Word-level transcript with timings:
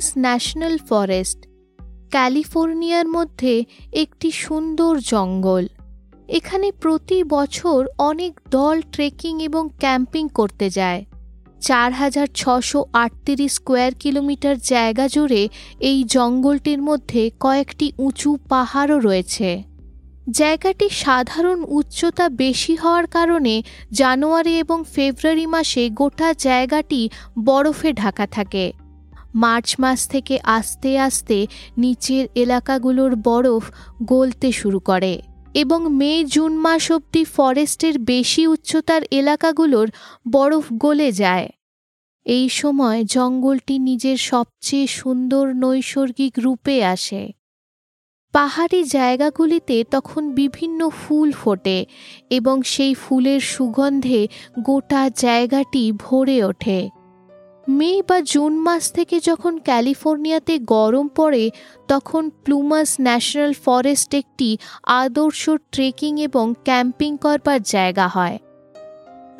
Plumas 0.00 0.18
national 0.18 0.76
forest, 0.88 1.40
ক্যালিফোর্নিয়ার 2.10 3.08
মধ্যে 3.08 3.54
একটি 3.92 4.28
সুন্দর 4.30 4.92
জঙ্গল। 5.06 5.64
এখানে 6.28 6.68
প্রতি 6.80 7.18
বছর 7.28 7.80
অনেক 7.98 8.32
দল 8.50 8.76
ট্রেকিং 8.92 9.34
এবং 9.42 9.64
ক্যাম্পিং 9.78 10.24
করতে 10.28 10.66
যায়। 10.70 11.00
চার 11.60 11.90
হাজার 11.92 12.28
ছশো 12.34 12.80
আটত্রিশ 12.92 13.52
স্কোয়ার 13.52 13.92
কিলোমিটার 13.94 14.56
জায়গা 14.72 15.04
জুড়ে 15.08 15.42
এই 15.80 15.98
জঙ্গলটির 16.06 16.80
মধ্যে 16.82 17.22
কয়েকটি 17.40 17.86
উঁচু 17.98 18.30
পাহাড়ও 18.48 18.98
রয়েছে। 18.98 19.50
জায়গাটি 20.30 20.86
সাধারণ 21.02 21.58
উচ্চতা 21.68 22.26
বেশি 22.42 22.74
হওয়ার 22.76 23.06
কারণে 23.06 23.54
জানুয়ারি 23.92 24.54
এবং 24.58 24.78
ফেব্রুয়ারি 24.94 25.46
মাসে 25.46 25.82
গোটা 25.90 26.28
জায়গাটি 26.38 27.00
বরফে 27.44 27.90
ঢাকা 27.92 28.26
থাকে। 28.26 28.66
মার্চ 29.34 29.80
মাস 29.80 30.08
থেকে 30.08 30.38
আস্তে 30.42 30.98
আস্তে 30.98 31.46
নিচের 31.78 32.28
এলাকাগুলোর 32.34 33.16
বরফ 33.16 33.70
গলতে 34.02 34.52
শুরু 34.52 34.80
করে 34.80 35.22
এবং 35.54 35.94
মে 35.94 36.24
জুন 36.24 36.56
মাস 36.56 36.92
অবধি 36.92 37.24
ফরেস্টের 37.24 37.98
বেশি 37.98 38.46
উচ্চতার 38.46 39.02
এলাকাগুলোর 39.10 39.88
বরফ 40.32 40.64
গলে 40.78 41.12
যায়। 41.12 41.50
এই 42.24 42.48
সময় 42.48 43.04
জঙ্গলটি 43.04 43.78
নিজের 43.78 44.16
সবচেয়ে 44.16 44.86
সুন্দর 44.86 45.54
নৈসর্গিক 45.54 46.32
রূপে 46.38 46.84
আসে। 46.84 47.32
পাহাড়ি 48.32 48.84
জায়গাগুলিতে 48.84 49.84
তখন 49.90 50.34
বিভিন্ন 50.34 50.90
ফুল 50.90 51.32
ফোটে 51.32 51.86
এবং 52.30 52.62
সেই 52.62 52.94
ফুলের 52.94 53.40
সুগন্ধে 53.40 54.28
গোটা 54.64 55.10
জায়গাটি 55.16 55.92
ভরে 55.92 56.44
ওঠে। 56.44 56.99
মে 57.70 58.02
বা 58.08 58.20
জুন 58.20 58.52
মাস 58.58 58.92
থেকে 58.92 59.20
যখন 59.20 59.58
ক্যালিফোর্নিয়াতে 59.58 60.58
গরম 60.58 61.08
পড়ে, 61.08 61.50
তখন 61.88 62.30
প্লুমাস 62.44 62.96
ন্যাশনাল 63.00 63.52
ফরেস্ট 63.64 64.14
একটি 64.14 64.58
আদর্শ 64.86 65.50
ট্রেকিং 65.72 66.20
এবং 66.20 66.54
ক্যাম্পিং 66.64 67.18
করবার 67.18 67.60
জায়গা 67.62 68.08
হয়। 68.08 68.38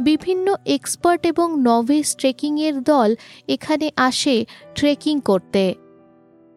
বিভিন্ন 0.01 0.55
এক্সপার্ট 0.67 1.27
এবং 1.27 1.63
নভেস 1.63 2.17
ট্রেকিংয়ের 2.17 2.83
দল 2.83 3.15
এখানে 3.49 3.91
আসে 3.97 4.45
ট্রেকিং 4.75 5.21
করতে। 5.21 5.75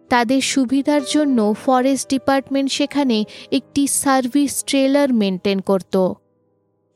তাদের 0.10 0.42
সুবিধার 0.42 1.02
জন্য 1.12 1.54
ফরেস্ট 1.66 2.10
ডিপার্টমেন্ট 2.10 2.72
সেখানে 2.72 3.18
একটি 3.52 3.88
সার্ভিস 3.88 4.64
ট্রেলার 4.64 5.14
মেনটেন 5.14 5.60
করত। 5.60 5.96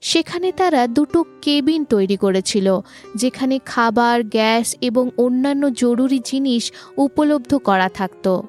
সেখানে 0.02 0.52
তারা 0.52 0.88
দুটো 0.88 1.26
কেবিন 1.42 1.86
তৈরি 1.86 2.18
করেছিল, 2.18 2.80
যেখানে 3.16 3.60
খাবার, 3.66 4.24
গ্যাস 4.24 4.76
এবং 4.82 5.10
অন্যান্য 5.18 5.74
জরুরি 5.74 6.20
জিনিস 6.20 6.72
উপলব্ধ 6.98 7.58
করা 7.58 7.90
থাকত। 7.90 8.42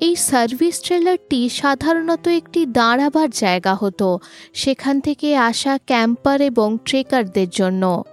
এই 0.00 0.16
সার্ভিস 0.16 0.82
ট্রেলারটি 0.82 1.48
সাধারণত 1.48 2.28
একটি 2.28 2.66
দাঁড়াবার 2.66 3.30
জায়গা 3.30 3.74
হতো, 3.74 4.18
সেখান 4.54 5.00
থেকে 5.00 5.36
আসা 5.36 5.78
ক্যাম্পার 5.86 6.40
এবং 6.40 6.78
ট্রেকারদের 6.84 7.48
জন্য। 7.50 8.04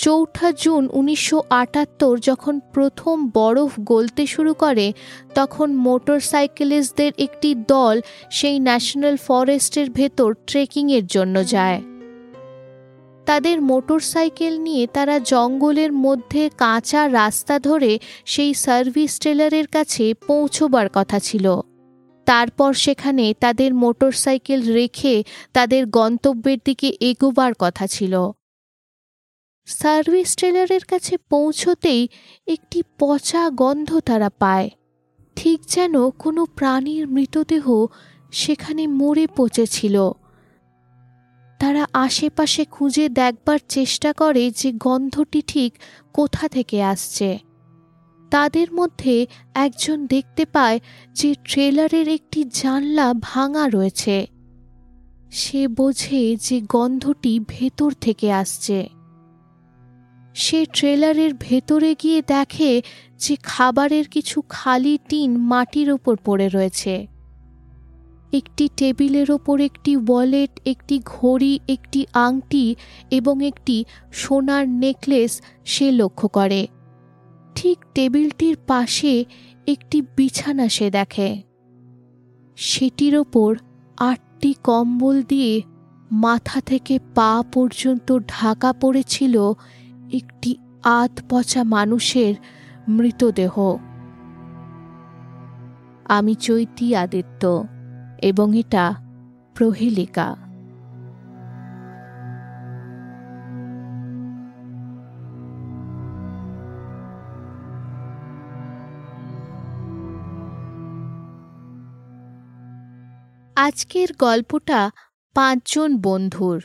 চৌঠা 0.00 0.52
জুন 0.52 0.88
উনিশশো 0.92 1.42
আটাত্তর 1.50 2.18
যখন 2.18 2.60
প্রথম 2.74 3.30
বরফ 3.30 3.80
গলতে 3.80 4.26
শুরু 4.26 4.54
করে, 4.54 4.92
তখন 5.34 5.74
মোটর 5.74 6.12
মোটরসাইকেলিস্টদের 6.12 7.12
একটি 7.18 7.54
দল 7.54 8.00
সেই 8.30 8.58
ন্যাশনাল 8.58 9.16
ফরেস্টের 9.16 9.90
ভেতর 9.90 10.34
ট্রেকিংয়ের 10.46 11.06
জন্য 11.06 11.44
যায়। 11.44 11.82
তাদের 13.26 13.60
মোটরসাইকেল 13.60 14.58
নিয়ে 14.60 14.86
তারা 14.86 15.18
জঙ্গলের 15.18 15.92
মধ্যে 15.92 16.50
কাঁচা 16.58 17.08
রাস্তা 17.08 17.58
ধরে 17.58 17.98
সেই 18.24 18.54
সার্ভিস 18.54 19.18
ট্রেলারের 19.18 19.66
কাছে 19.66 20.14
পৌঁছবার 20.26 20.88
কথা 20.94 21.18
ছিল। 21.18 21.60
তারপর 22.24 22.72
সেখানে 22.72 23.34
তাদের 23.40 23.74
মোটরসাইকেল 23.74 24.72
রেখে 24.72 25.22
তাদের 25.52 25.86
গন্তব্যের 25.86 26.58
দিকে 26.64 26.92
এগোবার 27.00 27.52
কথা 27.58 27.86
ছিল। 27.86 28.32
সার্ভিস 29.70 30.36
ট্রেলারের 30.36 30.84
কাছে 30.84 31.16
পৌঁছতেই 31.16 32.08
একটি 32.46 32.82
পচা 32.98 33.50
গন্ধ 33.50 34.00
তারা 34.00 34.30
পায়। 34.38 34.70
ঠিক 35.36 35.60
যেন 35.66 36.10
কোনো 36.10 36.46
প্রাণীর 36.46 37.08
মৃতদেহ 37.08 37.86
সেখানে 38.32 38.86
মরে 38.86 39.26
পচেছিল। 39.36 40.10
তারা 41.58 41.86
আশেপাশে 41.92 42.64
খুঁজে 42.64 43.08
দেখবার 43.08 43.58
চেষ্টা 43.68 44.12
করে 44.12 44.50
যে 44.50 44.72
গন্ধটি 44.72 45.42
ঠিক 45.46 45.74
কোথা 46.12 46.48
থেকে 46.48 46.82
আসছে। 46.82 47.38
তাদের 48.30 48.72
মধ্যে 48.72 49.26
একজন 49.54 50.06
দেখতে 50.06 50.44
পায় 50.44 50.80
যে 51.12 51.34
ট্রেলারের 51.44 52.08
একটি 52.08 52.44
জানলা 52.44 53.14
ভাঙা 53.20 53.68
রয়েছে। 53.68 54.26
সে 55.30 55.68
বোঝে 55.68 56.36
যে 56.36 56.60
গন্ধটি 56.68 57.40
ভেতর 57.48 57.90
থেকে 58.00 58.32
আসছে। 58.32 58.99
সে 60.34 60.66
ট্রেলারের 60.72 61.34
ভেতরে 61.40 61.94
গিয়ে 62.02 62.22
দেখে 62.26 62.82
যে 63.18 63.36
খাবারের 63.42 64.08
কিছু 64.08 64.42
খালি 64.48 64.98
টিন 65.08 65.36
মাটির 65.36 65.90
ওপর 65.90 66.16
পড়ে 66.16 66.48
রয়েছে। 66.48 67.06
একটি 68.32 68.68
টেবিলের 68.76 69.30
ওপর 69.30 69.60
একটি 69.60 69.96
ওয়ালেট, 69.96 70.60
একটি 70.64 71.02
ঘড়ি, 71.04 71.58
একটি 71.68 72.06
আংটি 72.14 72.74
এবং 73.10 73.44
একটি 73.44 73.84
সোনার 74.12 74.68
নেকলেস 74.68 75.42
সে 75.64 75.92
লক্ষ্য 75.92 76.28
করে। 76.28 76.66
ঠিক 77.54 77.78
টেবিলটির 77.94 78.56
পাশে 78.66 79.24
একটি 79.66 80.02
বিছানা 80.16 80.68
সে 80.68 80.90
দেখে। 80.90 81.42
সেটির 82.56 83.16
ওপর 83.16 83.56
আটটি 83.98 84.54
কম্বল 84.64 85.22
দিয়ে 85.22 85.62
মাথা 86.10 86.60
থেকে 86.60 86.98
পা 87.14 87.42
পর্যন্ত 87.52 88.18
ঢাকা 88.28 88.72
পড়েছিল 88.72 89.52
একটি 90.12 90.56
আধ 90.84 91.22
পচা 91.28 91.64
মানুষের 91.64 92.34
মৃতদেহ। 92.88 93.76
আমি 96.04 96.34
চৈতি 96.34 96.96
আদিত্য 96.96 97.66
এবং 98.22 98.58
এটা 98.58 98.94
প্রহেলিকা। 99.54 100.36
আজকের 113.56 114.08
গল্পটা 114.18 114.90
পাঁচজন 115.34 115.96
বন্ধুর 115.96 116.62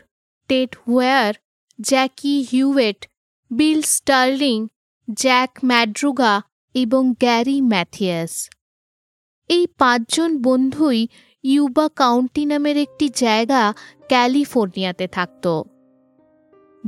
Ted 0.48 0.76
Weiher, 0.88 1.34
Jackie 1.82 2.46
Huett 2.52 3.08
Bill 3.58 3.82
Sterling, 3.82 4.68
Jack 5.14 5.50
Madruga 5.66 6.42
এবং 6.74 7.14
গ্যারি 7.20 7.62
ম্যাথিয়াস। 7.62 8.50
এই 9.50 9.68
পাঁচজন 9.78 10.42
বন্ধুই 10.42 11.08
ইউবা 11.44 11.90
কাউন্টি 11.96 12.46
নামের 12.46 12.78
একটি 12.78 13.10
জায়গা 13.16 13.74
ক্যালিফোর্নিয়াতে 14.08 15.08
থাকত। 15.08 15.62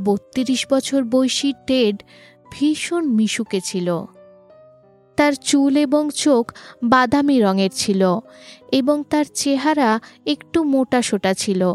বত্রিশ 0.04 0.68
বছর 0.72 1.04
বয়সী 1.04 1.54
টেড 1.68 2.04
ভীষণ 2.52 3.06
মিশুকে 3.08 3.62
ছিল। 3.62 4.06
তার 5.16 5.34
চুল 5.34 5.78
এবং 5.78 6.10
চোখ 6.16 6.54
বাদামি 6.84 7.42
রঙের 7.42 7.70
ছিল 7.76 8.20
এবং 8.72 9.04
তার 9.10 9.26
চেহারা 9.34 10.00
একটু 10.26 10.64
মোটাসোটা 10.64 11.34
ছিল, 11.34 11.74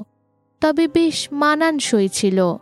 তবে 0.61 0.89
বেশ 0.89 1.29
মানানসই 1.33 2.09
ছিল। 2.09 2.57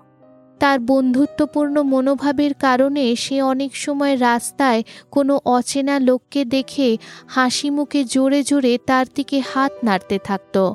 তার 0.61 0.81
বন্ধুত্বপূর্ণ 0.81 1.83
মনোভাবের 1.83 2.55
কারণে 2.55 3.17
সে 3.17 3.43
অনেক 3.43 3.77
সময় 3.77 4.21
রাস্তায় 4.21 4.83
কোনো 5.11 5.41
অচেনা 5.45 5.99
লোককে 5.99 6.45
দেখে 6.45 6.97
হাসি 7.27 7.71
মুখে 7.71 8.05
জোরে 8.05 8.43
জোরে 8.43 8.79
তার 8.87 9.07
দিকে 9.15 9.39
হাত 9.41 9.73
নাড়তে 9.85 10.19
থাকত। 10.25 10.73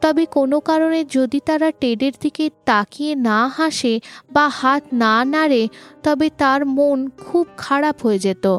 তবে 0.00 0.26
কোনো 0.26 0.60
কারণে 0.60 1.04
যদি 1.04 1.40
তারা 1.46 1.70
টেডের 1.70 2.12
দিকে 2.20 2.50
তাকিয়ে 2.64 3.14
না 3.14 3.48
হাসে 3.48 4.00
বা 4.32 4.48
হাত 4.48 4.82
না 4.92 5.24
নাড়ে, 5.24 5.68
তবে 6.02 6.30
তার 6.38 6.66
মন 6.66 7.10
খুব 7.10 7.46
খারাপ 7.56 8.06
হয়ে 8.06 8.18
যেত। 8.18 8.58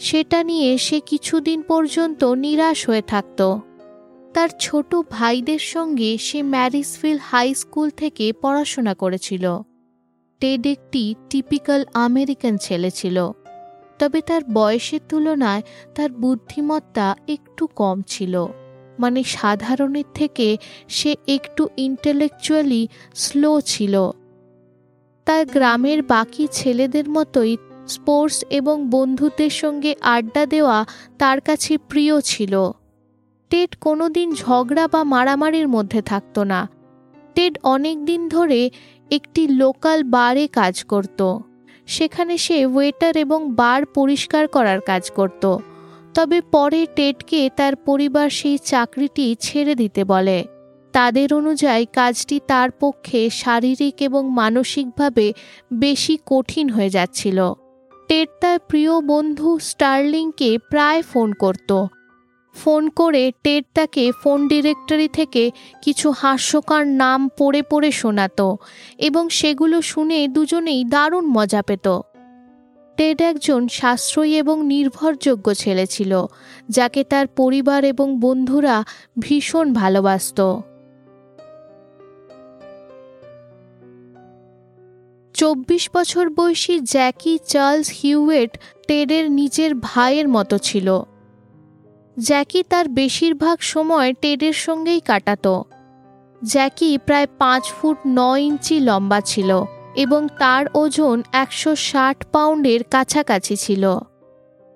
সেটা 0.00 0.44
নিয়ে 0.44 0.78
সে 0.78 1.00
কিছুদিন 1.00 1.62
পর্যন্ত 1.62 2.24
নিরাশ 2.24 2.88
হয়ে 2.88 3.02
থাকত। 3.02 3.56
তার 4.34 4.48
ছোট 4.60 4.96
ভাইদের 5.10 5.58
সঙ্গে 5.58 6.18
সে 6.18 6.42
ম্যারিসফিল 6.42 7.18
হাই 7.22 7.54
স্কুল 7.54 7.90
থেকে 7.90 8.32
পড়াশোনা 8.42 8.94
করেছিল। 8.94 9.62
টেড 10.40 10.66
একটি 10.66 11.14
টিপিক্যাল 11.30 11.84
আমেরিকান 11.94 12.56
ছেলে 12.56 12.90
ছিল। 12.90 13.30
তবে 13.98 14.20
তার 14.20 14.42
বয়সের 14.44 15.00
তুলনায় 15.08 15.62
তার 15.94 16.10
বুদ্ধিমত্তা 16.10 17.16
একটু 17.28 17.66
কম 17.66 18.02
ছিল। 18.06 18.46
মানে 18.98 19.22
সাধারণের 19.22 20.04
থেকে 20.14 20.56
সে 20.88 21.16
একটু 21.26 21.68
ইন্টেলেকচুয়ালি 21.76 22.88
স্লো 23.14 23.60
ছিল। 23.60 24.10
তার 25.24 25.46
গ্রামের 25.46 26.02
বাকি 26.02 26.48
ছেলেদের 26.52 27.08
মতোই 27.08 27.56
স্পোর্টস 27.88 28.44
এবং 28.50 28.90
বন্ধুদের 28.90 29.50
সঙ্গে 29.50 29.94
আড্ডা 30.00 30.46
দেওয়া 30.46 30.86
তার 31.18 31.40
কাছে 31.40 31.78
প্রিয় 31.78 32.20
ছিল। 32.20 32.70
টেড 33.50 33.76
কোনোদিন 33.80 34.34
ঝগড়া 34.34 34.88
বা 34.88 35.04
মারামারির 35.04 35.68
মধ্যে 35.68 36.02
থাকতো 36.02 36.44
না। 36.44 36.68
টেড 37.34 37.58
অনেক 37.62 38.04
দিন 38.04 38.28
ধরে 38.28 38.70
একটি 39.10 39.48
লোকাল 39.48 40.02
বারে 40.02 40.46
কাজ 40.46 40.84
করত। 40.84 41.38
সেখানে 41.86 42.38
সে 42.38 42.66
ওয়েটার 42.66 43.16
এবং 43.16 43.54
বার 43.54 43.86
পরিষ্কার 43.86 44.48
করার 44.48 44.80
কাজ 44.80 45.10
করত। 45.10 45.56
তবে 46.14 46.40
পরে 46.40 46.86
টেডকে 46.96 47.50
তার 47.56 47.76
পরিবার 47.76 48.30
সেই 48.30 48.58
চাকরিটি 48.58 49.36
ছেড়ে 49.40 49.74
দিতে 49.74 50.04
বলে। 50.04 50.44
তাদের 50.92 51.34
অনুযায়ী 51.34 51.86
কাজটি 51.92 52.40
তার 52.46 52.70
পক্ষে 52.70 53.30
শারীরিক 53.30 53.94
এবং 53.98 54.30
মানসিকভাবে 54.30 55.32
বেশি 55.72 56.18
কঠিন 56.26 56.68
হয়ে 56.68 56.90
যাচ্ছিল। 56.90 57.52
টেড 58.08 58.28
তার 58.40 58.58
প্রিয় 58.58 59.00
বন্ধু 59.00 59.58
স্টার্লিংকে 59.58 60.58
প্রায় 60.70 61.02
ফোন 61.02 61.32
করত। 61.32 61.70
ফোন 62.54 62.88
করে 62.88 63.32
টেড 63.42 63.64
তাকে 63.74 64.12
ফোন 64.22 64.48
ডিরেক্টরি 64.48 65.08
থেকে 65.08 65.50
কিছু 65.82 66.10
হাস্যকর 66.10 66.86
নাম 66.86 67.28
পড়ে 67.38 67.62
পড়ে 67.62 67.92
শোনাতো 67.92 68.56
এবং 68.98 69.28
সেগুলো 69.28 69.82
শুনে 69.82 70.28
দুজনেই 70.28 70.84
দারুণ 70.84 71.26
মজা 71.26 71.62
পেত। 71.62 72.00
টেড 72.96 73.22
একজন 73.22 73.68
সাশ্রয়ী 73.68 74.36
এবং 74.36 74.66
নির্ভরযোগ্য 74.66 75.54
ছেলে 75.54 75.86
ছিল, 75.86 76.26
যাকে 76.68 77.04
তার 77.04 77.26
পরিবার 77.26 77.84
এবং 77.84 78.20
বন্ধুরা 78.20 78.84
ভীষণ 79.20 79.72
ভালোবাসত। 79.72 80.60
চব্বিশ 85.34 85.90
বছর 85.94 86.28
বয়সী 86.28 86.80
জ্যাকি 86.80 87.38
চার্লস 87.46 87.88
হিউয়েট 88.02 88.58
টেডের 88.88 89.30
নিজের 89.30 89.74
ভাইয়ের 89.74 90.28
মতো 90.28 90.58
ছিল। 90.58 91.09
জ্যাকি 92.20 92.62
তার 92.62 92.88
বেশিরভাগ 92.88 93.58
সময় 93.60 94.12
টেডের 94.20 94.52
সঙ্গেই 94.52 95.00
কাটাত। 95.00 95.60
জ্যাকি 96.44 96.98
প্রায় 96.98 97.26
পাঁচ 97.38 97.64
ফুট 97.72 97.98
ন 98.06 98.18
ইঞ্চি 98.36 98.80
লম্বা 98.80 99.20
ছিল 99.20 99.64
এবং 99.94 100.28
তার 100.38 100.66
ওজন 100.74 101.22
একশো 101.32 101.74
ষাট 101.76 102.24
পাউন্ডের 102.32 102.82
কাছাকাছি 102.84 103.56
ছিল। 103.56 103.98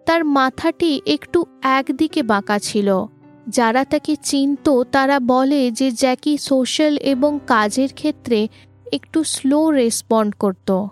তার 0.07 0.25
মাথাটি 0.25 1.01
একটু 1.07 1.45
একদিকে 1.63 2.23
বাঁকা 2.23 2.59
ছিল। 2.59 3.05
যারা 3.49 3.85
তাকে 3.85 4.17
চিনত 4.23 4.83
তারা 4.83 5.21
বলে 5.21 5.71
যে 5.71 5.91
জ্যাকি 5.91 6.37
সোশ্যাল 6.39 6.97
এবং 6.97 7.39
কাজের 7.47 7.89
ক্ষেত্রে 7.93 8.49
একটু 8.93 9.25
স্লো 9.25 9.71
রেসপন্ড 9.71 10.35
করত। 10.35 10.87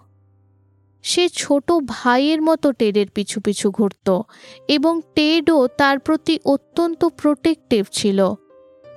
সে 1.03 1.29
ছোট 1.29 1.73
ভাইয়ের 1.73 2.43
মতো 2.43 2.73
টেডের 2.73 3.07
পিছু 3.15 3.41
পিছু 3.41 3.71
ঘুরত 3.71 4.21
এবং 4.69 5.01
টেডও 5.15 5.67
তার 5.67 5.99
প্রতি 5.99 6.39
অত্যন্ত 6.45 7.05
প্রোটেক্টিভ 7.05 7.87
ছিল। 7.93 8.33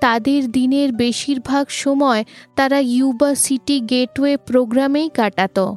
তাদের 0.00 0.50
দিনের 0.50 0.92
বেশিরভাগ 0.92 1.66
সময় 1.68 2.24
তারা 2.56 2.78
ইউবা 2.80 3.34
সিটি 3.34 3.80
গেটওয়ে 3.80 4.36
প্রোগ্রামেই 4.36 5.08
কাটাত। 5.08 5.74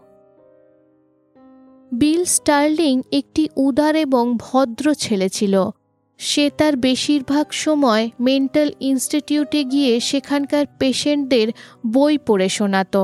বিল 1.91 2.25
স্টার্লিং 2.25 3.01
একটি 3.11 3.49
উদার 3.55 3.95
এবং 3.95 4.37
ভদ্র 4.37 4.93
ছেলে 4.93 5.29
ছিল। 5.29 5.69
সে 6.17 6.51
তার 6.57 6.77
বেশিরভাগ 6.77 7.45
সময় 7.51 8.09
মেন্টাল 8.19 8.71
ইনস্টিটিউটে 8.79 9.63
গিয়ে 9.63 9.99
সেখানকার 9.99 10.65
পেশেন্টদের 10.79 11.47
বই 11.87 12.17
পড়ে 12.17 12.49
শোনাত। 12.49 12.97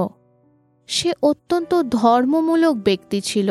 সে 0.89 1.09
অত্যন্ত 1.21 1.71
ধর্মমূলক 1.91 2.75
ব্যক্তি 2.75 3.19
ছিল 3.21 3.49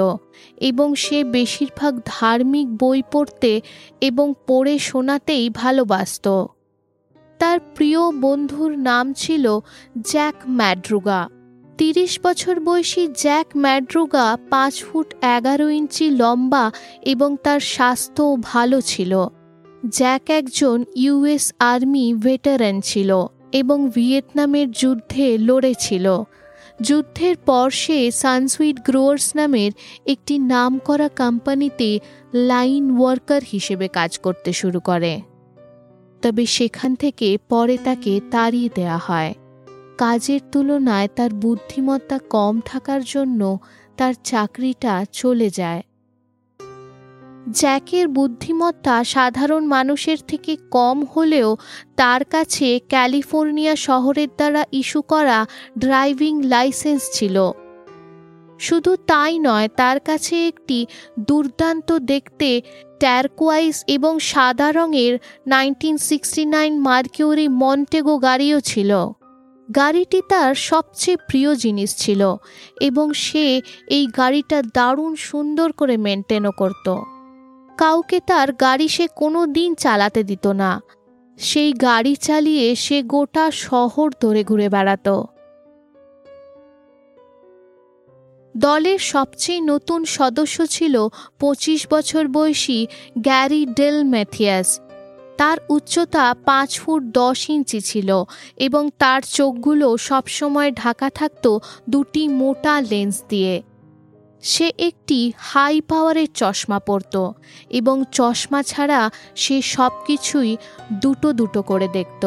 এবং 0.60 0.94
সে 0.94 1.24
বেশিরভাগ 1.24 1.92
ধার্মিক 2.04 2.66
বই 2.78 3.02
পড়তে 3.12 3.60
এবং 4.00 4.26
পড়ে 4.46 4.78
শোনাতেই 4.78 5.50
ভালোবাসত। 5.50 6.26
তার 7.40 7.58
প্রিয় 7.74 8.02
বন্ধুর 8.20 8.78
নাম 8.78 9.12
ছিল 9.12 9.44
জ্যাক 10.00 10.34
ম্যাড্রুগা। 10.48 11.20
তিরিশ 11.78 12.12
বছর 12.22 12.60
বয়সী 12.60 13.08
জ্যাক 13.16 13.46
ম্যাড্রুগা 13.56 14.36
পাঁচ 14.50 14.74
ফুট 14.84 15.08
এগারো 15.36 15.68
ইঞ্চি 15.68 16.10
লম্বা 16.10 16.64
এবং 17.02 17.30
তার 17.42 17.60
স্বাস্থ্য 17.60 18.24
ভালো 18.42 18.78
ছিল। 18.80 19.12
জ্যাক 19.88 20.30
একজন 20.30 20.84
ইউএস 20.96 21.52
আর্মি 21.58 22.14
ভেটারেন 22.14 22.80
ছিল 22.80 23.10
এবং 23.52 23.78
ভিয়েতনামের 23.90 24.70
যুদ্ধে 24.70 25.26
লড়েছিল 25.38 26.06
যুদ্ধের 26.82 27.36
পর 27.36 27.70
সে 27.70 28.10
সানসুইট 28.10 28.84
গ্রোয়ার্স 28.84 29.36
নামের 29.36 29.72
একটি 30.06 30.38
নাম 30.38 30.78
করা 30.78 31.08
কোম্পানিতে 31.08 32.00
লাইন 32.34 32.98
ওয়ার্কার 32.98 33.40
হিসেবে 33.52 33.88
কাজ 33.88 34.18
করতে 34.18 34.52
শুরু 34.52 34.80
করে। 34.80 35.20
তবে 36.22 36.46
সেখান 36.46 36.94
থেকে 36.94 37.38
পরে 37.48 37.78
তাকে 37.84 38.20
তাড়িয়ে 38.30 38.68
দেয়া 38.74 38.98
হয়। 38.98 39.34
কাজের 39.98 40.40
তুলনায় 40.52 41.08
তার 41.16 41.30
বুদ্ধিমত্তা 41.30 42.18
কম 42.18 42.60
থাকার 42.64 43.00
জন্য 43.06 43.58
তার 43.96 44.14
চাকরিটা 44.24 45.04
চলে 45.12 45.50
যায়। 45.50 45.82
জ্যাকের 47.52 48.08
বুদ্ধিমত্তা 48.08 49.04
সাধারণ 49.04 49.66
মানুষের 49.66 50.16
থেকে 50.28 50.56
কম 50.70 51.04
হলেও 51.04 51.56
তার 51.96 52.24
কাছে 52.24 52.80
ক্যালিফোর্নিয়া 52.88 53.76
শহরের 53.76 54.28
দ্বারা 54.36 54.64
ইস্যু 54.72 55.02
করা 55.02 55.46
ড্রাইভিং 55.78 56.42
লাইসেন্স 56.42 57.10
ছিল। 57.12 57.52
শুধু 58.58 58.96
তাই 58.96 59.38
নয়, 59.38 59.68
তার 59.76 60.00
কাছে 60.00 60.48
একটি 60.48 60.86
দুর্দান্ত 61.20 61.92
দেখতে 61.92 62.60
ট্যারকোয়াইস 62.98 63.84
এবং 63.86 64.18
সাদা 64.18 64.72
রঙের 64.72 65.18
nineteen 65.46 65.96
sixty 65.96 66.44
nine 66.44 66.78
Mercury 66.78 67.48
Montego 67.48 68.18
গাড়িও 68.18 68.60
ছিল। 68.60 69.10
গাড়িটি 69.74 70.22
তার 70.28 70.54
সবচেয়ে 70.54 71.16
প্রিয় 71.16 71.54
জিনিস 71.54 71.96
ছিল 71.96 72.36
এবং 72.80 73.12
সে 73.12 73.60
এই 73.86 74.06
গাড়িটা 74.06 74.62
দারুণ 74.62 75.14
সুন্দর 75.14 75.72
করে 75.72 75.96
মেনটেনও 75.96 76.50
করত। 76.50 77.13
কাউকে 77.78 78.20
তার 78.20 78.52
গাড়ি 78.52 78.88
সে 78.88 79.08
কোনো 79.16 79.46
দিন 79.46 79.74
চালাতে 79.74 80.24
দিত 80.24 80.46
না। 80.46 80.82
সেই 81.38 81.72
গাড়ি 81.72 82.14
চালিয়ে 82.16 82.74
সে 82.74 83.02
গোটা 83.02 83.50
শহর 83.50 84.12
ধরে 84.20 84.44
ঘুরে 84.44 84.68
বেড়াতো। 84.68 85.26
দলের 88.56 88.98
সবচেয়ে 88.98 89.60
নতুন 89.60 90.04
সদস্য 90.04 90.66
ছিল 90.66 91.08
পঁচিশ 91.40 91.86
বছর 91.90 92.28
বয়সী 92.28 92.86
গ্যারি 93.18 93.66
ডেল 93.66 94.04
ম্যাথিয়াস। 94.04 94.80
তার 95.38 95.58
উচ্চতা 95.68 96.34
পাঁচ 96.44 96.80
ফুট 96.80 97.02
দশ 97.02 97.50
ইঞ্চি 97.50 97.80
ছিল 97.80 98.24
এবং 98.56 98.90
তার 98.98 99.22
চোখগুলো 99.22 99.96
সবসময় 99.96 100.72
ঢাকা 100.72 101.10
থাকত 101.10 101.58
দুটি 101.90 102.28
মোটা 102.28 102.80
লেন্স 102.80 103.22
দিয়ে। 103.28 103.62
সে 104.44 104.66
একটি 104.78 105.32
হাই 105.38 105.80
পাওয়ারের 105.80 106.30
চশমা 106.34 106.78
পরত 106.78 107.14
এবং 107.70 107.96
চশমা 108.12 108.62
ছাড়া 108.62 109.00
সে 109.34 109.62
সব 109.62 109.92
কিছুই 110.06 110.56
দুটো 110.92 111.32
দুটো 111.32 111.62
করে 111.62 111.88
দেখত। 111.88 112.24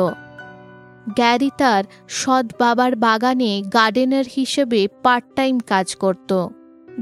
গ্যারি 1.16 1.52
তার 1.58 1.84
সৎ 2.10 2.46
বাবার 2.60 2.96
বাগানে 2.96 3.52
গার্ডেনার 3.74 4.26
হিসেবে 4.36 4.88
পার্ট 5.04 5.26
টাইম 5.36 5.56
কাজ 5.60 5.96
করত। 5.96 6.32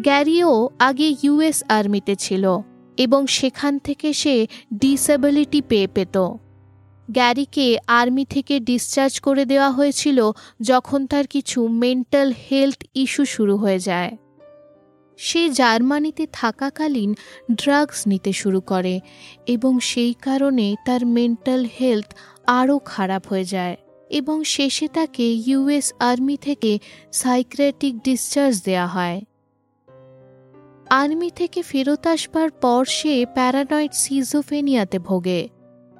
গ্যারিও 0.03 0.69
আগে 0.79 1.07
ইউএস 1.23 1.63
আর্মিতে 1.69 2.15
ছিল 2.15 2.45
এবং 2.97 3.21
সেখান 3.27 3.73
থেকে 3.79 4.13
সে 4.13 4.35
ডিসেবিলিটি 4.73 5.61
পেয়ে 5.61 5.87
পেত। 5.87 6.15
গ্যারিকে 7.09 7.67
আর্মি 7.87 8.25
থেকে 8.25 8.55
ডিসচার্জ 8.59 9.13
করে 9.19 9.43
দেওয়া 9.45 9.69
হয়েছিল 9.71 10.19
যখন 10.61 10.99
তার 11.05 11.25
কিছু 11.27 11.59
মেন্টাল 11.67 12.29
হেলথ 12.45 12.79
ইস্যু 12.95 13.23
শুরু 13.25 13.55
হয়ে 13.57 13.79
যায়। 13.79 14.11
সে 15.17 15.49
জার্মানিতে 15.49 16.27
থাকাকালীন 16.33 17.15
ড্রাগস 17.53 18.07
নিতে 18.07 18.33
শুরু 18.33 18.61
করে 18.61 18.99
এবং 19.47 19.79
সেই 19.79 20.13
কারণে 20.13 20.75
তার 20.85 21.05
মেন্টাল 21.05 21.65
হেলথ 21.81 22.15
আরও 22.47 22.79
খারাপ 22.79 23.27
হয়ে 23.27 23.43
যায় 23.43 23.77
এবং 24.09 24.43
শেষে 24.43 24.87
তাকে 24.87 25.23
ইউএস 25.23 25.93
আর্মি 25.99 26.37
থেকে 26.37 26.79
সাইক্রেটিক 27.11 28.03
ডিসচার্জ 28.03 28.63
দেওয়া 28.63 28.87
হয়। 28.87 29.21
আর্মি 30.89 31.31
থেকে 31.35 31.61
ফেরত 31.61 32.07
আসবার 32.07 32.49
পর 32.51 32.85
সে 32.85 33.25
প্যারানয়েড 33.33 33.91
সিজোফেনিয়াতে 33.93 34.99
ভোগে। 34.99 35.54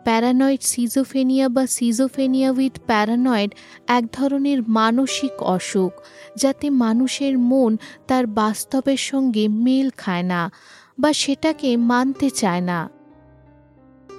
প্যারানয়েড 0.06 0.62
সিজোফেনিয়া 0.62 1.50
বা 1.50 1.68
সিজোফেনিয়া 1.68 2.52
উইথ 2.52 2.76
প্যারানয়েড 2.88 3.52
এক 3.88 4.04
ধরনের 4.12 4.60
মানসিক 4.70 5.44
অসুখ, 5.44 5.92
যাতে 6.38 6.70
মানুষের 6.70 7.34
মন 7.38 7.78
তার 8.08 8.28
বাস্তবের 8.28 9.02
সঙ্গে 9.02 9.48
মেল 9.48 9.90
খায় 9.98 10.24
না 10.24 10.52
বা 11.00 11.14
সেটাকে 11.14 11.78
মানতে 11.78 12.30
চায় 12.30 12.62
না। 12.62 12.90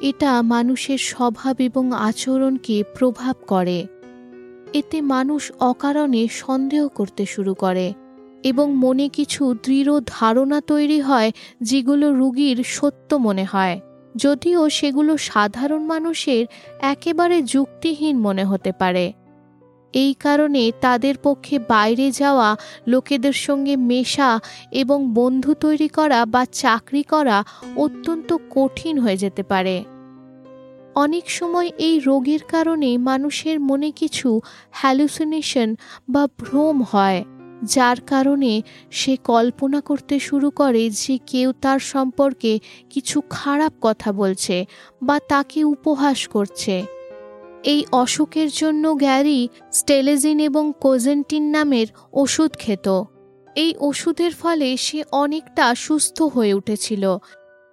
এটা 0.00 0.42
মানুষের 0.42 0.98
স্বভাব 0.98 1.54
এবং 1.58 1.92
আচরণকে 1.92 2.76
প্রভাব 2.98 3.36
করে। 3.46 3.86
এতে 4.72 5.00
মানুষ 5.00 5.42
অকারণে 5.60 6.28
সন্দেহ 6.32 6.88
করতে 6.88 7.26
শুরু 7.26 7.54
করে 7.54 7.86
এবং 8.44 8.66
মনে 8.74 9.08
কিছু 9.08 9.42
দৃঢ় 9.64 9.92
ধারণা 10.06 10.58
তৈরি 10.60 11.00
হয় 11.00 11.30
যেগুলো 11.62 12.06
রুগীর 12.14 12.58
সত্য 12.66 13.10
মনে 13.16 13.44
হয়। 13.44 13.80
যদিও 14.16 14.68
সেগুলো 14.68 15.16
সাধারণ 15.16 15.82
মানুষের 15.84 16.46
একেবারে 16.80 17.42
যুক্তিহীন 17.42 18.18
মনে 18.18 18.44
হতে 18.44 18.72
পারে। 18.72 19.12
এই 19.92 20.14
কারণে 20.14 20.72
তাদের 20.80 21.14
পক্ষে 21.22 21.58
বাইরে 21.58 22.10
যাওয়া, 22.10 22.56
লোকেদের 22.86 23.32
সঙ্গে 23.32 23.76
মেশা 23.76 24.40
এবং 24.70 25.12
বন্ধু 25.14 25.54
তৈরি 25.54 25.88
করা 25.88 26.26
বা 26.26 26.46
চাকরি 26.52 27.02
করা 27.02 27.44
অত্যন্ত 27.76 28.36
কঠিন 28.50 28.98
হয়ে 28.98 29.16
যেতে 29.16 29.42
পারে। 29.42 29.84
অনেক 30.94 31.30
সময় 31.30 31.70
এই 31.78 31.98
রোগের 31.98 32.42
কারণে 32.48 32.98
মানুষের 32.98 33.60
মনে 33.60 33.90
কিছু 33.90 34.40
হ্যালুসিনেশন 34.70 35.76
বা 36.08 36.26
ভ্রম 36.26 36.82
হয়। 36.82 37.24
যার 37.64 38.00
কারণে 38.00 38.62
সে 38.90 39.16
কল্পনা 39.24 39.80
করতে 39.80 40.18
শুরু 40.18 40.50
করে 40.50 40.90
যে 40.90 41.18
কেউ 41.26 41.52
তার 41.60 41.78
সম্পর্কে 41.78 42.58
কিছু 42.90 43.22
খারাপ 43.30 43.72
কথা 43.80 44.12
বলছে 44.12 44.66
বা 45.02 45.20
তাকে 45.28 45.64
উপহাস 45.64 46.28
করছে। 46.28 46.84
এই 47.64 47.84
অসুখের 47.92 48.48
জন্য 48.50 48.94
গ্যারি 48.94 49.48
স্টেলেজিন 49.72 50.40
এবং 50.40 50.72
কোজেন্টিন 50.80 51.50
নামের 51.50 51.86
ওষুধ 52.12 52.50
খেত। 52.58 53.02
এই 53.54 53.74
ওষুধের 53.80 54.30
ফলে 54.32 54.76
সে 54.76 55.04
অনেকটা 55.12 55.74
সুস্থ 55.74 56.22
হয়ে 56.22 56.54
উঠেছিল 56.54 57.18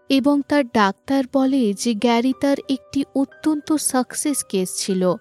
এবং 0.10 0.42
তার 0.48 0.64
ডাক্তার 0.68 1.24
বলে 1.34 1.74
যে 1.74 1.94
গ্যারি 1.94 2.34
তার 2.42 2.58
একটি 2.70 3.04
অত্যন্ত 3.16 3.74
সাকসেস 3.74 4.44
কেস 4.44 4.76
ছিল। 4.78 5.14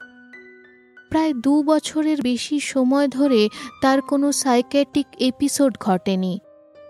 প্রায় 1.13 1.35
দু 1.35 1.63
বছরের 1.63 2.23
বেশি 2.23 2.61
সময় 2.61 3.09
ধরে 3.09 3.49
তার 3.83 4.03
কোনো 4.03 4.33
সাইকেটিক 4.33 5.07
এপিসোড 5.21 5.79
ঘটেনি। 5.81 6.39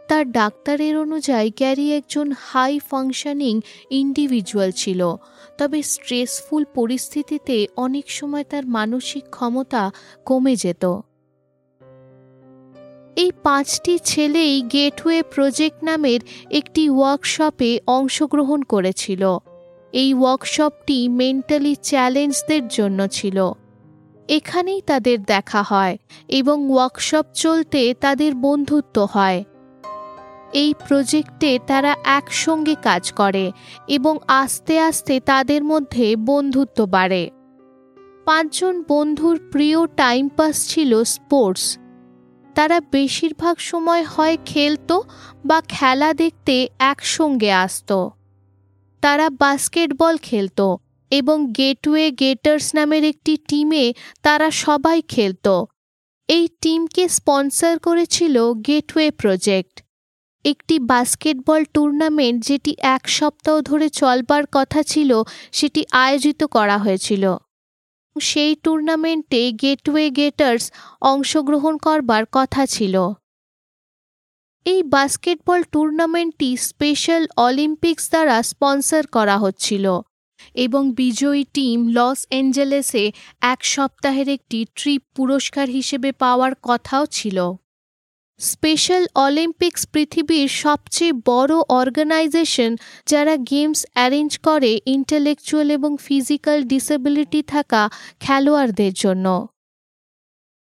তার 0.09 0.33
ডাক্তারের 0.33 0.99
অনুযায়ী 0.99 1.50
গ্যারি 1.50 1.97
একজন 1.97 2.33
হাই 2.38 2.79
ফাংশনিং 2.79 3.61
ইন্ডিভিজুয়াল 3.91 4.71
ছিল, 4.71 5.17
তবে 5.59 5.83
স্ট্রেসফুল 5.83 6.64
পরিস্থিতিতে 6.75 7.67
অনেক 7.76 8.11
সময় 8.11 8.45
তার 8.45 8.67
মানসিক 8.67 9.25
ক্ষমতা 9.31 9.93
কমে 10.25 10.57
যেত। 10.57 10.85
এই 13.17 13.33
পাঁচটি 13.43 13.99
ছেলেই 14.05 14.62
গেটওয়ে 14.62 15.23
প্রজেক্ট 15.23 15.85
নামের 15.85 16.21
একটি 16.50 16.91
ওয়ার্কশপে 16.91 17.81
অংশগ্রহণ 17.87 18.62
করেছিল। 18.62 19.38
এই 19.93 20.14
ওয়ার্কশপটি 20.14 21.09
মেন্টালি 21.09 21.75
চ্যালেঞ্জদের 21.83 22.69
জন্য 22.69 23.09
ছিল। 23.09 23.52
এখানেই 24.29 24.83
তাদের 24.83 25.23
দেখা 25.23 25.62
হয় 25.62 25.99
এবং 26.29 26.73
ওয়ার্কশপ 26.73 27.26
চলতে 27.35 27.95
তাদের 28.00 28.35
বন্ধুত্ব 28.35 29.09
হয়। 29.12 29.45
এই 30.52 30.75
প্রজেক্টে 30.88 31.59
তারা 31.67 31.97
একসঙ্গে 32.05 32.75
কাজ 32.75 33.12
করে 33.12 33.52
এবং 33.88 34.19
আস্তে 34.29 34.81
আস্তে 34.81 35.21
তাদের 35.21 35.64
মধ্যে 35.64 36.17
বন্ধুত্ব 36.17 36.85
বাড়ে। 36.85 37.31
পাঁচজন 38.25 38.85
বন্ধুর 38.88 39.49
প্রিয় 39.52 39.87
টাইম 39.87 40.29
পাস 40.29 40.69
ছিল 40.69 41.05
স্পোর্টস 41.05 41.79
তারা 42.55 42.81
বেশিরভাগ 42.81 43.57
সময় 43.59 44.05
হয় 44.05 44.37
খেলতো 44.47 45.02
বা 45.47 45.62
খেলা 45.69 46.14
দেখতে 46.14 46.69
একসঙ্গে 46.79 47.52
আসত। 47.52 48.09
তারা 49.00 49.31
বাস্কেটবল 49.31 50.17
খেলতো 50.17 50.79
এবং 51.12 51.38
গেটওয়ে 51.52 52.07
গেটার্স 52.11 52.66
নামের 52.75 53.04
একটি 53.04 53.37
টিমে 53.49 53.85
তারা 54.23 54.49
সবাই 54.50 55.02
খেলত। 55.02 55.47
এই 56.28 56.49
টিমকে 56.61 57.04
স্পন্সর 57.09 57.75
করেছিল 57.78 58.37
গেটওয়ে 58.66 59.11
প্রজেক্ট। 59.11 59.75
একটি 60.45 60.78
বাস্কেটবল 60.78 61.61
টুর্নামেন্ট 61.75 62.38
যেটি 62.45 62.73
এক 62.81 63.09
সপ্তাহ 63.09 63.57
ধরে 63.61 63.88
চলবার 63.90 64.45
কথা 64.52 64.83
ছিল, 64.83 65.11
সেটি 65.52 65.85
আয়োজিত 65.90 66.45
করা 66.45 66.76
হয়েছিল। 66.78 67.25
সেই 68.21 68.52
টুর্নামেন্টে 68.54 69.42
গেটওয়ে 69.62 70.07
গেটার্স 70.11 70.64
অংশগ্রহণ 71.00 71.75
করবার 71.76 72.25
কথা 72.33 72.62
ছিল। 72.66 72.95
এই 74.66 74.81
বাস্কেটবল 74.83 75.61
টুর্নামেন্টটি 75.73 76.50
স্পেশাল 76.57 77.23
অলিম্পিক্স 77.37 78.04
দ্বারা 78.11 78.37
স্পন্সর 78.42 79.02
করা 79.07 79.37
হচ্ছিল। 79.38 79.87
এবং 80.55 80.83
বিজয়ী 80.93 81.45
টিম 81.55 81.79
লস 81.89 82.27
অ্যাঞ্জেলেসে 82.29 83.13
এক 83.41 83.65
সপ্তাহের 83.65 84.29
একটি 84.29 84.67
ট্রিপ 84.75 85.03
পুরস্কার 85.15 85.69
হিসেবে 85.69 86.13
পাওয়ার 86.13 86.53
কথাও 86.63 87.07
ছিল। 87.07 87.53
স্পেশাল 88.39 89.07
অলিম্পিক্স 89.15 89.87
পৃথিবীর 89.87 90.49
সবচেয়ে 90.49 91.13
বড় 91.25 91.55
অর্গানাইজেশন 91.69 92.77
যারা 93.07 93.37
গেমস 93.37 93.87
অ্যারেঞ্জ 93.93 94.39
করে 94.39 94.81
ইন্টেলেকচুয়াল 94.87 95.71
এবং 95.71 95.97
ফিজিক্যাল 95.97 96.63
ডিসেবিলিটি 96.63 97.43
থাকা 97.43 97.91
খেলোয়াড়দের 98.21 98.93
জন্য। 98.93 99.47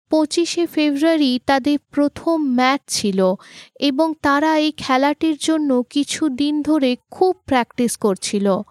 পঁচিশে 0.10 0.66
ফেব্রুয়ারি 0.66 1.40
তাদের 1.46 1.78
প্রথম 1.92 2.38
ম্যাচ 2.56 2.82
ছিল 2.88 3.36
এবং 3.80 4.14
তারা 4.22 4.58
এই 4.58 4.72
খেলাটির 4.78 5.38
জন্য 5.38 5.84
কিছু 5.90 6.30
দিন 6.30 6.62
ধরে 6.62 6.98
খুব 7.12 7.36
প্র্যাকটিস 7.46 7.98
করছিল। 7.98 8.62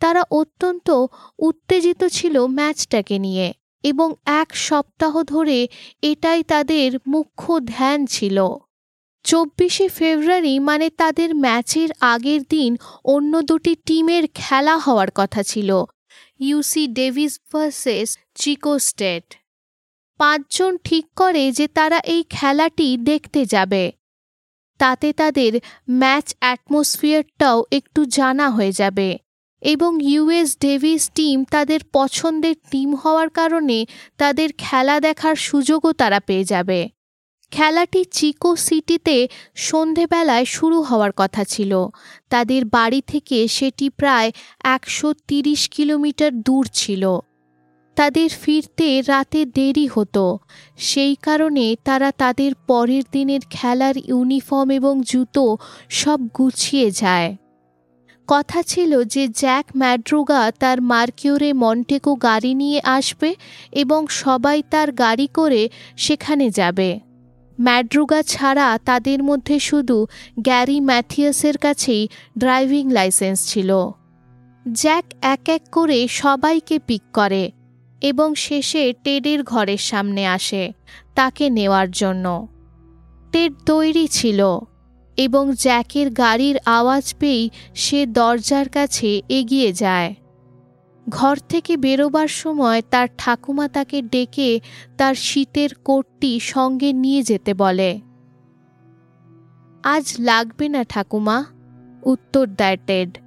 তারা 0.00 0.22
অত্যন্ত 0.30 1.06
উত্তেজিত 1.38 2.04
ছিল 2.04 2.46
ম্যাচটাকে 2.46 3.18
নিয়ে 3.18 3.54
এবং 3.84 4.14
এক 4.26 4.56
সপ্তাহ 4.56 5.22
ধরে 5.22 5.68
এটাই 6.02 6.42
তাদের 6.42 6.98
মুখ্য 7.06 7.60
ধ্যান 7.64 8.06
ছিল। 8.06 8.48
চব্বিশে 9.24 9.88
ফেব্রুয়ারি 9.88 10.58
মানে 10.58 10.90
তাদের 10.90 11.34
ম্যাচের 11.34 11.90
আগের 12.00 12.42
দিন 12.42 12.76
অন্য 13.04 13.42
দুটি 13.42 13.76
টিমের 13.86 14.24
খেলা 14.34 14.78
হওয়ার 14.78 15.08
কথা 15.14 15.42
ছিল, 15.42 15.84
UC 16.40 16.86
Davis 16.86 17.40
versus 17.52 18.18
Chico 18.34 18.78
State. 18.78 19.24
পাঁচজন 20.18 20.76
ঠিক 20.84 21.04
করে 21.16 21.52
যে 21.52 21.68
তারা 21.68 21.98
এই 21.98 22.24
খেলাটি 22.30 22.96
দেখতে 22.96 23.44
যাবে। 23.44 23.92
তাতে 24.78 25.12
তাদের 25.12 25.60
ম্যাচ 25.90 26.34
অ্যাটমসফিয়ারটাও 26.40 27.64
একটু 27.70 28.04
জানা 28.04 28.50
হয়ে 28.50 28.72
যাবে। 28.72 29.18
এবং 29.64 30.04
ইউএস 30.04 30.56
ডেভিস 30.60 31.10
টিম 31.14 31.44
তাদের 31.44 31.80
পছন্দের 31.92 32.54
টিম 32.70 32.94
হওয়ার 32.94 33.28
কারণে 33.28 33.86
তাদের 34.18 34.48
খেলা 34.58 35.00
দেখার 35.00 35.36
সুযোগও 35.36 35.92
তারা 35.92 36.20
পেয়ে 36.20 36.44
যাবে। 36.44 36.88
খেলাটি 37.50 38.04
চিকো 38.04 38.56
সিটিতে 38.56 39.28
সন্ধেবেলায় 39.54 40.44
শুরু 40.44 40.82
হওয়ার 40.82 41.12
কথা 41.16 41.44
ছিল। 41.44 41.72
তাদের 42.30 42.64
বাড়ি 42.64 43.02
থেকে 43.06 43.48
সেটি 43.48 43.90
প্রায় 43.90 44.32
একশো 44.64 45.14
তিরিশ 45.28 45.68
কিলোমিটার 45.68 46.40
দূর 46.40 46.68
ছিল। 46.72 47.18
তাদের 47.96 48.30
ফিরতে 48.42 49.02
রাতে 49.02 49.40
দেরি 49.44 49.86
হতো। 49.86 50.38
সেই 50.78 51.14
কারণে 51.22 51.76
তারা 51.84 52.12
তাদের 52.12 52.52
পরের 52.66 53.02
দিনের 53.12 53.40
খেলার 53.50 53.96
ইউনিফর্ম 53.96 54.70
এবং 54.70 55.02
জুতো 55.02 55.56
সব 55.90 56.18
গুছিয়ে 56.38 56.90
যায়। 56.90 57.36
কথা 58.28 58.62
ছিল 58.62 59.04
যে 59.04 59.28
জ্যাক 59.28 59.66
ম্যাড্রোগা 59.76 60.50
তার 60.58 60.82
মার্কিউরে 60.82 61.52
মন্টেকো 61.52 62.14
গাড়ি 62.14 62.54
নিয়ে 62.54 62.80
আসবে 62.84 63.34
এবং 63.72 64.06
সবাই 64.06 64.62
তার 64.70 64.92
গাড়ি 64.92 65.26
করে 65.26 65.68
সেখানে 65.96 66.50
যাবে। 66.50 67.00
ম্যাড্রুগা 67.60 68.22
ছাড়া 68.22 68.78
তাদের 68.84 69.22
মধ্যে 69.22 69.60
শুধু 69.60 70.06
গ্যারি 70.40 70.80
ম্যাথিয়াসের 70.80 71.58
কাছেই 71.58 72.08
ড্রাইভিং 72.38 72.90
লাইসেন্স 72.90 73.46
ছিল। 73.46 73.70
জ্যাক 74.72 75.04
এক 75.22 75.48
এক 75.48 75.62
করে 75.72 76.08
সবাইকে 76.08 76.78
পিক 76.78 77.02
করে 77.12 77.50
এবং 78.00 78.34
শেষে 78.34 78.92
টেডের 79.04 79.42
ঘরের 79.42 79.78
সামনে 79.78 80.26
আসে 80.26 80.72
তাকে 81.14 81.50
নেওয়ার 81.50 81.90
জন্য। 81.90 82.48
টেড 83.32 83.52
তৈরি 83.66 84.08
ছিল। 84.08 84.40
এবং 85.16 85.52
জ্যাকের 85.54 86.10
গাড়ির 86.10 86.58
আওয়াজ 86.64 87.14
পেয়েই 87.18 87.50
সে 87.74 88.06
দরজার 88.06 88.68
কাছে 88.68 89.22
এগিয়ে 89.28 89.72
যায়। 89.72 90.14
ঘর 91.08 91.36
থেকে 91.48 91.76
বেরোবার 91.76 92.28
সময় 92.28 92.82
তার 92.90 93.08
ঠাকুমা 93.18 93.68
তাকে 93.68 94.02
ডেকে 94.02 94.60
তার 94.96 95.14
শীতের 95.14 95.74
কোটটি 95.74 96.40
সঙ্গে 96.40 96.92
নিয়ে 96.92 97.22
যেতে 97.22 97.54
বলে। 97.54 98.00
আজ 99.82 100.14
লাগবে 100.18 100.68
না 100.68 100.84
ঠাকুমা 100.84 101.44
উত্তর 102.02 102.46
দেয় 102.46 102.76
টেড। 102.86 103.18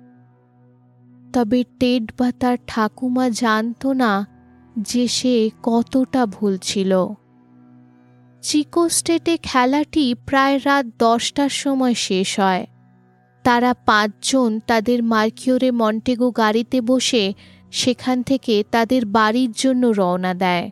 তবে 1.33 1.63
টেড 1.79 2.11
বা 2.17 2.31
তার 2.39 2.57
ঠাকুমা 2.67 3.29
জানত 3.29 3.87
না 3.87 4.27
যে 4.77 5.07
সে 5.07 5.49
কতটা 5.63 6.25
ভুল 6.25 6.57
ছিল। 6.57 7.07
চিকো 8.47 8.89
স্টেটে 8.89 9.37
খেলাটি 9.37 10.15
প্রায় 10.25 10.59
রাত 10.65 10.85
দশটার 10.99 11.49
সময় 11.49 11.93
শেষ 11.93 12.39
হয়। 12.39 12.67
তারা 13.43 13.73
পাঁচজন 13.73 14.59
তাদের 14.67 15.03
মার্কিওরে 15.03 15.71
মন্টেগো 15.71 16.31
গাড়িতে 16.31 16.81
বসে 16.81 17.33
সেখান 17.71 18.23
থেকে 18.23 18.63
তাদের 18.71 19.05
বাড়ির 19.05 19.51
জন্য 19.51 19.87
রওনা 19.87 20.33
দেয়। 20.33 20.71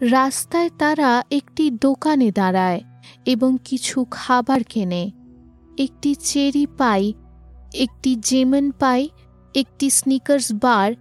রাস্তায় 0.00 0.70
তারা 0.78 1.22
একটি 1.30 1.70
দোকানে 1.70 2.30
দাঁড়ায় 2.30 2.80
এবং 3.26 3.58
কিছু 3.64 4.06
খাবার 4.10 4.60
কেনে। 4.68 5.10
একটি 5.78 6.14
চেরি 6.14 6.66
পাই, 6.78 7.12
একটি 7.74 8.16
জেমন 8.16 8.70
পাই, 8.70 9.08
একটি 9.54 9.90
স্নিকার্স 9.90 10.52
বার, 10.52 10.92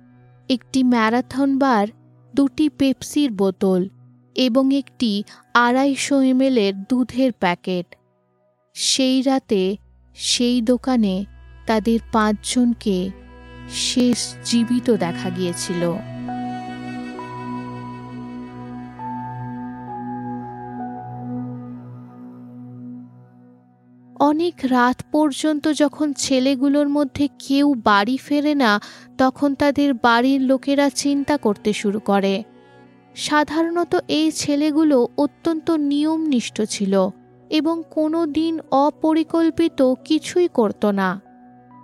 একটি 0.49 0.83
ম্যারাথন 0.83 1.57
বার, 1.57 1.87
দুটি 2.35 2.69
পেপসির 2.69 3.31
বোতল। 3.31 3.89
এবং 4.35 4.75
একটি 4.75 5.23
আড়াইশো 5.53 6.21
এমএলের 6.21 6.83
দুধের 6.83 7.31
প্যাকেট। 7.31 7.95
সেই 8.73 9.21
রাতে 9.21 9.77
সেই 10.15 10.61
দোকানে 10.61 11.25
তাদের 11.67 11.99
পাঁচজনকে 12.11 13.09
শেষ 13.71 14.35
জীবিত 14.45 14.91
দেখা 14.91 15.29
গিয়েছিল। 15.29 15.93
অনেক 24.19 24.53
রাত 24.63 25.01
পর্যন্ত 25.11 25.67
যখন 25.67 26.13
ছেলেগুলোর 26.13 26.89
মধ্যে 26.89 27.29
কেউ 27.39 27.73
বাড়ি 27.73 28.17
ফেরে 28.17 28.55
না, 28.55 28.81
তখন 29.17 29.55
তাদের 29.55 29.93
বাড়ির 29.93 30.41
লোকেরা 30.41 30.89
চিন্তা 30.89 31.37
করতে 31.37 31.73
শুরু 31.73 31.99
করে। 31.99 32.43
সাধারণত 33.15 33.95
এই 34.07 34.31
ছেলেগুলো 34.31 35.07
অত্যন্ত 35.17 35.71
নিয়মনিষ্ঠ 35.71 36.61
ছিল 36.61 37.09
এবং 37.49 37.83
কোনো 37.91 38.25
দিন 38.25 38.59
অপরিকল্পিত 38.71 39.93
কিছুই 40.05 40.47
করত 40.47 40.85
না। 40.85 41.21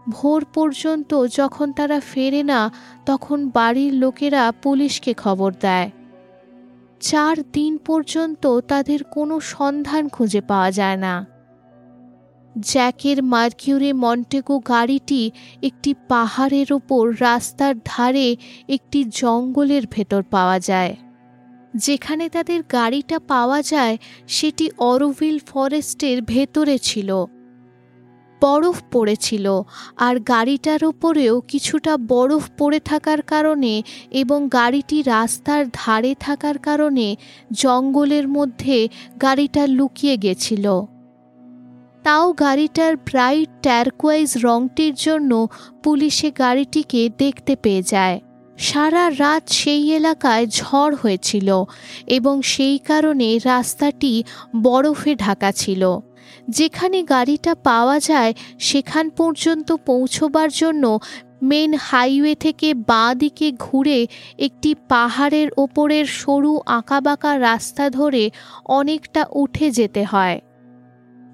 ভোর 0.09 0.45
পর্যন্ত 0.53 1.25
যখন 1.25 1.71
তারা 1.71 1.99
ফেরে 1.99 2.43
না, 2.43 2.71
তখন 3.05 3.49
বাড়ির 3.49 3.93
লোকেরা 3.93 4.51
পুলিশকে 4.51 5.13
খবর 5.13 5.53
দেয়। 5.61 5.91
চার 6.99 7.35
দিন 7.53 7.77
পর্যন্ত 7.77 8.59
তাদের 8.59 9.03
কোনো 9.03 9.39
সন্ধান 9.39 10.07
খুঁজে 10.07 10.41
পাওয়া 10.41 10.71
যায় 10.71 10.97
না। 10.97 11.25
জ্যাকের 12.59 13.23
মার্কিউরি 13.23 13.93
মন্টেগো 13.93 14.59
গাড়িটি 14.59 15.31
একটি 15.61 15.93
পাহাড়ের 16.07 16.73
ওপর 16.73 17.15
রাস্তার 17.21 17.75
ধারে 17.85 18.35
একটি 18.67 19.03
জঙ্গলের 19.03 19.83
ভেতর 19.91 20.23
পাওয়া 20.23 20.59
যায়। 20.59 20.95
যেখানে 21.75 22.29
তাদের 22.29 22.63
গাড়িটা 22.71 23.19
পাওয়া 23.19 23.61
যায়, 23.61 23.97
সেটি 24.27 24.69
অরোভিল 24.77 25.39
ফরেস্টের 25.39 26.21
ভেতরে 26.21 26.77
ছিল। 26.77 27.25
বরফ 28.41 28.81
পড়েছিল, 28.91 29.61
আর 29.97 30.19
গাড়িটার 30.19 30.83
ওপরেও 30.83 31.41
কিছুটা 31.41 31.97
বরফ 31.97 32.49
পড়ে 32.57 32.79
থাকার 32.79 33.21
কারণে 33.21 33.83
এবং 34.11 34.47
গাড়িটি 34.47 35.01
রাস্তার 35.01 35.65
ধারে 35.73 36.15
থাকার 36.19 36.57
কারণে 36.57 37.15
জঙ্গলের 37.51 38.27
মধ্যে 38.27 38.87
গাড়িটা 39.21 39.67
লুকিয়ে 39.67 40.17
গেছিল। 40.17 40.81
তাও 42.03 42.33
গাড়িটার 42.33 42.97
ব্রাইট 42.97 43.49
ট্যারকোয়াইজ 43.61 44.37
রংটির 44.37 44.93
জন্য 44.93 45.47
পুলিশে 45.83 46.31
গাড়িটিকে 46.31 47.09
দেখতে 47.17 47.55
পেয়ে 47.55 47.81
যায়। 47.81 48.21
সারা 48.61 49.05
রাত 49.19 49.43
সেই 49.49 49.83
এলাকায় 49.93 50.45
ঝড় 50.47 50.95
হয়েছিল 50.95 51.49
এবং 52.07 52.41
সেই 52.41 52.77
কারণে 52.77 53.39
রাস্তাটি 53.45 54.13
বরফে 54.61 55.15
ঢাকা 55.15 55.51
ছিল। 55.51 55.99
যেখানে 56.49 57.03
গাড়িটা 57.03 57.55
পাওয়া 57.55 57.99
যায়, 57.99 58.33
সেখান 58.59 59.09
পর্যন্ত 59.09 59.71
পৌঁছবার 59.85 60.49
জন্য 60.49 60.99
মেন 61.41 61.71
হাইওয়ে 61.81 62.35
থেকে 62.35 62.73
বাঁ 62.73 63.15
দিকে 63.15 63.51
ঘুরে 63.51 63.99
একটি 64.37 64.75
পাহাড়ের 64.89 65.49
ওপরের 65.57 66.05
সরু 66.05 66.59
আঁকাবাঁকা 66.65 67.39
রাস্তা 67.39 67.89
ধরে 67.89 68.23
অনেকটা 68.65 69.21
উঠে 69.33 69.71
যেতে 69.71 70.03
হয়। 70.03 70.37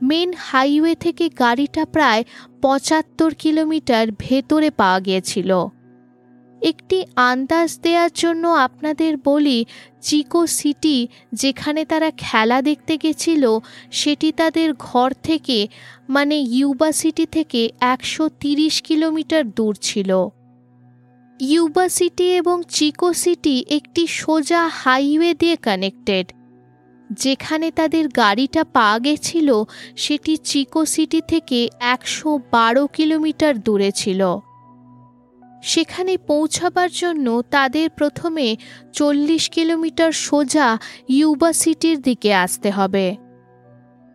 মেন 0.01 0.29
হাইওয়ে 0.37 0.95
থেকে 0.95 1.25
গাড়িটা 1.29 1.85
প্রায় 1.85 2.23
পঁচাত্তর 2.61 3.31
কিলোমিটার 3.33 4.05
ভেতরে 4.19 4.69
পাওয়া 4.71 4.99
গিয়েছিল। 4.99 5.51
একটি 6.61 7.05
আন্দাজ 7.15 7.79
দেওয়ার 7.81 8.09
জন্য 8.15 8.47
আপনাদের 8.47 9.17
বলি, 9.17 9.65
চিকো 10.01 10.47
সিটি, 10.47 11.07
যেখানে 11.33 11.85
তারা 11.85 12.11
খেলা 12.17 12.61
দেখতে 12.61 12.97
গেছিল, 12.97 13.59
সেটি 13.91 14.31
তাদের 14.31 14.73
ঘর 14.73 15.13
থেকে 15.23 15.67
মানে 16.09 16.35
ইউবা 16.35 16.91
সিটি 16.91 17.25
থেকে 17.25 17.69
একশো 17.79 18.29
তিরিশ 18.29 18.81
কিলোমিটার 18.81 19.51
দূর 19.51 19.77
ছিল। 19.81 20.27
ইউবা 21.39 21.89
সিটি 21.89 22.35
এবং 22.35 22.63
চিকো 22.69 23.13
সিটি 23.13 23.65
একটি 23.69 24.07
সোজা 24.07 24.67
হাইওয়ে 24.67 25.33
দিয়ে 25.33 25.55
কানেক্টেড। 25.55 26.31
যেখানে 27.11 27.71
তাদের 27.71 28.07
গাড়িটা 28.07 28.63
পাওয়া 28.63 28.99
গেছিল, 28.99 29.63
সেটি 29.95 30.37
চিকো 30.37 30.85
সিটি 30.85 31.21
থেকে 31.27 31.69
একশো 31.79 32.39
বারো 32.51 32.87
কিলোমিটার 32.87 33.59
দূরে 33.59 33.91
ছিল। 33.91 34.39
সেখানে 35.61 36.17
পৌঁছাবার 36.17 36.89
জন্য 36.91 37.41
তাদের 37.51 37.89
প্রথমে 37.89 38.55
চল্লিশ 38.93 39.49
কিলোমিটার 39.49 40.11
সোজা 40.11 40.77
ইউবা 41.09 41.53
সিটির 41.53 42.01
দিকে 42.01 42.33
আসতে 42.33 42.71
হবে। 42.71 43.15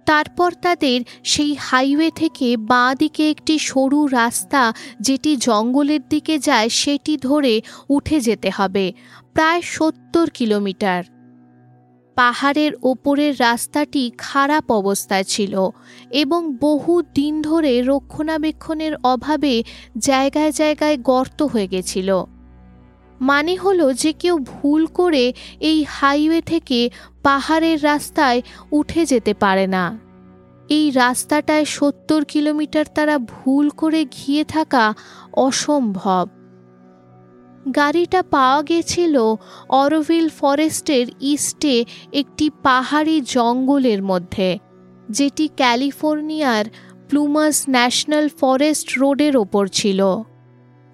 তারপর 0.06 0.52
তাদের 0.62 1.00
সেই 1.24 1.54
হাইওয়ে 1.54 2.10
থেকে 2.10 2.56
বাঁ 2.56 2.94
দিকে 2.94 3.30
একটি 3.30 3.58
সরু 3.58 4.06
রাস্তা 4.06 4.72
যেটি 5.00 5.36
জঙ্গলের 5.36 6.00
দিকে 6.08 6.38
যায় 6.38 6.68
সেটি 6.68 7.16
ধরে 7.16 7.60
উঠে 7.88 8.20
যেতে 8.20 8.50
হবে, 8.50 8.92
প্রায় 9.34 9.60
সত্তর 9.62 10.30
কিলোমিটার। 10.30 11.04
পাহাড়ের 12.14 12.72
ওপরের 12.82 13.34
রাস্তাটি 13.40 14.12
খারাপ 14.18 14.70
অবস্থায় 14.70 15.24
ছিল 15.24 15.70
এবং 16.10 16.56
বহু 16.60 17.02
দিন 17.02 17.42
ধরে 17.42 17.82
রক্ষণাবেক্ষণের 17.82 18.92
অভাবে 19.02 19.62
জায়গায় 19.98 20.52
জায়গায় 20.52 20.98
গর্ত 20.98 21.42
হয়ে 21.42 21.66
গেছিল। 21.66 22.24
মানে 23.20 23.56
হলো 23.56 23.92
যে 23.92 24.12
কেউ 24.12 24.38
ভুল 24.38 24.86
করে 24.86 25.32
এই 25.60 25.84
হাইওয়ে 25.88 26.40
থেকে 26.40 26.90
পাহাড়ের 27.22 27.84
রাস্তায় 27.84 28.42
উঠে 28.72 29.06
যেতে 29.06 29.34
পারে 29.34 29.66
না। 29.66 29.98
এই 30.68 30.90
রাস্তাটায় 30.90 31.64
সত্তর 31.64 32.24
কিলোমিটার 32.24 32.84
তারা 32.94 33.18
ভুল 33.18 33.70
করে 33.70 34.04
ঘিয়ে 34.04 34.44
থাকা 34.44 34.94
অসম্ভব। 35.32 36.28
গাড়িটা 37.70 38.22
পাওয়া 38.22 38.62
গেছিল 38.62 39.14
অরভিল 39.68 40.28
ফরেস্টের 40.28 41.06
ইস্টে 41.20 41.84
একটি 42.12 42.50
পাহাড়ি 42.62 43.20
জঙ্গলের 43.20 44.02
মধ্যে, 44.02 44.58
যেটি 45.10 45.48
ক্যালিফোর্নিয়ার 45.56 46.64
প্লুমাস 47.08 47.64
ন্যাশনাল 47.68 48.28
ফরেস্ট 48.28 48.98
রোডের 48.98 49.36
ওপর 49.36 49.66
ছিল। 49.66 50.00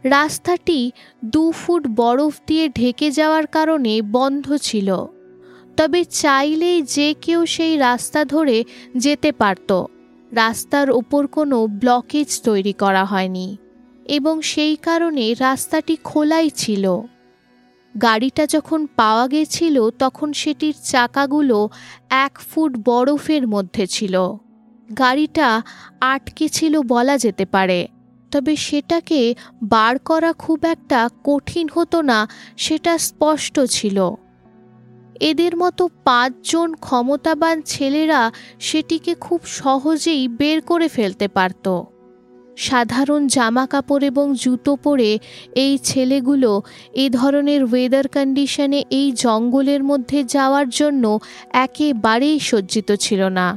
রাস্তাটি 0.04 0.80
দু 1.24 1.52
ফুট 1.52 1.86
বরফ 1.86 2.34
দিয়ে 2.46 2.68
ঢেকে 2.68 3.10
যাওয়ার 3.10 3.46
কারণে 3.46 4.02
বন্ধ 4.02 4.46
ছিল, 4.56 4.88
তবে 5.76 6.04
চাইলেই 6.04 6.82
যে 6.82 7.14
কেউ 7.22 7.46
সেই 7.46 7.76
রাস্তা 7.76 8.24
ধরে 8.24 8.64
যেতে 8.96 9.32
পারত। 9.32 9.84
রাস্তার 10.32 10.90
ওপর 10.90 11.26
কোনো 11.26 11.66
ব্লকেজ 11.66 12.42
তৈরি 12.42 12.72
করা 12.72 13.04
হয়নি। 13.04 13.56
এবং 14.08 14.42
সেই 14.42 14.76
কারণে 14.76 15.34
রাস্তাটি 15.34 15.96
খোলাই 16.04 16.50
ছিল। 16.50 16.84
গাড়িটা 18.02 18.46
যখন 18.46 18.86
পাওয়া 18.96 19.28
গেছিল, 19.28 19.90
তখন 19.90 20.32
সেটির 20.32 20.74
চাকাগুলো 20.82 21.68
এক 22.10 22.38
ফুট 22.50 22.76
বরফের 22.84 23.48
মধ্যে 23.48 23.86
ছিল। 23.86 24.14
গাড়িটা 24.98 25.62
আটকে 26.00 26.48
ছিল 26.48 26.80
বলা 26.80 27.18
যেতে 27.18 27.44
পারে, 27.44 27.88
তবে 28.30 28.56
সেটাকে 28.56 29.34
বার 29.62 29.98
করা 29.98 30.32
খুব 30.32 30.64
একটা 30.64 31.08
কঠিন 31.24 31.68
হতো 31.74 32.02
না, 32.02 32.28
সেটা 32.56 32.98
স্পষ্ট 32.98 33.60
ছিল। 33.60 34.10
এদের 35.20 35.56
মতো 35.56 35.88
পাঁচজন 36.04 36.74
ক্ষমতাবান 36.74 37.62
ছেলেরা 37.62 38.32
সেটিকে 38.60 39.14
খুব 39.14 39.40
সহজেই 39.44 40.28
বের 40.28 40.60
করে 40.60 40.88
ফেলতে 40.88 41.28
পারত। 41.28 41.82
সাধারণ 42.58 43.22
জামা 43.28 43.66
কাপড় 43.66 44.06
এবং 44.06 44.34
জুতো 44.34 44.76
পরে 44.76 45.18
এই 45.54 45.78
ছেলেগুলো 45.78 46.62
এ 46.94 47.10
ধরনের 47.10 47.64
ওয়েদার 47.64 48.08
কন্ডিশনে 48.08 48.84
এই 48.90 49.12
জঙ্গলের 49.16 49.82
মধ্যে 49.84 50.24
যাওয়ার 50.24 50.68
জন্য 50.68 51.04
একেবারেই 51.52 52.38
সজ্জিত 52.38 52.92
ছিল 52.92 53.22
না। 53.28 53.48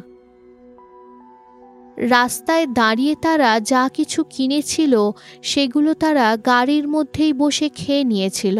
রাস্তায় 1.97 2.65
দাঁড়িয়ে 2.67 3.15
তারা 3.21 3.59
যা 3.59 3.89
কিছু 3.93 4.23
কিনেছিল, 4.29 4.93
সেগুলো 5.41 5.93
তারা 5.93 6.37
গাড়ির 6.45 6.85
মধ্যেই 6.87 7.33
বসে 7.33 7.69
খেয়ে 7.69 8.03
নিয়েছিল। 8.03 8.59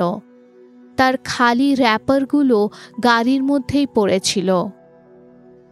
তার 0.97 1.13
খালি 1.23 1.75
র্যাপারগুলো 1.75 2.69
গাড়ির 3.03 3.43
মধ্যেই 3.43 3.87
পড়েছিল। 3.95 4.49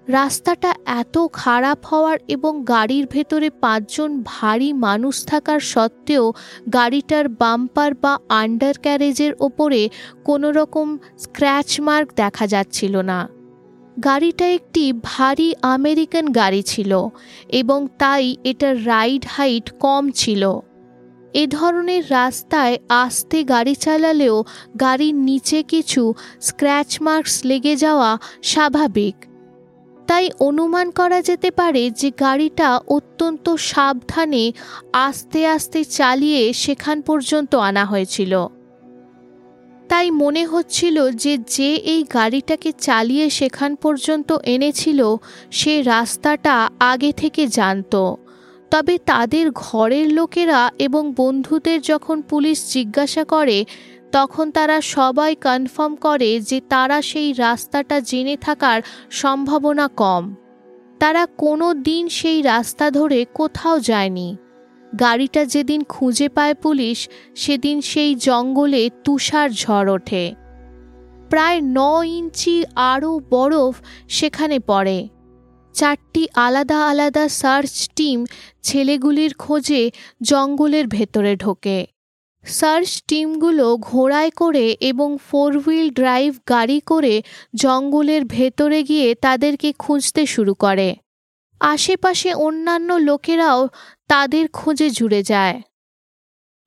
রাস্তাটা 0.10 0.74
এত 0.86 1.28
খারাপ 1.34 1.86
হওয়ার 1.86 2.18
এবং 2.28 2.64
গাড়ির 2.64 3.06
ভেতরে 3.06 3.50
পাঁচজন 3.50 4.24
ভারী 4.26 4.74
মানুষ 4.74 5.26
থাকার 5.26 5.60
সত্ত্বেও 5.60 6.34
গাড়িটার 6.74 7.30
বাম্পার 7.30 7.94
বা 7.94 8.20
আন্ডার 8.30 8.74
ক্যারেজের 8.82 9.34
ওপরে 9.40 9.90
কোনো 10.26 10.52
রকম 10.52 10.98
স্ক্র্যাচ 11.18 11.82
মার্ক 11.82 12.08
দেখা 12.16 12.48
যাচ্ছিল 12.48 12.98
না। 13.02 13.30
গাড়িটা 14.04 14.46
একটি 14.48 14.94
ভারী 15.04 15.54
আমেরিকান 15.62 16.32
গাড়ি 16.32 16.62
ছিল 16.62 17.10
এবং 17.50 17.88
তাই 17.98 18.36
এটার 18.44 18.88
রাইড 18.88 19.26
হাইট 19.30 19.72
কম 19.80 20.12
ছিল। 20.12 20.60
এ 21.34 21.48
ধরনের 21.48 22.04
রাস্তায় 22.10 22.78
আস্তে 22.90 23.44
গাড়ি 23.44 23.76
চালালেও 23.76 24.44
গাড়ির 24.80 25.16
নিচে 25.16 25.64
কিছু 25.64 26.14
স্ক্র্যাচ 26.42 27.02
মার্কস 27.02 27.46
লেগে 27.46 27.76
যাওয়া 27.76 28.18
স্বাভাবিক। 28.44 29.29
তাই 30.10 30.30
অনুমান 30.40 30.92
করা 30.92 31.22
যেতে 31.22 31.52
পারে 31.52 31.92
যে 31.92 32.12
গাড়িটা 32.20 32.80
অত্যন্ত 32.88 33.56
সাবধানে 33.56 34.52
আস্তে 34.94 35.48
আস্তে 35.48 35.84
চালিয়ে 35.84 36.54
সেখান 36.54 37.02
পর্যন্ত 37.02 37.56
আনা 37.56 37.86
হয়েছিল। 37.86 38.48
তাই 39.90 40.12
মনে 40.12 40.46
হচ্ছিল 40.46 41.12
যে 41.12 41.38
যে 41.38 41.76
এই 41.76 42.04
গাড়িটাকে 42.04 42.72
চালিয়ে 42.72 43.30
সেখান 43.30 43.76
পর্যন্ত 43.76 44.38
এনেছিল, 44.44 45.16
সে 45.52 45.82
রাস্তাটা 45.82 46.70
আগে 46.80 47.12
থেকে 47.12 47.48
জানত। 47.48 48.14
তবে 48.72 48.98
তাদের 48.98 49.52
ঘরের 49.52 50.14
লোকেরা 50.14 50.72
এবং 50.80 51.14
বন্ধুদের 51.18 51.82
যখন 51.82 52.22
পুলিশ 52.22 52.74
জিজ্ঞাসা 52.74 53.24
করে 53.24 53.66
তখন 54.12 54.52
তারা 54.52 54.82
সবাই 54.82 55.36
কনফার্ম 55.36 55.96
করে 55.96 56.40
যে 56.40 56.62
তারা 56.70 57.02
সেই 57.02 57.34
রাস্তাটা 57.34 58.00
জেনে 58.00 58.38
থাকার 58.38 58.82
সম্ভাবনা 59.10 59.88
কম। 59.88 60.36
তারা 61.00 61.26
কোনো 61.26 61.74
দিন 61.74 62.08
সেই 62.08 62.42
রাস্তা 62.42 62.92
ধরে 62.92 63.26
কোথাও 63.34 63.80
যায়নি। 63.80 64.38
গাড়িটা 65.00 65.46
যেদিন 65.46 65.84
খুঁজে 65.84 66.30
পায় 66.30 66.54
পুলিশ, 66.54 67.10
সেদিন 67.36 67.82
সেই 67.82 68.16
জঙ্গলে 68.16 68.90
তুষার 69.04 69.50
ঝড় 69.50 69.94
ওঠে। 69.94 70.36
প্রায় 71.30 71.62
ন 71.64 71.78
ইঞ্চি 72.06 72.66
আরও 72.76 73.20
বরফ 73.30 73.76
সেখানে 74.10 74.60
পড়ে। 74.60 75.10
চারটি 75.74 76.28
আলাদা 76.36 76.88
আলাদা 76.88 77.30
সার্চ 77.30 77.90
টিম 77.96 78.26
ছেলেগুলির 78.62 79.34
খোঁজে 79.34 79.92
জঙ্গলের 80.22 80.88
ভেতরে 80.88 81.36
ঢোকে। 81.36 81.88
সার্চ 82.46 83.02
টিমগুলো 83.08 83.78
ঘোড়ায় 83.78 84.32
করে 84.32 84.66
এবং 84.82 85.18
ফোর 85.28 85.52
হুইল 85.58 85.90
ড্রাইভ 85.90 86.32
গাড়ি 86.50 86.80
করে 86.80 87.22
জঙ্গলের 87.56 88.26
ভেতরে 88.26 88.84
গিয়ে 88.84 89.16
তাদেরকে 89.16 89.74
খুঁজতে 89.74 90.26
শুরু 90.26 90.54
করে। 90.54 90.96
আশেপাশে 91.62 92.34
অন্যান্য 92.34 92.94
লোকেরাও 92.94 93.68
তাদের 94.08 94.46
খোঁজে 94.48 94.90
জুড়ে 94.90 95.24
যায়। 95.24 95.62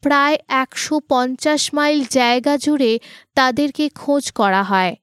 প্রায় 0.02 0.37
একশো 0.48 1.00
পঞ্চাশ 1.08 1.74
মাইল 1.74 2.04
জায়গা 2.11 2.56
জুড়ে 2.56 2.98
তাদেরকে 3.35 3.88
খোঁজ 3.88 4.32
করা 4.32 4.62
হয়। 4.62 4.96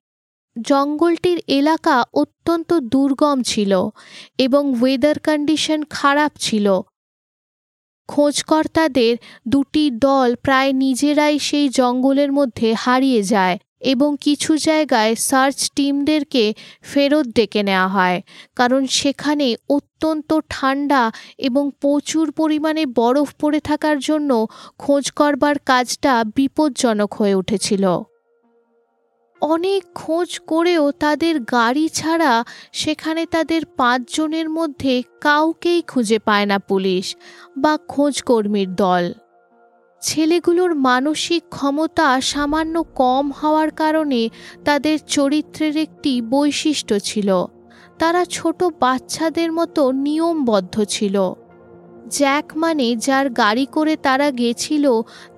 জঙ্গলটির 0.61 1.39
এলাকা 1.47 1.95
অত্যন্ত 2.13 2.73
দুর্গম 2.73 3.37
ছিল 3.41 3.71
এবং 4.37 4.63
ওয়েদার 4.81 5.19
কন্ডিশন 5.19 5.79
খারাপ 5.89 6.31
ছিল। 6.39 6.67
খোঁজকর্তাদের 8.09 9.13
দুটি 9.47 9.85
দল 10.05 10.29
প্রায় 10.45 10.71
নিজেরাই 10.83 11.35
সেই 11.39 11.67
জঙ্গলের 11.69 12.31
মধ্যে 12.31 12.69
হারিয়ে 12.73 13.21
যায় 13.23 13.57
এবং 13.83 14.09
কিছু 14.21 14.51
জায়গায় 14.57 15.13
সার্চ 15.19 15.59
টিমদেরকে 15.75 16.45
ফেরত 16.83 17.25
ডেকে 17.35 17.61
নেওয়া 17.63 17.87
হয়, 17.87 18.17
কারণ 18.57 18.81
সেখানে 18.89 19.47
অত্যন্ত 19.69 20.29
ঠান্ডা 20.49 21.03
এবং 21.39 21.63
প্রচুর 21.81 22.25
পরিমাণে 22.31 22.83
বরফ 22.99 23.29
পড়ে 23.39 23.59
থাকার 23.59 23.97
জন্য 23.99 24.31
খোঁজ 24.77 25.05
করবার 25.11 25.55
কাজটা 25.65 26.13
বিপজ্জনক 26.35 27.11
হয়ে 27.13 27.35
উঠেছিল। 27.35 27.85
অনেক 29.41 29.83
খোঁজ 29.95 30.39
করেও 30.39 30.91
তাদের 30.91 31.39
গাড়ি 31.39 31.89
ছাড়া 31.89 32.45
সেখানে 32.71 33.25
তাদের 33.25 33.61
পাঁচজনের 33.65 34.49
মধ্যে 34.49 35.03
কাউকেই 35.21 35.81
খুঁজে 35.81 36.19
পায় 36.19 36.45
না 36.45 36.59
পুলিশ 36.59 37.15
বা 37.57 37.77
খোঁজকর্মীর 37.87 38.75
দল। 38.75 39.13
ছেলেগুলোর 40.01 40.75
মানসিক 40.75 41.43
ক্ষমতা 41.49 42.21
সামান্য 42.21 42.83
কম 42.95 43.31
হওয়ার 43.31 43.71
কারণে 43.71 44.29
তাদের 44.65 44.99
চরিত্রের 45.07 45.77
একটি 45.77 46.21
বৈশিষ্ট্য 46.21 46.99
ছিল। 46.99 47.45
তারা 47.99 48.25
ছোট 48.25 48.63
বাচ্চাদের 48.79 49.51
মতো 49.51 49.91
নিয়মবদ্ধ 49.91 50.83
ছিল। 50.83 51.33
জ্যাক 52.09 52.45
মানে 52.55 52.95
যার 52.95 53.29
গাড়ি 53.29 53.65
করে 53.65 53.95
তারা 53.95 54.31
গেছিল, 54.31 54.85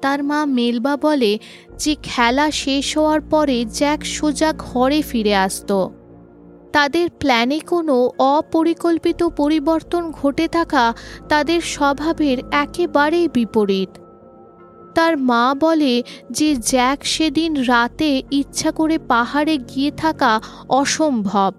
তার 0.01 0.23
মা 0.23 0.45
মেলবা 0.45 0.97
বলে 0.97 1.39
যে 1.79 1.95
খেলা 2.03 2.51
শেষ 2.51 2.97
হওয়ার 2.97 3.21
পরে 3.21 3.65
জ্যাক 3.65 4.05
সোজা 4.05 4.53
ঘরে 4.57 5.01
ফিরে 5.01 5.35
আসত। 5.35 5.87
তাদের 6.71 7.09
প্ল্যানে 7.19 7.59
কোনো 7.59 8.11
অপরিকল্পিত 8.17 9.23
পরিবর্তন 9.23 10.11
ঘটে 10.11 10.47
থাকা 10.47 10.93
তাদের 11.29 11.61
স্বভাবের 11.61 12.37
একেবারেই 12.51 13.27
বিপরীত। 13.33 13.89
তার 14.95 15.17
মা 15.17 15.55
বলে 15.59 16.03
যে 16.31 16.55
জ্যাক 16.55 16.99
সেদিন 17.05 17.51
রাতে 17.63 18.21
ইচ্ছা 18.31 18.71
করে 18.71 18.97
পাহাড়ে 19.07 19.57
গিয়ে 19.57 19.91
থাকা 19.91 20.31
অসম্ভব। 20.69 21.53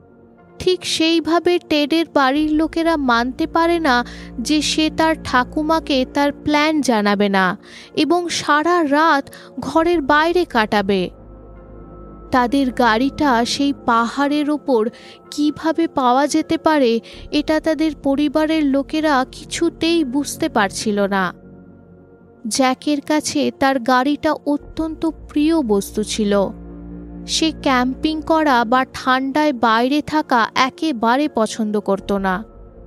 ঠিক 0.62 0.86
সেইভাবে 0.86 1.58
টেডের 1.68 2.06
বাড়ির 2.14 2.52
লোকেরা 2.52 2.96
মানতে 2.96 3.46
পারে 3.46 3.78
না 3.78 4.06
যে 4.38 4.62
সে 4.62 4.90
তার 4.96 5.14
ঠাকুমাকে 5.24 6.06
তার 6.14 6.32
প্ল্যান 6.32 6.80
জানাবে 6.80 7.28
না 7.28 7.58
এবং 7.96 8.28
সারা 8.28 8.84
রাত 8.88 9.32
ঘরের 9.60 10.00
বাইরে 10.02 10.44
কাটাবে। 10.44 11.10
তাদের 12.30 12.70
গাড়িটা 12.70 13.44
সেই 13.44 13.72
পাহাড়ের 13.86 14.50
ওপর 14.50 14.88
কীভাবে 15.30 15.88
পাওয়া 15.88 16.26
যেতে 16.26 16.58
পারে 16.58 17.00
এটা 17.30 17.60
তাদের 17.60 17.94
পরিবারের 18.02 18.64
লোকেরা 18.64 19.26
কিছুতেই 19.32 20.04
বুঝতে 20.04 20.48
পারছিল 20.48 21.00
না। 21.00 21.34
জ্যাকের 22.48 23.00
কাছে 23.00 23.50
তার 23.50 23.80
গাড়িটা 23.80 24.32
অত্যন্ত 24.32 25.06
প্রিয় 25.06 25.62
বস্তু 25.62 26.02
ছিল। 26.02 26.48
সে 27.26 27.52
ক্যাম্পিং 27.62 28.22
করা 28.22 28.64
বা 28.64 28.84
ঠান্ডায় 28.94 29.52
বাইরে 29.52 30.02
থাকা 30.02 30.48
একেবারে 30.54 31.28
পছন্দ 31.34 31.80
করত 31.80 32.12
না। 32.12 32.44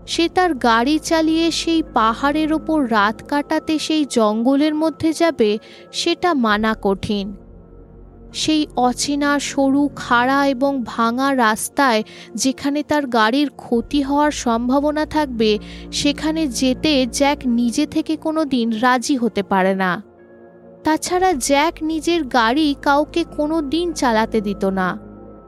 সে 0.08 0.30
তার 0.30 0.54
গাড়ি 0.54 1.00
চালিয়ে 1.00 1.52
সেই 1.52 1.84
পাহাড়ের 1.93 2.54
ওপর 2.54 2.91
রাত 2.91 3.24
কাটাতে 3.28 3.80
সেই 3.80 4.06
জঙ্গলের 4.10 4.76
মধ্যে 4.76 5.13
যাবে, 5.13 5.58
সেটা 5.91 6.34
মানা 6.34 6.76
কঠিন। 6.82 7.36
সেই 8.34 8.67
অচেনা, 8.76 9.39
সরু, 9.39 9.89
খাড়া 9.95 10.48
এবং 10.48 10.84
ভাঙা 10.86 11.36
রাস্তায় 11.36 12.04
যেখানে 12.36 12.84
তার 12.84 13.08
গাড়ির 13.08 13.50
ক্ষতি 13.50 14.02
হওয়ার 14.02 14.32
সম্ভাবনা 14.32 15.06
থাকবে, 15.06 15.60
সেখানে 15.91 16.48
যেতে 16.48 17.06
জ্যাক 17.06 17.38
নিজে 17.45 17.86
থেকে 17.86 18.15
কোনো 18.15 18.45
দিন 18.45 18.71
রাজি 18.82 19.17
হতে 19.17 19.43
পারে 19.43 19.76
না। 19.76 20.14
তাছাড়া 20.86 21.34
জ্যাক 21.34 21.74
নিজের 21.82 22.24
গাড়ি 22.24 22.76
কাউকে 22.82 23.24
কোনো 23.24 23.62
দিন 23.62 23.93
চালাতে 23.93 24.41
দিত 24.41 24.65
না। 24.65 25.00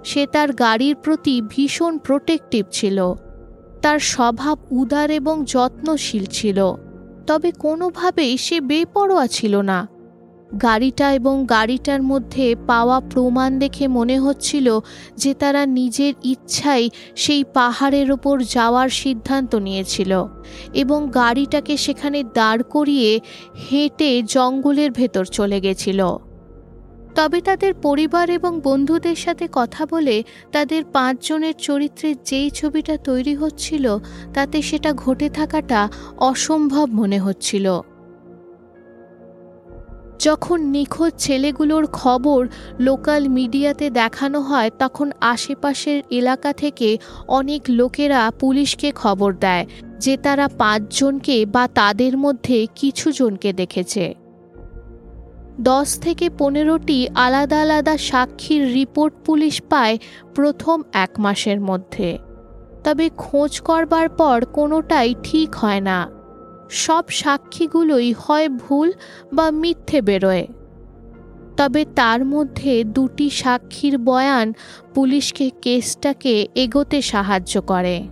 সে 0.03 0.27
তার 0.27 0.53
গাড়ির 0.53 0.95
প্রতি 0.95 1.41
ভীষণ 1.41 1.97
প্রোটেক্টিভ 1.97 2.65
ছিল। 2.71 3.13
তার 3.81 3.99
স্বভাব 3.99 4.57
উদার 4.71 5.11
এবং 5.11 5.45
যত্নশীল 5.45 6.25
ছিল। 6.25 6.59
তবে 7.27 7.51
কোনোভাবেই 7.51 8.37
সে 8.37 8.61
বেপরোয়া 8.61 9.27
ছিল 9.27 9.61
না। 9.61 9.87
গাড়িটা 10.61 11.13
এবং 11.13 11.45
গাড়িটার 11.45 12.03
মধ্যে 12.03 12.55
পাওয়া 12.67 12.99
প্রমাণ 12.99 13.59
দেখে 13.59 13.87
মনে 13.87 14.19
হচ্ছিল 14.19 14.79
যে 15.15 15.33
তারা 15.33 15.65
নিজের 15.65 16.13
ইচ্ছাই 16.23 16.89
সেই 17.15 17.43
পাহাড়ের 17.53 18.11
ওপর 18.11 18.43
যাওয়ার 18.43 18.89
সিদ্ধান্ত 18.89 19.55
নিয়েছিল 19.55 20.25
এবং 20.73 21.09
গাড়িটাকে 21.13 21.77
সেখানে 21.77 22.23
দাঁড় 22.33 22.63
করিয়ে 22.63 23.19
হেঁটে 23.71 24.21
জঙ্গলের 24.21 24.91
ভেতর 24.91 25.25
চলে 25.25 25.61
গেছিল। 25.61 26.17
তবে 27.15 27.41
তাদের 27.41 27.73
পরিবার 27.73 28.29
এবং 28.29 28.61
বন্ধুদের 28.63 29.15
সাথে 29.15 29.47
কথা 29.51 29.85
বলে 29.85 30.23
তাদের 30.51 30.85
পাঁচজনের 30.85 31.53
চরিত্রের 31.53 32.15
যেই 32.25 32.49
ছবিটা 32.49 32.97
তৈরি 32.97 33.35
হচ্ছিল 33.35 33.97
তাতে 34.33 34.61
সেটা 34.61 34.93
ঘটে 34.93 35.29
থাকাটা 35.29 35.89
অসম্ভব 36.17 36.85
মনে 36.89 37.19
হচ্ছিল। 37.19 37.81
যখন 40.19 40.61
নিখোঁজ 40.61 41.13
ছেলেগুলোর 41.17 41.87
খবর 41.87 42.47
লোকাল 42.79 43.27
মিডিয়াতে 43.27 43.89
দেখানো 43.89 44.41
হয়, 44.41 44.69
তখন 44.79 45.11
আশেপাশের 45.21 46.03
এলাকা 46.09 46.53
থেকে 46.53 46.97
অনেক 47.27 47.61
লোকেরা 47.69 48.31
পুলিশকে 48.39 48.91
খবর 48.91 49.33
দেয় 49.33 49.65
যে 49.99 50.17
তারা 50.17 50.47
পাঁচজনকে 50.47 51.45
বা 51.45 51.67
তাদের 51.67 52.17
মধ্যে 52.17 52.67
কিছু 52.75 53.11
জনকে 53.11 53.53
দেখেছে। 53.53 54.15
দশ 55.61 55.99
থেকে 55.99 56.29
পনেরোটি 56.29 57.07
আলাদা 57.15 57.61
আলাদা 57.61 57.97
সাক্ষীর 57.97 58.73
রিপোর্ট 58.73 59.13
পুলিশ 59.25 59.61
পায় 59.69 59.97
প্রথম 60.35 60.83
এক 60.93 61.09
মাসের 61.17 61.61
মধ্যে। 61.61 62.17
তবে 62.83 63.09
খোঁজ 63.17 63.59
করবার 63.59 64.09
পর 64.09 64.45
কোনোটাই 64.53 65.15
ঠিক 65.23 65.55
হয় 65.55 65.81
না। 65.81 66.16
সব 66.69 67.03
সাক্ষীগুলোই 67.09 68.13
হয় 68.19 68.49
ভুল 68.49 68.93
বা 69.33 69.51
মিথ্যে 69.51 70.01
বেরোয়। 70.01 70.47
তবে 71.57 71.85
তার 71.95 72.25
মধ্যে 72.25 72.83
দুটি 72.83 73.29
সাক্ষীর 73.29 73.97
বয়ান 73.97 74.53
পুলিশকে 74.95 75.49
কেসটাকে 75.61 76.47
এগোতে 76.55 77.01
সাহায্য 77.01 77.61
করে। 77.61 78.07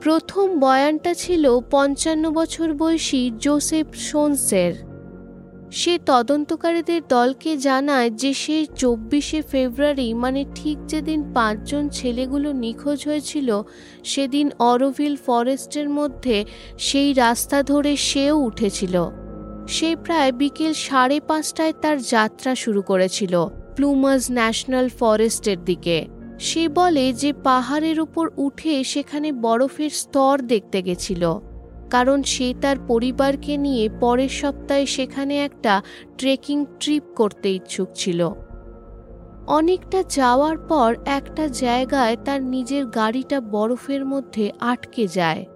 প্রথম 0.00 0.60
বয়ানটা 0.60 1.14
ছিল 1.14 1.60
পঞ্চান্ন 1.70 2.30
বছর 2.30 2.74
বয়সী 2.74 3.30
জোসেফ 3.38 3.86
সোনসের 3.94 4.85
সে 5.70 5.98
তদন্তকারীদের 6.06 7.02
দলকে 7.08 7.56
জানায় 7.56 8.10
যে 8.10 8.34
সে 8.34 8.66
চব্বিশে 8.76 9.42
ফেব্রুয়ারি 9.42 10.14
মানে 10.14 10.44
ঠিক 10.54 10.78
যেদিন 10.86 11.32
পাঁচজন 11.34 11.88
ছেলেগুলো 11.88 12.52
নিখোঁজ 12.52 13.08
হয়েছিল, 13.08 13.62
সেদিন 14.04 14.50
অরোভিল 14.58 15.16
ফরেস্টের 15.26 15.88
মধ্যে 15.88 16.44
সেই 16.78 17.12
রাস্তা 17.12 17.62
ধরে 17.62 17.96
সেও 17.96 18.38
উঠেছিল। 18.38 19.10
সে 19.68 19.96
প্রায় 19.96 20.32
বিকেল 20.32 20.72
সাড়ে 20.72 21.20
পাঁচটায় 21.20 21.72
তার 21.82 22.02
যাত্রা 22.02 22.54
শুরু 22.54 22.82
করেছিল 22.82 23.46
প্লুমাস 23.76 24.30
ন্যাশনাল 24.30 24.88
ফরেস্টের 24.88 25.64
দিকে। 25.64 26.06
সে 26.38 26.68
বলে 26.68 27.12
যে 27.12 27.32
পাহাড়ের 27.32 28.00
উপর 28.00 28.30
উঠে 28.36 28.84
সেখানে 28.84 29.32
বরফের 29.32 29.90
স্তর 29.90 30.40
দেখতে 30.42 30.82
গেছিল। 30.82 31.40
কারণ 31.90 32.22
সে 32.22 32.54
তার 32.60 32.76
পরিবারকে 32.86 33.56
নিয়ে 33.56 33.88
পরের 34.00 34.28
সপ্তাহে 34.28 34.86
সেখানে 34.86 35.44
একটা 35.44 35.82
ট্রেকিং 36.18 36.66
ট্রিপ 36.80 37.02
করতে 37.16 37.48
ইচ্ছুক 37.50 37.88
ছিল। 37.94 38.30
অনেকটা 39.46 40.02
যাওয়ার 40.08 40.58
পর 40.58 40.96
একটা 41.06 41.48
জায়গায় 41.48 42.16
তার 42.24 42.42
নিজের 42.42 42.86
গাড়িটা 42.86 43.40
বরফের 43.40 44.06
মধ্যে 44.06 44.52
আটকে 44.60 45.06
যায়। 45.06 45.46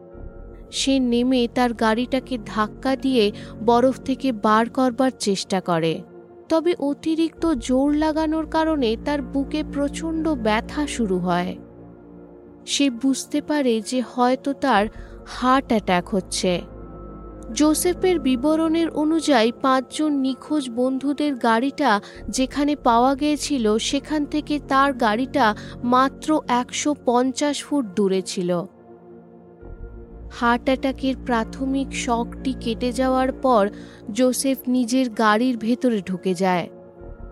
সে 0.71 0.99
নেমে 0.99 1.49
তার 1.55 1.73
গাড়িটাকে 1.73 2.38
ধাক্কা 2.47 2.97
দিয়ে 2.97 3.33
বরফ 3.66 3.97
থেকে 4.01 4.33
বার 4.33 4.69
করবার 4.69 5.11
চেষ্টা 5.19 5.61
করে। 5.61 6.03
তবে 6.49 6.75
অতিরিক্ত 6.79 7.47
জোর 7.47 7.95
লাগানোর 7.95 8.47
কারণে 8.47 8.97
তার 9.05 9.23
বুকে 9.23 9.62
প্রচণ্ড 9.73 10.29
ব্যথা 10.29 10.87
শুরু 10.87 11.19
হয়। 11.19 11.57
সে 12.66 12.90
বুঝতে 12.90 13.40
পারে 13.40 13.83
যে 13.87 14.03
হয়তো 14.14 14.53
তার 14.53 14.87
হার্ট 15.38 15.66
অ্যাট্যাক 15.66 16.09
হচ্ছে। 16.09 16.61
জোসেফের 17.55 18.21
বিবরণের 18.21 18.90
অনুযায়ী 18.90 19.53
পাঁচজন 19.62 20.12
নিখোঁজ 20.12 20.71
বন্ধুদের 20.71 21.35
গাড়িটা 21.35 22.01
যেখানে 22.29 22.77
পাওয়া 22.77 23.14
গিয়েছিল, 23.14 23.79
সেখান 23.79 24.25
থেকে 24.25 24.61
তার 24.69 24.93
গাড়িটা 24.93 25.55
মাত্র 25.85 26.40
একশো 26.49 26.95
পঞ্চাশ 27.05 27.64
ফুট 27.64 27.85
দূরে 27.97 28.23
ছিল। 28.23 28.51
হার্ট 30.33 30.64
অ্যাটাকের 30.64 31.14
প্রাথমিক 31.27 31.88
শকটি 31.95 32.53
কেটে 32.61 32.93
যাওয়ার 32.93 33.33
পর 33.33 33.71
জোসেফ 34.12 34.59
নিজের 34.69 35.11
গাড়ির 35.11 35.57
ভেতরে 35.57 35.99
ঢুকে 36.01 36.35
যায়। 36.35 36.69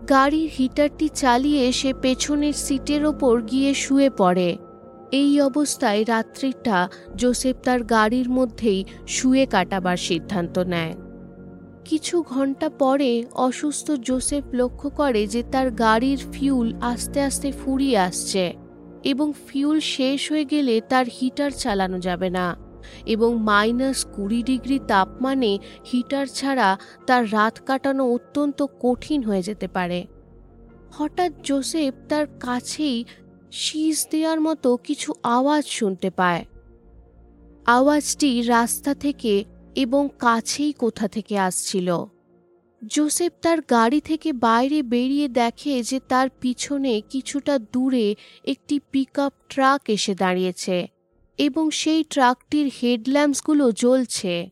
গাড়ির 0.09 0.51
হিটারটি 0.59 1.09
চালিয়ে 1.15 1.73
সে 1.73 1.91
পেছনের 2.03 2.53
সিটের 2.53 3.07
ওপর 3.07 3.43
গিয়ে 3.43 3.75
শুয়ে 3.75 4.11
পড়ে। 4.11 4.57
এই 5.13 5.41
অবস্থায় 5.41 6.05
রাত্রিটা 6.09 6.89
জোসেফ 7.17 7.57
তার 7.65 7.85
গাড়ির 7.85 8.31
মধ্যেই 8.31 8.85
শুয়ে 9.09 9.47
কাটাবার 9.47 9.97
সিদ্ধান্ত 9.97 10.59
নেয়। 10.59 10.95
কিছু 11.85 12.23
ঘণ্টা 12.23 12.69
পরে 12.69 13.25
অসুস্থ 13.33 13.91
জোসেফ 13.91 14.45
লক্ষ্য 14.53 14.91
করে 14.91 15.27
যে 15.27 15.43
তার 15.53 15.71
গাড়ির 15.71 16.19
ফিউল 16.33 16.75
আস্তে 16.81 17.21
আস্তে 17.21 17.53
ফুরিয়ে 17.53 17.99
আসছে 17.99 18.53
এবং 19.05 19.33
ফিউল 19.47 19.81
শেষ 19.81 20.33
হয়ে 20.33 20.45
গেলে 20.45 20.81
তার 20.89 21.07
হিটার 21.21 21.51
চালানো 21.51 21.99
যাবে 21.99 22.31
না 22.31 22.57
এবং 23.07 23.39
মাইনাস 23.39 24.05
কুড়ি 24.05 24.43
ডিগ্রি 24.43 24.81
তাপমানে 24.89 25.59
হিটার 25.93 26.27
ছাড়া 26.27 26.79
তার 27.07 27.33
রাত 27.33 27.59
কাটানো 27.67 28.13
অত্যন্ত 28.13 28.67
কঠিন 28.81 29.23
হয়ে 29.23 29.43
যেতে 29.43 29.69
পারে। 29.69 30.07
হঠাৎ 30.93 31.33
জোসেফ 31.43 31.95
তার 32.09 32.27
কাছেই 32.41 33.05
শীষ 33.53 34.07
দেওয়ার 34.11 34.41
মতো 34.41 34.77
কিছু 34.77 35.15
আওয়াজ 35.23 35.65
শুনতে 35.67 36.11
পায়। 36.11 36.45
আওয়াজটি 37.67 38.43
রাস্তা 38.43 38.95
থেকে 38.95 39.45
এবং 39.75 40.09
কাছেই 40.19 40.73
কোথা 40.73 41.09
থেকে 41.09 41.39
আসছিল। 41.39 42.05
জোসেফ 42.87 43.33
তার 43.43 43.61
গাড়ি 43.61 44.01
থেকে 44.01 44.33
বাইরে 44.33 44.83
বেরিয়ে 44.83 45.29
দেখে 45.29 45.83
যে 45.83 46.01
তার 46.09 46.29
পিছনে 46.41 47.03
কিছুটা 47.11 47.59
দূরে 47.59 48.15
একটি 48.45 48.81
পিক 48.91 49.31
ট্রাক 49.49 49.81
এসে 49.89 50.15
দাঁড়িয়েছে 50.15 50.89
এবং 51.39 51.71
সেই 51.71 52.05
ট্রাকটির 52.05 52.71
হেডল্যাম্পসগুলো 52.83 53.73
জ্বলছে। 53.73 54.51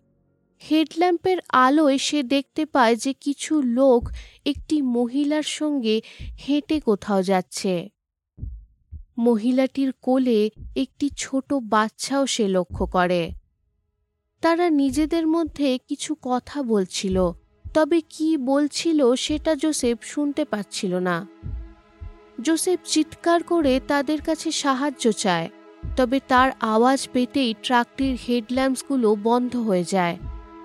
হেডল্যাম্পের 0.71 1.39
আলোয় 1.49 1.99
সে 1.99 2.23
দেখতে 2.23 2.67
পায় 2.67 2.97
যে 2.97 3.13
কিছু 3.13 3.63
লোক 3.63 4.11
একটি 4.47 4.83
মহিলার 4.83 5.43
সঙ্গে 5.43 6.01
হেঁটে 6.49 6.81
কোথাও 6.81 7.23
যাচ্ছে। 7.23 7.96
মহিলাটির 9.19 9.93
কোলে 10.03 10.51
একটি 10.77 11.11
ছোট 11.17 11.55
বাচ্চাও 11.55 12.27
সে 12.27 12.49
লক্ষ্য 12.49 12.87
করে। 12.87 13.33
তারা 14.43 14.71
নিজেদের 14.71 15.27
মধ্যে 15.27 15.79
কিছু 15.89 16.17
কথা 16.23 16.63
বলছিল, 16.63 17.33
তবে 17.75 18.01
কি 18.01 18.37
বলছিল 18.37 19.15
সেটা 19.15 19.55
জোসেফ 19.55 19.97
শুনতে 20.03 20.45
পাচ্ছিল 20.45 20.95
না। 20.99 21.27
জোসেফ 22.41 22.81
চিৎকার 22.85 23.43
করে 23.43 23.81
তাদের 23.89 24.21
কাছে 24.23 24.53
সাহায্য 24.53 25.13
চায়, 25.13 25.51
তবে 25.97 26.21
তার 26.29 26.53
আওয়াজ 26.61 27.09
পেতেই 27.13 27.55
ট্রাকটির 27.63 28.19
হেডল্যাম্পসগুলো 28.29 29.17
বন্ধ 29.23 29.57
হয়ে 29.57 29.85
যায় 29.85 30.17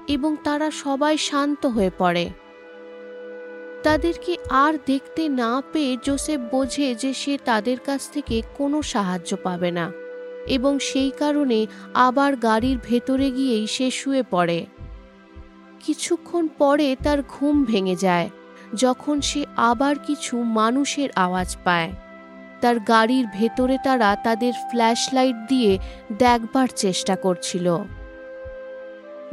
এবং 0.07 0.35
তারা 0.43 0.71
সবাই 0.71 1.17
শান্ত 1.17 1.65
হয়ে 1.65 1.91
পড়ে। 1.97 2.29
তাদেরকে 3.83 4.37
আর 4.49 4.73
দেখতে 4.85 5.29
না 5.29 5.61
পেয়ে 5.73 5.97
জোসেফ 6.05 6.39
বোঝে 6.51 6.95
যে 6.95 7.13
সে 7.13 7.37
তাদের 7.45 7.79
কাছ 7.79 8.01
থেকে 8.09 8.41
কোনো 8.57 8.81
সাহায্য 8.81 9.37
পাবে 9.43 9.71
না 9.71 9.91
এবং 10.47 10.79
সেই 10.79 11.11
কারণে 11.11 11.67
আবার 11.93 12.35
গাড়ির 12.35 12.77
ভেতরে 12.83 13.31
গিয়েই 13.31 13.67
সে 13.67 13.91
শুয়ে 13.91 14.23
পড়ে। 14.31 14.65
কিছুক্ষণ 15.79 16.47
পরে 16.57 16.95
তার 17.03 17.19
ঘুম 17.29 17.65
ভেঙে 17.65 17.95
যায়, 17.95 18.29
যখন 18.75 19.21
সে 19.21 19.45
আবার 19.55 19.95
কিছু 19.99 20.37
মানুষের 20.37 21.09
আওয়াজ 21.15 21.57
পায়। 21.63 21.91
তার 22.61 22.79
গাড়ির 22.79 23.25
ভেতরে 23.33 23.77
তারা 23.83 24.15
তাদের 24.23 24.53
ফ্ল্যাশ 24.69 25.13
লাইট 25.13 25.35
দিয়ে 25.49 25.77
দেখবার 26.17 26.67
চেষ্টা 26.75 27.15
করছিল। 27.15 27.77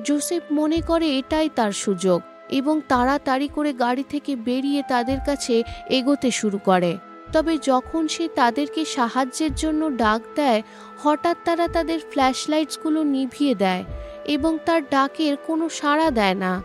জোসেফ 0.04 0.42
মনে 0.50 0.80
করে 0.80 1.18
এটাই 1.18 1.48
তার 1.54 1.72
সুযোগ 1.72 2.20
এবং 2.50 2.80
তাড়াতাড়ি 2.88 3.48
করে 3.54 3.72
গাড়ি 3.72 4.04
থেকে 4.08 4.36
বেরিয়ে 4.36 4.82
তাদের 4.88 5.18
কাছে 5.26 5.62
এগোতে 5.88 6.30
শুরু 6.30 6.58
করে। 6.58 6.98
তবে 7.32 7.58
যখন 7.58 8.08
সে 8.08 8.28
তাদেরকে 8.34 8.84
সাহায্যের 8.84 9.54
জন্য 9.54 9.96
ডাক 9.96 10.22
দেয়, 10.34 10.62
হঠাৎ 11.02 11.36
তারা 11.44 11.68
তাদের 11.68 12.00
ফ্ল্যাশ 12.10 12.48
লাইটসগুলো 12.48 13.02
নিভিয়ে 13.02 13.54
দেয় 13.54 13.84
এবং 14.24 14.58
তার 14.64 14.82
ডাকের 14.90 15.36
কোনো 15.46 15.68
সাড়া 15.68 16.10
দেয় 16.10 16.34
না। 16.34 16.62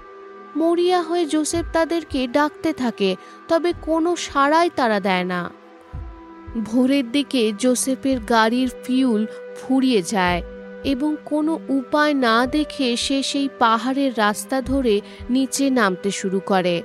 মরিয়া 0.56 1.02
হয়ে 1.02 1.26
জোসেফ 1.26 1.66
তাদেরকে 1.74 2.28
ডাকতে 2.28 2.74
থাকে, 2.74 3.16
তবে 3.48 3.74
কোনো 3.82 4.16
সাড়াই 4.16 4.70
তারা 4.76 5.00
দেয় 5.00 5.24
না। 5.24 5.50
ভোরের 6.66 7.12
দিকে 7.12 7.54
জোসেফের 7.58 8.20
গাড়ির 8.20 8.70
ফিউল 8.84 9.26
ফুরিয়ে 9.62 10.02
যায় 10.02 10.42
এবং 10.84 11.16
কোনো 11.26 11.60
উপায় 11.70 12.14
না 12.14 12.46
দেখে 12.46 12.96
সে 12.96 13.24
সেই 13.24 13.50
পাহাড়ের 13.60 14.12
রাস্তা 14.18 14.62
ধরে 14.62 15.02
নিচে 15.30 15.70
নামতে 15.70 16.12
শুরু 16.12 16.40
করে। 16.40 16.82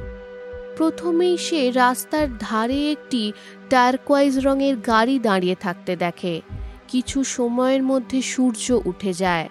প্রথমেই 0.76 1.36
সে 1.36 1.70
রাস্তার 1.70 2.38
ধারে 2.38 2.92
একটি 2.92 3.32
টার্কোয়াইজ 3.70 4.38
রঙের 4.38 4.76
গাড়ি 4.76 5.18
দাঁড়িয়ে 5.18 5.54
থাকতে 5.54 5.96
দেখে। 5.96 6.40
কিছু 6.88 7.24
সময়ের 7.24 7.82
মধ্যে 7.82 8.22
সূর্য 8.22 8.80
উঠে 8.84 9.12
যায়। 9.12 9.48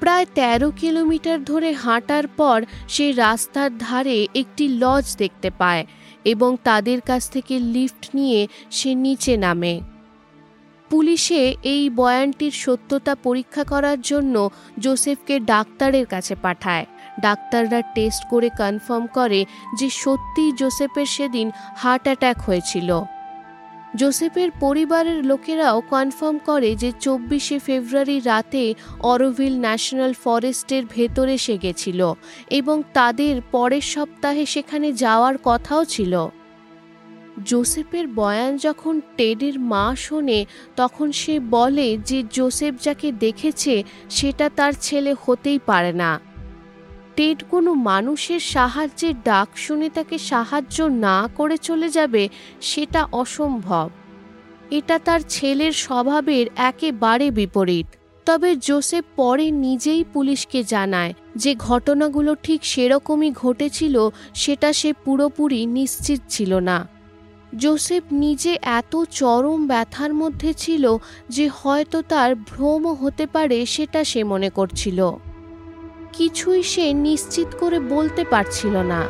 প্রায় 0.00 0.26
১৩ 0.34 0.70
কিলোমিটার 0.70 1.44
ধরে 1.44 1.72
হাঁটার 1.72 2.26
পর 2.26 2.64
সে 2.88 3.12
রাস্তার 3.12 3.78
ধারে 3.78 4.26
একটি 4.34 4.68
লজ 4.68 5.16
দেখতে 5.16 5.50
পায় 5.50 5.86
এবং 6.24 6.56
তাদের 6.64 7.00
কাছ 7.00 7.30
থেকে 7.30 7.58
লিফট 7.58 8.08
নিয়ে 8.14 8.48
সে 8.70 8.94
নিচে 8.94 9.36
নামে। 9.36 9.80
পুলিশে 10.92 11.54
এই 11.62 11.90
বয়ানটির 11.90 12.50
সত্যতা 12.50 13.14
পরীক্ষা 13.14 13.64
করার 13.64 14.00
জন্য 14.00 14.50
জোসেফকে 14.78 15.40
ডাক্তারের 15.40 16.06
কাছে 16.06 16.34
পাঠায়। 16.34 16.86
ডাক্তাররা 17.20 17.82
টেস্ট 17.94 18.22
করে 18.30 18.48
কনফার্ম 18.58 19.06
করে 19.06 19.44
যে 19.78 19.90
সত্যিই 19.90 20.52
জোসেফের 20.52 21.06
সেদিন 21.06 21.50
হার্ট 21.76 22.02
অ্যাট্যাক 22.02 22.38
হয়েছিল। 22.40 23.00
জোসেফের 23.96 24.50
পরিবারের 24.60 25.24
লোকেরাও 25.24 25.80
কনফার্ম 25.90 26.38
করে 26.46 26.76
যে 26.76 26.92
চব্বিশে 27.00 27.58
ফেব্রুয়ারি 27.58 28.20
রাতে 28.20 28.74
অরোভিল 29.00 29.54
ন্যাশনাল 29.60 30.12
ফরেস্টের 30.24 30.82
ভেতরে 30.90 31.38
সে 31.38 31.58
গেছিল 31.58 32.00
এবং 32.50 32.82
তাদের 32.92 33.34
পরের 33.50 33.80
সপ্তাহে 33.80 34.46
সেখানে 34.46 34.92
যাওয়ার 34.92 35.34
কথাও 35.44 35.84
ছিল। 35.84 36.28
জোসেফের 37.44 38.08
বয়ান 38.08 38.56
যখন 38.56 39.00
টেডের 39.16 39.60
মা 39.60 39.96
শোনে, 39.96 40.46
তখন 40.76 41.12
সে 41.12 41.40
বলে 41.40 41.98
যে 42.06 42.22
জোসেফ 42.32 42.74
যাকে 42.82 43.12
দেখেছে, 43.12 43.82
সেটা 44.10 44.50
তার 44.56 44.72
ছেলে 44.80 45.14
হতেই 45.26 45.58
পারে 45.66 45.92
না। 45.92 46.20
টেড 47.16 47.44
কোনো 47.50 47.74
মানুষের 47.74 48.40
সাহায্যের 48.40 49.14
ডাক 49.24 49.48
শুনে 49.56 49.88
তাকে 49.88 50.18
সাহায্য 50.18 50.82
না 50.82 51.28
করে 51.36 51.56
চলে 51.56 51.88
যাবে, 51.88 52.28
সেটা 52.60 53.08
অসম্ভব। 53.12 53.90
এটা 54.70 54.98
তার 54.98 55.20
ছেলের 55.28 55.72
স্বভাবের 55.72 56.46
একেবারে 56.56 57.30
বিপরীত। 57.30 57.86
তবে 58.26 58.56
জোসেফ 58.56 59.04
পরে 59.16 59.50
নিজেই 59.50 60.04
পুলিশকে 60.12 60.64
জানায় 60.64 61.14
যে 61.36 61.54
ঘটনাগুলো 61.54 62.34
ঠিক 62.34 62.64
সেরকমই 62.64 63.32
ঘটেছিল, 63.32 64.08
সেটা 64.34 64.72
সে 64.72 64.92
পুরোপুরি 64.92 65.66
নিশ্চিত 65.66 66.20
ছিল 66.28 66.54
না। 66.54 66.91
জোসেফ 67.58 68.02
নিজে 68.12 68.58
এত 68.62 69.04
চরম 69.10 69.66
ব্যথার 69.66 70.14
মধ্যে 70.14 70.54
ছিল 70.54 70.96
যে 71.28 71.48
হয়তো 71.48 72.02
তার 72.02 72.34
ভ্রম 72.34 72.86
হতে 72.86 73.26
পারে 73.26 73.66
সেটা 73.66 74.04
সে 74.04 74.24
মনে 74.24 74.50
করছিল। 74.50 75.10
কিছুই 76.12 76.62
সে 76.62 76.92
নিশ্চিত 76.92 77.48
করে 77.58 77.80
বলতে 77.80 78.24
পারছিল 78.24 78.76
না। 78.76 79.00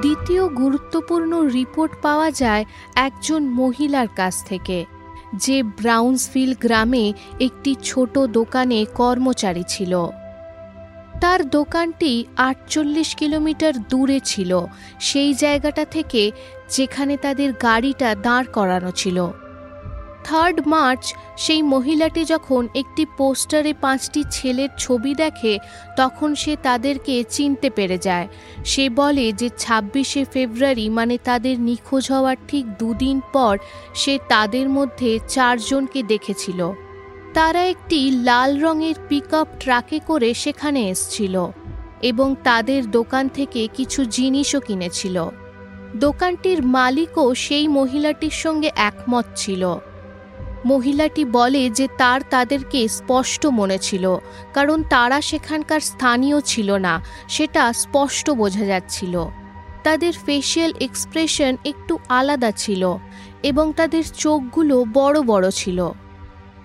দ্বিতীয় 0.00 0.48
গুরুত্বপূর্ণ 0.48 1.46
রিপোর্ট 1.46 1.92
পাওয়া 2.02 2.30
যায় 2.30 2.64
একজন 2.94 3.42
মহিলার 3.42 4.08
কাছ 4.16 4.44
থেকে, 4.44 4.84
যে 5.34 5.62
ব্রাউন্সভিল 5.62 6.54
গ্রামে 6.60 7.12
একটি 7.40 7.74
ছোট 7.84 8.18
দোকানে 8.18 8.84
কর্মচারী 8.94 9.64
ছিল। 9.68 10.06
তার 11.22 11.40
দোকানটি 11.48 12.26
আটচল্লিশ 12.36 13.14
কিলোমিটার 13.14 13.74
দূরে 13.88 14.20
ছিল। 14.20 14.66
সেই 15.00 15.34
জায়গাটা 15.34 15.84
থেকে 15.84 16.30
যেখানে 16.68 17.16
তাদের 17.16 17.52
গাড়িটা 17.52 18.14
দাঁড় 18.14 18.48
করানো 18.52 18.90
ছিল। 18.90 19.18
থার্ড 20.24 20.66
মার্চ 20.66 21.14
সেই 21.36 21.62
মহিলাটি 21.62 22.24
যখন 22.24 22.68
একটি 22.74 23.06
পোস্টারে 23.18 23.72
পাঁচটি 23.80 24.24
ছেলের 24.30 24.68
ছবি 24.78 25.14
দেখে, 25.14 25.58
তখন 25.96 26.34
সে 26.34 26.56
তাদেরকে 26.62 27.24
চিনতে 27.30 27.70
পেরে 27.70 27.98
যায়। 27.98 28.28
সে 28.64 28.84
বলে 28.90 29.32
যে 29.32 29.48
ছাব্বিশে 29.58 30.24
ফেব্রুয়ারি 30.24 30.86
মানে 30.88 31.18
তাদের 31.24 31.60
নিখোঁজ 31.60 32.12
হওয়ার 32.12 32.36
ঠিক 32.48 32.64
দুদিন 32.78 33.20
পর, 33.32 33.58
সে 33.94 34.18
তাদের 34.28 34.68
মধ্যে 34.68 35.18
চারজনকে 35.28 36.02
দেখেছিল। 36.02 36.72
তারা 37.34 37.64
একটি 37.64 38.10
লাল 38.10 38.60
রঙের 38.60 38.94
পিক 39.08 39.44
ট্রাকে 39.60 39.98
করে 40.06 40.34
সেখানে 40.34 40.88
এসছিল 40.88 41.46
এবং 42.02 42.34
তাদের 42.44 42.90
দোকান 42.90 43.28
থেকে 43.28 43.68
কিছু 43.74 44.04
জিনিসও 44.04 44.60
কিনেছিল। 44.60 45.24
দোকানটির 45.96 46.62
মালিকও 46.62 47.34
সেই 47.34 47.68
মহিলাটির 47.68 48.30
সঙ্গে 48.30 48.70
একমত 48.76 49.24
ছিল। 49.36 49.76
মহিলাটি 50.64 51.24
বলে 51.24 51.70
যে 51.70 51.88
তার 51.98 52.20
তাদেরকে 52.30 52.88
স্পষ্ট 52.88 53.46
মনে 53.46 53.78
ছিল, 53.78 54.16
কারণ 54.54 54.82
তারা 54.82 55.20
সেখানকার 55.20 55.80
স্থানীয় 55.80 56.40
ছিল 56.40 56.76
না, 56.76 57.04
সেটা 57.28 57.72
স্পষ্ট 57.72 58.30
বোঝা 58.30 58.64
যাচ্ছিল। 58.64 59.24
তাদের 59.82 60.12
ফেসিয়াল 60.26 60.72
এক্সপ্রেশন 60.80 61.56
একটু 61.64 61.98
আলাদা 62.08 62.50
ছিল 62.50 62.96
এবং 63.42 63.72
তাদের 63.76 64.04
চোখগুলো 64.04 64.84
বড় 64.92 65.22
বড় 65.22 65.50
ছিল। 65.50 65.92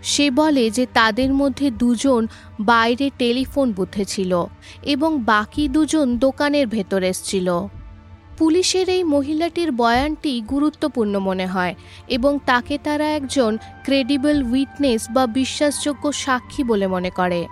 সে 0.03 0.31
বলে 0.31 0.69
যে 0.69 0.87
তাদের 0.93 1.33
মধ্যে 1.33 1.71
দুজন 1.71 2.27
বাইরে 2.59 3.11
টেলিফোন 3.17 3.71
বুথে 3.71 4.05
ছিল 4.05 4.45
এবং 4.83 5.23
বাকি 5.23 5.67
দুজন 5.67 6.17
দোকানের 6.17 6.67
ভেতর 6.67 7.03
এসছিল। 7.03 7.67
পুলিশের 8.37 8.89
এই 8.89 9.03
মহিলাটির 9.03 9.71
বয়ানটি 9.71 10.41
গুরুত্বপূর্ণ 10.41 11.19
মনে 11.19 11.45
হয় 11.45 11.75
এবং 12.07 12.39
তাকে 12.45 12.77
তারা 12.83 13.05
একজন 13.05 13.57
ক্রেডিবল 13.83 14.43
উইটনেস 14.43 15.07
বা 15.09 15.27
বিশ্বাসযোগ্য 15.27 16.11
সাক্ষী 16.11 16.63
বলে 16.63 16.87
মনে 16.87 17.09
করে। 17.09 17.47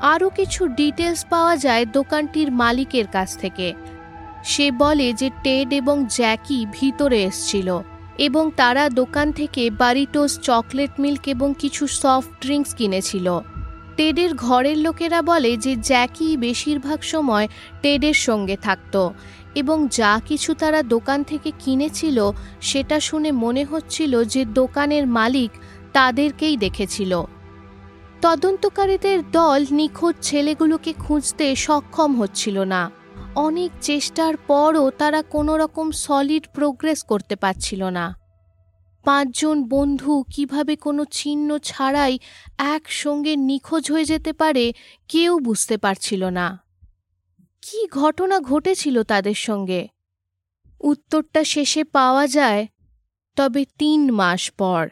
আরও 0.00 0.30
কিছু 0.30 0.66
ডিটেলস 0.66 1.24
পাওয়া 1.30 1.56
যায় 1.56 1.86
দোকানটির 1.86 2.52
মালিকের 2.52 3.06
কাছ 3.06 3.36
থেকে। 3.36 3.74
সে 4.44 4.70
বলে 4.70 5.12
যে 5.12 5.30
টেড 5.42 5.72
এবং 5.72 6.06
জ্যাকি 6.08 6.66
ভিতরে 6.72 7.22
এসছিল। 7.22 7.78
এবং 8.18 8.50
তারা 8.56 8.88
দোকান 8.88 9.32
থেকে 9.32 9.70
বারিটোস 9.70 10.38
চকলেট 10.38 10.90
মিল্ক 11.00 11.28
এবং 11.28 11.54
কিছু 11.58 11.86
সফট 11.86 12.40
ড্রিঙ্কস 12.40 12.74
কিনেছিল। 12.74 13.40
টেডের 13.96 14.34
ঘরের 14.34 14.78
লোকেরা 14.78 15.22
বলে 15.22 15.56
যে 15.56 15.76
জ্যাকি 15.76 16.36
বেশিরভাগ 16.36 17.02
সময় 17.02 17.48
টেডের 17.82 18.14
সঙ্গে 18.14 18.56
থাকত 18.56 19.10
এবং 19.54 19.88
যা 19.88 20.20
কিছু 20.26 20.54
তারা 20.54 20.82
দোকান 20.82 21.22
থেকে 21.22 21.52
কিনেছিল 21.58 22.30
সেটা 22.60 23.00
শুনে 23.00 23.32
মনে 23.32 23.64
হচ্ছিল 23.64 24.24
যে 24.24 24.44
দোকানের 24.44 25.06
মালিক 25.06 25.50
তাদেরকেই 25.92 26.56
দেখেছিল। 26.56 27.24
তদন্তকারীদের 28.22 29.30
দল 29.30 29.66
নিখোঁজ 29.70 30.14
ছেলেগুলোকে 30.22 30.92
খুঁজতে 30.92 31.56
সক্ষম 31.56 32.20
হচ্ছিল 32.20 32.60
না। 32.60 32.90
অনেক 33.36 33.70
চেষ্টার 33.80 34.36
পরও 34.36 34.90
তারা 34.90 35.22
কোনো 35.22 35.56
রকম 35.56 35.90
সলিড 35.90 36.46
প্রোগ্রেস 36.54 37.02
করতে 37.02 37.36
পারছিল 37.36 37.84
না। 37.84 38.16
পাঁচজন 39.04 39.64
বন্ধু 39.68 40.24
কীভাবে 40.34 40.76
কোনো 40.76 41.04
চিহ্ন 41.04 41.58
ছাড়াই 41.58 42.18
একসঙ্গে 42.58 43.36
নিখোঁজ 43.36 43.90
হয়ে 43.90 44.04
যেতে 44.04 44.32
পারে 44.32 44.72
কেউ 45.08 45.38
বুঝতে 45.38 45.76
পারছিল 45.76 46.24
না। 46.24 46.58
কি 47.62 47.86
ঘটনা 47.86 48.40
ঘটেছিল 48.40 49.02
তাদের 49.02 49.34
সঙ্গে? 49.34 49.88
উত্তরটা 50.80 51.44
শেষে 51.44 51.84
পাওয়া 51.84 52.26
যায়, 52.26 52.66
তবে 53.36 53.64
তিন 53.78 54.10
মাস 54.10 54.50
পর। 54.50 54.88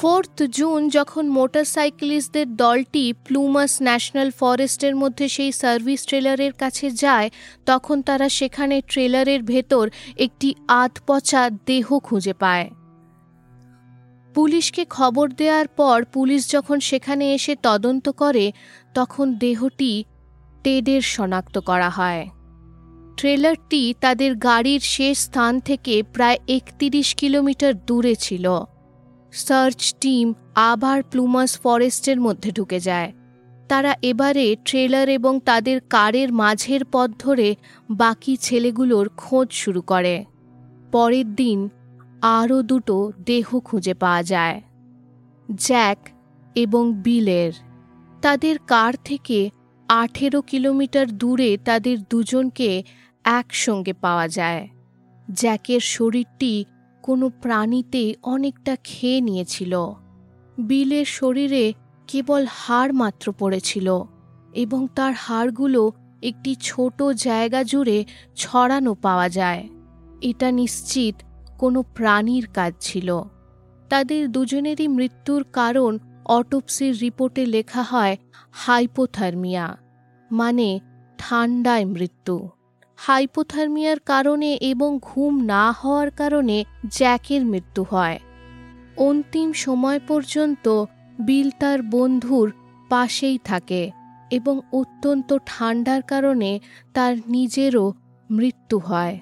ফোর্থ 0.00 0.42
জুন 0.42 0.88
যখন 0.88 1.28
মোটরসাইকেলিস্টদের 1.28 2.56
দলটি 2.56 3.12
প্লুমাস 3.12 3.82
ন্যাশনাল 3.82 4.30
ফরেস্টের 4.30 4.96
মধ্যে 4.96 5.28
সেই 5.28 5.52
সার্ভিস 5.52 6.06
ট্রেলারের 6.06 6.52
কাছে 6.52 6.90
যায়, 6.90 7.30
তখন 7.66 8.02
তারা 8.02 8.28
সেখানে 8.28 8.80
ট্রেলারের 8.80 9.42
ভেতর 9.42 9.88
একটি 10.16 10.54
আধপচা 10.68 11.50
দেহ 11.66 11.98
খুঁজে 11.98 12.32
পায়। 12.32 12.70
পুলিশকে 14.34 14.84
খবর 14.84 15.30
দেওয়ার 15.30 15.68
পর 15.68 16.04
পুলিশ 16.12 16.50
যখন 16.50 16.80
সেখানে 16.80 17.34
এসে 17.34 17.56
তদন্ত 17.62 18.08
করে, 18.08 18.52
তখন 18.94 19.34
দেহটি 19.34 20.04
টেডের 20.62 21.00
শনাক্ত 21.00 21.58
করা 21.58 21.90
হয়। 21.90 22.28
ট্রেলারটি 23.16 23.94
তাদের 24.00 24.34
গাড়ির 24.36 24.80
শেষ 24.80 25.18
স্থান 25.18 25.60
থেকে 25.60 26.02
প্রায় 26.02 26.38
একত্রিশ 26.48 27.14
কিলোমিটার 27.14 27.74
দূরে 27.86 28.14
ছিল। 28.14 28.64
সার্চ 29.32 29.94
টিম 30.00 30.34
আবার 30.54 31.02
প্লুমাস 31.02 31.60
ফরেস্টের 31.60 32.20
মধ্যে 32.20 32.50
ঢুকে 32.52 32.80
যায়। 32.80 33.12
তারা 33.68 33.92
এবারে 34.02 34.56
ট্রেলার 34.64 35.08
এবং 35.08 35.40
তাদের 35.40 35.80
কারের 35.90 36.32
মাঝের 36.32 36.82
পথ 36.92 37.10
ধরে 37.18 37.54
বাকি 37.90 38.36
ছেলেগুলোর 38.36 39.08
খোঁজ 39.16 39.48
শুরু 39.52 39.82
করে। 39.82 40.24
পরের 40.92 41.34
দিন 41.34 41.68
আরও 42.22 42.62
দুটো 42.62 43.12
দেহ 43.26 43.46
খুঁজে 43.58 43.94
পাওয়া 43.94 44.22
যায়, 44.22 44.62
জ্যাক 45.48 45.98
এবং 46.56 46.94
বিলের। 47.02 47.52
তাদের 48.22 48.56
কার 48.66 48.94
থেকে 49.04 49.50
আঠেরো 49.88 50.42
কিলোমিটার 50.42 51.08
দূরে 51.12 51.50
তাদের 51.64 51.96
দুজনকে 52.10 52.82
একসঙ্গে 53.24 53.92
পাওয়া 53.92 54.28
যায়। 54.28 54.68
জ্যাকের 55.28 55.80
শরীরটি 55.80 56.64
কোনো 57.02 57.30
প্রাণীতে 57.42 58.14
অনেকটা 58.22 58.76
খেয়ে 58.84 59.20
নিয়েছিল। 59.20 59.92
বিলের 60.58 61.04
শরীরে 61.04 61.72
কেবল 62.06 62.46
হাড় 62.50 62.92
মাত্র 62.92 63.32
পড়েছিল 63.32 64.04
এবং 64.54 64.86
তার 64.94 65.14
হাড়গুলো 65.16 65.92
একটি 66.22 66.56
ছোট 66.60 67.02
জায়গা 67.02 67.62
জুড়ে 67.62 68.04
ছড়ানো 68.36 68.94
পাওয়া 68.94 69.28
যায়। 69.28 69.68
এটা 70.20 70.50
নিশ্চিত 70.50 71.14
কোনো 71.58 71.82
প্রাণীর 71.82 72.48
কাজ 72.54 72.72
ছিল। 72.80 73.22
তাদের 73.88 74.32
দুজনেরই 74.32 74.88
মৃত্যুর 74.88 75.44
কারণ 75.52 75.98
অটোপসির 76.24 76.98
রিপোর্টে 76.98 77.46
লেখা 77.46 77.82
হয় 77.82 78.16
হাইপোথার্মিয়া 78.52 79.76
মানে 80.32 80.80
ঠান্ডায় 81.18 81.84
মৃত্যু। 81.84 82.48
হাইপোথার্মিয়ার 83.06 83.98
কারণে 84.06 84.54
এবং 84.54 84.98
ঘুম 85.02 85.40
না 85.40 85.72
হওয়ার 85.72 86.10
কারণে 86.10 86.64
জ্যাকের 86.90 87.44
মৃত্যু 87.44 87.84
হয়। 87.90 88.20
অন্তিম 88.96 89.52
সময় 89.52 90.00
পর্যন্ত 90.08 90.84
বিল 91.18 91.50
তার 91.58 91.82
বন্ধুর 91.82 92.52
পাশেই 92.88 93.38
থাকে 93.44 93.90
এবং 94.30 94.60
অত্যন্ত 94.72 95.38
ঠান্ডার 95.46 96.02
কারণে 96.02 96.60
তার 96.94 97.16
নিজেরও 97.28 97.92
মৃত্যু 98.30 98.78
হয়। 98.78 99.20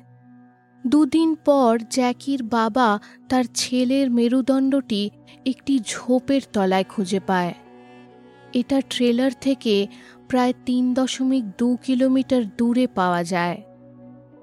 দুদিন 0.87 1.35
পর 1.35 1.79
জ্যাকির 1.91 2.43
বাবা 2.43 2.99
তার 3.29 3.45
ছেলের 3.55 4.11
মেরুদণ্ডটি 4.11 5.11
একটি 5.47 5.81
ঝোপের 5.87 6.41
তলায় 6.53 6.85
খুঁজে 6.85 7.21
পায়। 7.21 7.55
এটা 8.53 8.81
ট্রেলার 8.91 9.31
থেকে 9.41 9.87
প্রায় 10.29 10.53
তিন 10.67 10.95
দশমিক 10.95 11.45
দু 11.59 11.77
কিলোমিটার 11.83 12.43
দূরে 12.57 12.87
পাওয়া 12.95 13.25
যায়। 13.25 13.63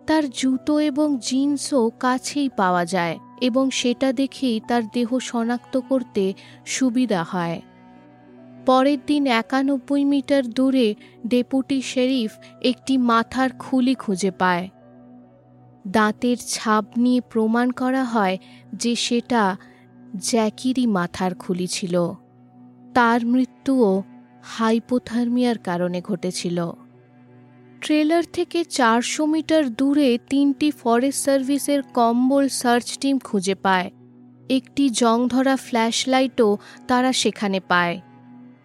তার 0.08 0.30
জুতো 0.30 0.80
এবং 0.80 1.18
জিন্সও 1.22 1.91
কাছেই 1.99 2.49
পাওয়া 2.49 2.86
যায় 2.86 3.20
এবং 3.41 3.70
সেটা 3.70 4.14
দেখেই 4.14 4.62
তার 4.68 4.84
দেহ 4.93 5.20
শনাক্ত 5.20 5.78
করতে 5.78 6.34
সুবিধা 6.66 7.24
হয়। 7.24 7.62
পরের 8.66 8.97
দিন 9.08 9.28
একানব্বই 9.28 10.03
মিটার 10.03 10.47
দূরে 10.47 10.95
ডেপুটি 11.28 11.82
শেরিফ 11.82 12.32
একটি 12.62 12.97
মাথার 12.97 13.49
খুলি 13.60 13.95
খুঁজে 13.95 14.32
পায়। 14.32 14.70
দাঁতের 15.88 16.38
ছাপ 16.47 16.86
নিয়ে 16.97 17.22
প্রমাণ 17.22 17.72
করা 17.72 18.03
হয় 18.03 18.38
যে 18.74 18.95
সেটা 18.95 19.56
জ্যাকিরই 20.18 20.86
মাথার 20.88 21.36
খুলি 21.36 21.68
ছিল। 21.68 22.14
তার 22.93 23.26
মৃত্যুও 23.26 24.03
হাইপোথার্মিয়ার 24.43 25.58
কারণে 25.58 26.01
ঘটেছিল। 26.01 26.72
ট্রেলার 27.86 28.23
থেকে 28.33 28.63
চারশো 28.63 29.25
মিটার 29.25 29.69
দূরে 29.69 30.17
তিনটি 30.29 30.71
ফরেস্ট 30.71 31.25
সার্ভিসের 31.25 31.81
কম্বল 31.81 32.47
সার্চ 32.47 32.97
টিম 32.97 33.19
খুঁজে 33.19 33.55
পায়। 33.55 33.91
একটি 34.49 34.89
জংধরা 34.89 35.55
ফ্ল্যাশ 35.55 36.07
লাইটও 36.07 36.57
তারা 36.88 37.13
সেখানে 37.13 37.59
পায়। 37.59 38.01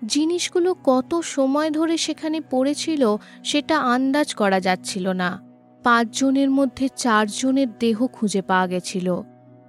জিনিসগুলো 0.07 0.75
কত 0.85 1.21
সময় 1.21 1.71
ধরে 1.71 1.97
সেখানে 1.97 2.41
পড়েছিল 2.51 3.17
সেটা 3.45 3.79
আন্দাজ 3.79 4.35
করা 4.35 4.61
যাচ্ছিল 4.61 5.09
না। 5.09 5.41
পাঁচজনের 5.85 6.51
মধ্যে 6.51 6.89
চারজনের 6.97 7.67
দেহ 7.79 8.07
খুঁজে 8.07 8.43
পাওয়া 8.43 8.67
গেছিল। 8.67 9.23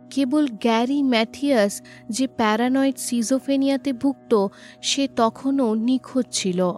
কেবল 0.10 0.48
গ্যারি 0.48 1.04
ম্যাথিয়াস 1.04 1.82
যে 2.10 2.28
প্যারানয়েড 2.28 2.98
সিজোফেনিয়াতে 2.98 3.94
ভুক্ত, 3.94 4.48
সে 4.82 5.08
তখনও 5.16 5.74
নিখোঁজ 5.74 6.26
ছিল। 6.32 6.72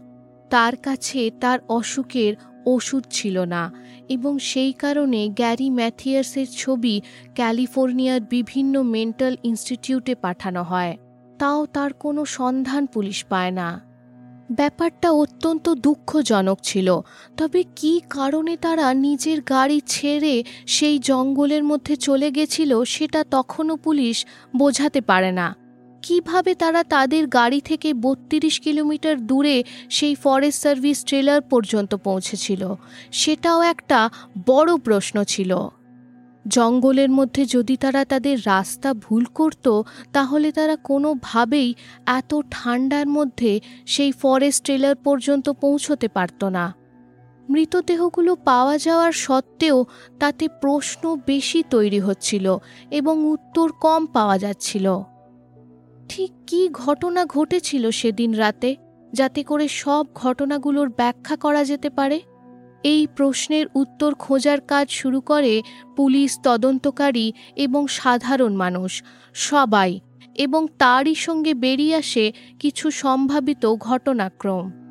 তার 0.50 0.76
কাছে 0.76 1.32
তার 1.42 1.60
অসুখের 1.70 2.34
ওষুধ 2.66 3.04
ছিল 3.12 3.40
না 3.40 3.72
এবং 4.10 4.40
সেই 4.40 4.72
কারণে 4.72 5.30
গ্যারি 5.30 5.70
ম্যাথিয়ার্সের 5.70 6.46
ছবি 6.58 7.02
ক্যালিফোর্নিয়ার 7.36 8.22
বিভিন্ন 8.22 8.82
মেন্টাল 8.82 9.38
ইনস্টিটিউটে 9.44 10.16
পাঠানো 10.16 10.64
হয়। 10.64 10.98
তাও 11.40 11.66
তার 11.66 11.94
কোনো 11.94 12.26
সন্ধান 12.26 12.86
পুলিশ 12.86 13.26
পায় 13.30 13.52
না। 13.52 13.94
ব্যাপারটা 14.52 15.12
অত্যন্ত 15.12 15.70
দুঃখজনক 15.70 16.58
ছিল, 16.64 17.02
তবে 17.38 17.64
কি 17.76 18.02
কারণে 18.10 18.58
তারা 18.58 18.94
নিজের 18.94 19.42
গাড়ি 19.42 19.82
ছেড়ে 19.86 20.44
সেই 20.68 21.00
জঙ্গলের 21.00 21.64
মধ্যে 21.64 21.96
চলে 21.96 22.32
গেছিল 22.32 22.84
সেটা 22.84 23.24
তখনও 23.32 23.76
পুলিশ 23.76 24.26
বোঝাতে 24.56 25.02
পারে 25.02 25.32
না। 25.32 25.63
কীভাবে 26.04 26.56
তারা 26.56 26.84
তাদের 26.84 27.28
গাড়ি 27.28 27.62
থেকে 27.62 27.94
বত্রিশ 27.94 28.60
কিলোমিটার 28.60 29.28
দূরে 29.28 29.64
সেই 29.90 30.16
ফরেস্ট 30.16 30.64
সার্ভিস 30.64 31.06
ট্রেলার 31.06 31.42
পর্যন্ত 31.42 31.96
পৌঁছেছিল? 31.96 32.76
সেটাও 33.12 33.62
একটা 33.62 34.10
বড় 34.48 34.78
প্রশ্ন 34.78 35.24
ছিল। 35.24 35.58
জঙ্গলের 36.48 37.10
মধ্যে 37.10 37.46
যদি 37.46 37.78
তারা 37.78 38.06
তাদের 38.06 38.40
রাস্তা 38.46 38.94
ভুল 38.94 39.26
করত, 39.26 39.82
তাহলে 40.14 40.52
তারা 40.52 40.76
কোনোভাবেই 40.76 41.74
এত 42.06 42.36
ঠান্ডার 42.52 43.08
মধ্যে 43.08 43.60
সেই 43.86 44.12
ফরেস্ট 44.12 44.64
ট্রেলার 44.64 44.96
পর্যন্ত 44.96 45.50
পৌঁছতে 45.50 46.08
পারত 46.08 46.44
না। 46.44 46.76
মৃতদেহগুলো 47.50 48.36
পাওয়া 48.36 48.78
যাওয়ার 48.78 49.12
সত্ত্বেও 49.12 49.86
তাতে 50.20 50.48
প্রশ্ন 50.62 51.18
বেশি 51.28 51.64
তৈরি 51.70 52.00
হচ্ছিল 52.00 52.58
এবং 52.92 53.26
উত্তর 53.26 53.72
কম 53.72 54.06
পাওয়া 54.06 54.38
যাচ্ছিল। 54.38 55.04
ঠিক 56.10 56.32
কি 56.48 56.70
ঘটনা 56.70 57.26
ঘটেছিল 57.26 57.90
সেদিন 57.92 58.34
রাতে, 58.34 58.76
যাতে 59.14 59.44
করে 59.44 59.68
সব 59.68 60.08
ঘটনাগুলোর 60.16 60.90
ব্যাখ্যা 60.90 61.36
করা 61.36 61.64
যেতে 61.64 61.90
পারে? 61.90 62.22
এই 62.84 63.08
প্রশ্নের 63.08 63.66
উত্তর 63.76 64.14
খোঁজার 64.14 64.62
কাজ 64.62 64.90
শুরু 64.90 65.22
করে 65.22 65.62
পুলিশ 65.96 66.40
তদন্তকারী 66.44 67.32
এবং 67.56 67.88
সাধারণ 67.88 68.56
মানুষ, 68.56 69.04
সবাই, 69.34 70.00
এবং 70.36 70.68
তারই 70.78 71.16
সঙ্গে 71.16 71.54
বেরিয়ে 71.54 71.96
আসে 71.96 72.32
কিছু 72.60 72.92
সম্ভাবিত 72.92 73.76
ঘটনাক্রম। 73.76 74.83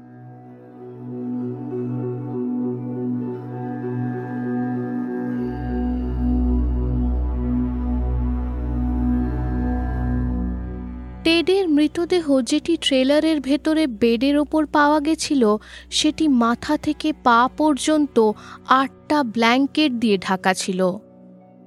টেডের 11.25 11.69
মৃতদেহ 11.69 12.41
যেটি 12.41 12.77
ট্রেলারের 12.77 13.41
ভেতরে 13.41 13.87
বেডের 13.87 14.39
ওপর 14.39 14.67
পাওয়া 14.67 15.01
গেছিল, 15.01 15.57
সেটি 15.91 16.29
মাথা 16.29 16.77
থেকে 16.77 17.13
পা 17.25 17.49
পর্যন্ত 17.57 18.33
আটটা 18.69 19.23
ব্ল্যাঙ্কেট 19.23 19.93
দিয়ে 19.93 20.19
ঢাকা 20.19 20.55
ছিল। 20.55 20.81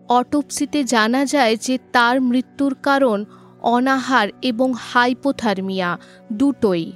অটোপসিতে 0.09 0.83
জানা 0.83 1.25
যায় 1.25 1.55
যে 1.55 1.77
তার 1.91 2.21
মৃত্যুর 2.21 2.73
কারণ 2.83 3.25
অনাহার 3.61 4.27
এবং 4.41 4.73
হাইপোথার্মিয়া 4.91 5.97
দুটোই। 6.33 6.91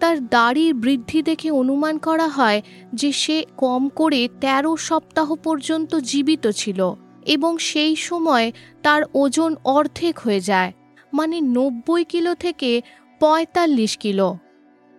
তার 0.00 0.28
দাড়ির 0.28 0.74
বৃদ্ধি 0.74 1.22
দেখে 1.22 1.50
অনুমান 1.50 1.98
করা 1.98 2.28
হয় 2.28 2.62
যে 2.94 3.12
সে 3.12 3.44
কম 3.56 3.88
করে 3.88 4.28
১৩ 4.40 4.76
সপ্তাহ 4.76 5.34
পর্যন্ত 5.34 5.96
জীবিত 5.96 6.46
ছিল 6.50 6.94
এবং 7.26 7.58
সেই 7.58 7.96
সময় 7.96 8.52
তার 8.82 9.02
ওজন 9.14 9.56
অর্ধেক 9.64 10.18
হয়ে 10.18 10.40
যায়। 10.40 10.72
মানে 11.12 11.40
নব্বই 11.40 12.04
কিলো 12.04 12.34
থেকে 12.34 12.82
পঁয়তাল্লিশ 13.20 13.96
কিলো। 13.96 14.36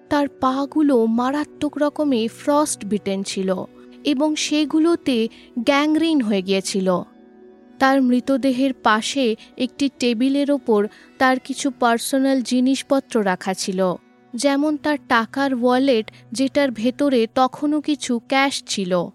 তার 0.10 0.28
পাগুলো 0.28 1.06
মারাত্মক 1.06 1.78
রকমে 1.78 2.28
ফ্রস্ট 2.28 2.86
বিটেন 2.86 3.24
ছিল 3.24 3.66
এবং 4.06 4.36
সেগুলোতে 4.36 5.28
গ্যাংরিন 5.60 6.22
হয়ে 6.22 6.42
গিয়েছিল। 6.42 7.02
তার 7.80 8.02
মৃতদেহের 8.02 8.74
পাশে 8.74 9.36
একটি 9.58 9.90
টেবিলের 10.00 10.52
ওপর 10.52 10.88
তার 11.18 11.40
কিছু 11.40 11.72
পার্সোনাল 11.80 12.42
জিনিসপত্র 12.42 13.26
রাখা 13.26 13.54
ছিল, 13.54 13.96
যেমন 14.34 14.78
তার 14.78 14.98
টাকার 15.08 15.54
ওয়ালেট 15.54 16.12
যেটার 16.32 16.72
ভেতরে 16.72 17.28
তখনও 17.36 17.82
কিছু 17.82 18.20
ক্যাশ 18.28 18.64
ছিল। 18.68 19.08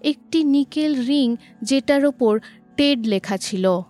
একটি 0.00 0.44
নিকেল 0.44 1.04
রিং 1.04 1.36
যেটার 1.62 2.06
ওপর 2.06 2.38
টেড 2.76 3.06
লেখা 3.06 3.36
ছিল। 3.36 3.80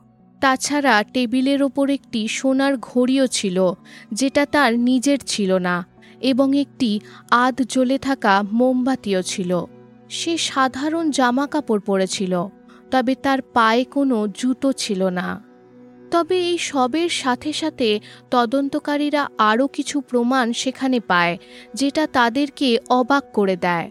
তাছাড়া 0.41 1.03
টেবিলের 1.03 1.62
ওপর 1.62 1.91
একটি 1.91 2.28
সোনার 2.28 2.76
ঘড়িও 2.76 3.26
ছিল, 3.26 3.74
যেটা 4.12 4.47
তার 4.47 4.78
নিজের 4.78 5.18
ছিল 5.26 5.59
না, 5.59 5.85
এবং 6.20 6.57
একটি 6.57 7.01
আধ 7.30 7.57
জ্বলে 7.62 7.99
থাকা 7.99 8.43
মোমবাতিও 8.53 9.22
ছিল। 9.22 9.66
সে 10.09 10.39
সাধারণ 10.39 11.11
জামা 11.11 11.47
কাপড় 11.47 11.80
পরেছিল, 11.80 12.49
তবে 12.91 13.14
তার 13.14 13.43
পায়ে 13.43 13.85
কোনো 13.85 14.28
জুতো 14.28 14.72
ছিল 14.72 15.03
না। 15.09 15.28
তবে 16.11 16.37
এই 16.51 16.59
সবের 16.59 17.09
সাথে 17.09 17.53
সাথে 17.53 18.01
তদন্তকারীরা 18.30 19.28
আরও 19.39 19.66
কিছু 19.66 20.01
প্রমাণ 20.01 20.53
সেখানে 20.53 21.01
পায়, 21.01 21.39
যেটা 21.74 22.07
তাদেরকে 22.07 22.78
অবাক 22.91 23.24
করে 23.32 23.57
দেয়। 23.57 23.91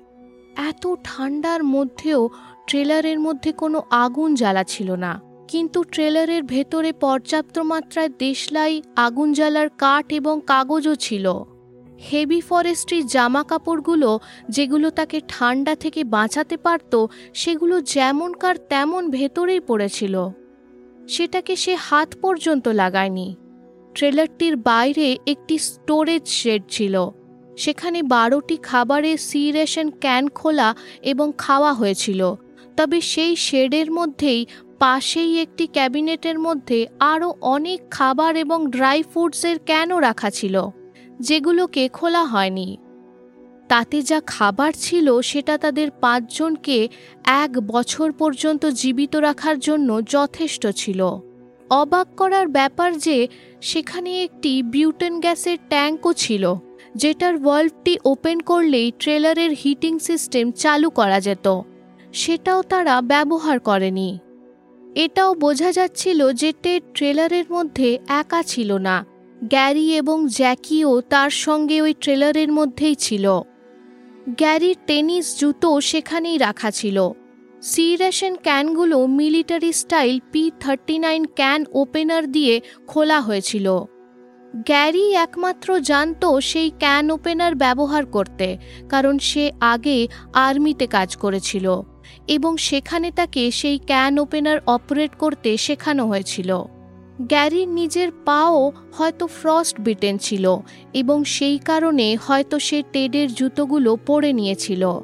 এত 0.70 0.84
ঠান্ডার 1.04 1.64
মধ্যেও 1.64 2.30
ট্রেলারের 2.68 3.20
মধ্যে 3.20 3.52
কোনো 3.52 3.82
আগুন 3.90 4.36
জ্বালা 4.36 4.64
ছিল 4.64 4.90
না। 4.96 5.33
কিন্তু 5.48 5.84
ট্রেলারের 5.84 6.44
ভেতরে 6.44 6.94
পর্যাপ্ত 6.94 7.60
মাত্রায় 7.60 8.10
দেশলাই, 8.10 8.82
আগুন 8.96 9.34
জ্বালার 9.34 9.70
কাঠ 9.70 10.14
এবং 10.14 10.42
কাগজও 10.48 10.96
ছিল। 10.96 11.34
হেভি 12.12 12.42
ফরেস্ট্রি 12.42 13.04
জামা 13.04 13.44
কাপড়গুলো 13.44 14.20
যেগুলো 14.50 14.90
তাকে 14.90 15.22
ঠান্ডা 15.28 15.76
থেকে 15.76 16.04
বাঁচাতে 16.04 16.58
পারত, 16.58 17.06
সেগুলো 17.34 17.82
যেমনকার 17.82 18.58
তেমন 18.58 19.10
ভেতরেই 19.10 19.60
পড়েছিল। 19.60 20.28
সেটাকে 21.08 21.56
সে 21.56 21.76
হাত 21.76 22.16
পর্যন্ত 22.22 22.68
লাগায়নি। 22.68 23.36
ট্রেলারটির 23.94 24.56
বাইরে 24.56 25.18
একটি 25.28 25.58
স্টোরেজ 25.58 26.28
শেড 26.28 26.64
ছিল। 26.70 27.10
সেখানে 27.58 28.04
বারোটি 28.04 28.58
খাবারের 28.58 29.18
সি 29.18 29.52
রেশন 29.52 29.90
ক্যান 29.90 30.28
খোলা 30.28 30.76
এবং 31.02 31.32
খাওয়া 31.38 31.74
হয়েছিল। 31.74 32.34
তবে 32.78 33.02
সেই 33.02 33.36
শেডের 33.36 33.92
মধ্যেই 33.92 34.46
পাশেই 34.80 35.42
একটি 35.42 35.68
ক্যাবিনেটের 35.68 36.40
মধ্যে 36.40 36.88
আরও 37.00 37.34
অনেক 37.42 37.82
খাবার 37.92 38.36
এবং 38.36 38.72
ড্রাই 38.72 39.04
ফ্রুটসের 39.04 39.60
ক্যানও 39.60 40.00
রাখা 40.00 40.30
ছিল, 40.30 40.70
যেগুলোকে 41.20 41.90
খোলা 41.90 42.24
হয়নি। 42.24 42.78
তাতে 43.68 44.02
যা 44.02 44.22
খাবার 44.26 44.72
ছিল 44.76 45.22
সেটা 45.22 45.58
তাদের 45.58 45.92
পাঁচজনকে 45.92 46.90
এক 47.26 47.68
বছর 47.68 48.12
পর্যন্ত 48.12 48.66
জীবিত 48.66 49.16
রাখার 49.16 49.60
জন্য 49.60 50.02
যথেষ্ট 50.06 50.68
ছিল। 50.68 51.18
অবাক 51.70 52.08
করার 52.18 52.48
ব্যাপার 52.48 52.98
যে, 52.98 53.28
সেখানে 53.62 54.24
একটি 54.24 54.64
বিউটেন 54.64 55.20
গ্যাসের 55.20 55.58
ট্যাঙ্কও 55.70 56.14
ছিল, 56.14 56.54
যেটার 56.96 57.46
ওয়াল্ভটি 57.46 57.98
ওপেন 58.06 58.40
করলেই 58.40 58.92
ট্রেলারের 59.00 59.52
হিটিং 59.52 60.00
সিস্টেম 60.00 60.52
চালু 60.52 60.90
করা 60.90 61.20
যেত। 61.20 61.62
সেটাও 62.14 62.62
তারা 62.62 63.02
ব্যবহার 63.02 63.60
করেনি। 63.60 64.20
এটাও 64.96 65.34
বোঝা 65.36 65.72
যাচ্ছিল 65.72 66.32
যে 66.32 66.54
টেড 66.64 66.84
ট্রেলারের 66.94 67.46
মধ্যে 67.52 68.00
একা 68.08 68.44
ছিল 68.44 68.78
না। 68.78 69.06
গ্যারি 69.42 69.98
এবং 69.98 70.28
জ্যাকিও 70.28 71.02
তার 71.02 71.30
সঙ্গে 71.30 71.82
ওই 71.82 71.94
ট্রেলারের 71.94 72.52
মধ্যেই 72.52 72.96
ছিল। 72.96 73.42
গ্যারির 74.28 74.76
টেনিস 74.88 75.40
জুতো 75.40 75.82
সেখানেই 75.82 76.38
রাখা 76.38 76.72
ছিল। 76.72 77.12
C 77.62 77.96
ration 77.96 78.36
ক্যানগুলো 78.36 79.08
military 79.08 79.72
style 79.74 80.20
P 80.32 80.52
thirty 80.60 81.00
nine 81.00 81.26
can 81.26 81.66
opener 81.74 82.32
দিয়ে 82.32 82.62
খোলা 82.88 83.22
হয়েছিল। 83.22 83.86
গ্যারি 84.68 85.14
একমাত্র 85.14 85.80
জানত 85.80 86.24
সেই 86.40 86.70
ক্যান 86.80 87.12
ওপেনার 87.12 87.56
ব্যবহার 87.56 88.06
করতে, 88.06 88.58
কারণ 88.90 89.20
সে 89.20 89.52
আগে 89.60 90.08
আর্মিতে 90.34 90.88
কাজ 90.88 91.16
করেছিল। 91.16 91.82
এবং 92.28 92.58
সেখানে 92.58 93.12
তাকে 93.12 93.52
সেই 93.52 93.78
ক্যান 93.78 94.20
ওপেনার 94.20 94.60
অপারেট 94.68 95.12
করতে 95.16 95.58
শেখানো 95.58 96.08
হয়েছিল। 96.08 96.64
গ্যারির 97.22 97.68
নিজের 97.68 98.12
পাও 98.26 98.72
হয়তো 98.98 99.28
ফ্রস্ট 99.28 99.80
বিটেন 99.80 100.18
ছিল 100.18 100.58
এবং 100.94 101.24
সেই 101.24 101.58
কারণে 101.58 102.18
হয়তো 102.28 102.60
সে 102.60 102.84
টেডের 102.92 103.34
জুতোগুলো 103.34 103.96
পরে 103.96 104.34
নিয়েছিল। 104.34 105.00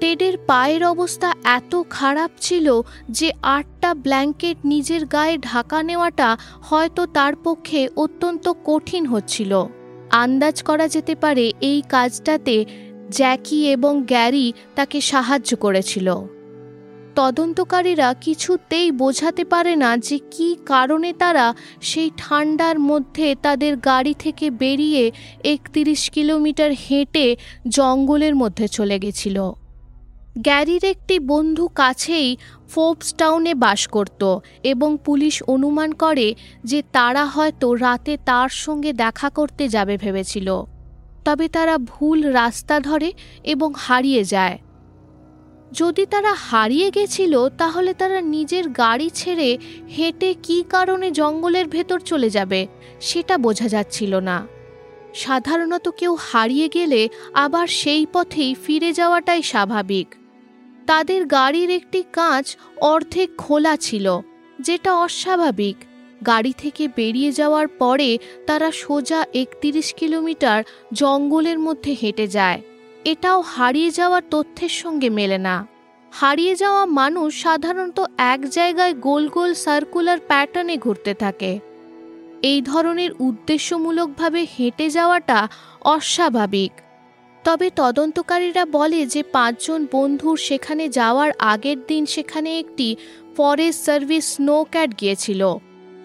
টেডের 0.00 0.38
পায়ের 0.38 0.84
অবস্থা 0.84 1.34
এত 1.44 1.82
খারাপ 1.90 2.30
ছিল 2.40 2.80
যে 3.10 3.32
আটটা 3.42 3.94
ব্ল্যাঙ্কেট 3.94 4.56
নিজের 4.64 5.06
গায়ে 5.06 5.38
ঢাকা 5.38 5.82
নেওয়াটা 5.82 6.36
হয়তো 6.62 7.06
তার 7.06 7.36
পক্ষে 7.36 7.88
অত্যন্ত 7.96 8.52
কঠিন 8.64 9.06
হচ্ছিল। 9.06 9.66
আন্দাজ 10.10 10.62
করা 10.62 10.88
যেতে 10.88 11.14
পারে 11.14 11.52
এই 11.60 11.82
কাজটাতে 11.88 12.64
জ্যাকি 13.10 13.70
এবং 13.70 14.04
গ্যারি 14.04 14.52
তাকে 14.74 15.00
সাহায্য 15.00 15.56
করেছিল। 15.56 16.14
তদন্তকারীরা 17.14 18.14
কিছুতেই 18.20 18.90
বোঝাতে 18.90 19.44
পারে 19.44 19.76
না 19.76 19.96
যে 19.96 20.18
কি 20.30 20.56
কারণে 20.66 21.12
তারা 21.12 21.54
সেই 21.82 22.10
ঠান্ডার 22.16 22.78
মধ্যে 22.78 23.36
তাদের 23.42 23.76
গাড়ি 23.76 24.14
থেকে 24.18 24.50
বেরিয়ে 24.50 25.12
একত্রিশ 25.44 26.10
কিলোমিটার 26.10 26.70
হেঁটে 26.90 27.36
জঙ্গলের 27.68 28.34
মধ্যে 28.36 28.68
চলে 28.68 28.98
গেছিল। 28.98 29.52
গ্যারির 30.38 30.84
একটি 30.84 31.18
বন্ধু 31.18 31.68
কাছেই 31.68 32.36
ফোর্বস 32.68 33.14
টাউনে 33.14 33.54
বাস 33.54 33.86
করত 33.86 34.38
এবং 34.62 34.98
পুলিশ 35.04 35.42
অনুমান 35.42 35.92
করে 35.92 36.34
যে 36.64 36.82
তারা 36.92 37.24
হয়তো 37.24 37.74
রাতে 37.74 38.16
তার 38.24 38.48
সঙ্গে 38.48 38.92
দেখা 38.92 39.30
করতে 39.30 39.68
যাবে 39.68 39.96
ভেবেছিল। 39.96 40.64
তবে 41.28 41.48
তারা 41.48 41.78
ভুল 41.78 42.26
রাস্তা 42.26 42.80
ধরে 42.80 43.12
এবং 43.44 43.72
হারিয়ে 43.76 44.24
যায়। 44.24 44.58
যদি 45.72 46.06
তারা 46.06 46.34
হারিয়ে 46.34 46.90
গেছিল, 46.90 47.48
তাহলে 47.48 47.94
তারা 47.94 48.20
নিজের 48.20 48.68
গাড়ি 48.68 49.10
ছেড়ে 49.14 49.58
হেঁটে 49.96 50.34
কি 50.42 50.64
কারণে 50.68 51.10
জঙ্গলের 51.10 51.66
ভেতর 51.68 51.98
চলে 52.00 52.30
যাবে, 52.30 52.66
সেটা 53.00 53.38
বোঝা 53.38 53.68
যাচ্ছিল 53.68 54.14
না। 54.14 54.46
সাধারণত 55.14 55.88
কেউ 55.88 56.16
হারিয়ে 56.20 56.68
গেলে 56.68 57.08
আবার 57.34 57.66
সেই 57.66 58.06
পথেই 58.12 58.54
ফিরে 58.54 58.92
যাওয়াটাই 58.92 59.42
স্বাভাবিক। 59.42 60.14
তাদের 60.86 61.26
গাড়ির 61.26 61.70
একটি 61.70 62.02
কাঁচ 62.12 62.56
অর্ধেক 62.80 63.36
খোলা 63.36 63.76
ছিল, 63.76 64.20
যেটা 64.60 64.94
অস্বাভাবিক। 64.94 65.76
গাড়ি 66.26 66.52
থেকে 66.58 66.88
বেরিয়ে 66.88 67.32
যাওয়ার 67.32 67.68
পরে 67.68 68.18
তারা 68.46 68.70
সোজা 68.72 69.26
একত্রিশ 69.34 69.94
কিলোমিটার 69.94 70.64
জঙ্গলের 70.92 71.58
মধ্যে 71.58 71.96
হেঁটে 72.02 72.26
যায়। 72.26 72.62
এটাও 73.04 73.40
হারিয়ে 73.40 73.90
যাওয়ার 73.90 74.22
তথ্যের 74.30 74.68
সঙ্গে 74.68 75.10
মেলে 75.10 75.38
না। 75.38 75.66
হারিয়ে 76.12 76.54
যাওয়া 76.54 76.86
মানুষ 76.86 77.42
সাধারণত 77.42 78.04
এক 78.18 78.50
জায়গায় 78.50 78.94
গোল 78.94 79.28
গোল 79.28 79.54
সার্কুলার 79.54 80.18
প্যাটার্নে 80.18 80.76
ঘুরতে 80.76 81.14
থাকে। 81.14 81.58
এই 82.42 82.62
ধরনের 82.62 83.10
উদ্দেশ্যমূলকভাবে 83.20 84.46
হেঁটে 84.58 84.90
যাওয়াটা 84.90 85.48
অস্বাভাবিক। 85.80 86.72
তবে 87.44 87.70
তদন্তকারীরা 87.76 88.64
বলে 88.64 89.06
যে 89.06 89.22
পাঁচজন 89.22 89.86
বন্ধুর 89.92 90.36
সেখানে 90.36 90.88
যাওয়ার 90.88 91.32
আগের 91.38 91.76
দিন 91.86 92.06
সেখানে 92.06 92.58
একটি 92.58 92.96
ফরেস্ট 93.36 93.84
সার্ভিস 93.84 94.24
স্নো 94.24 94.64
ক্যাট 94.70 95.00
গিয়েছিল। 95.00 95.58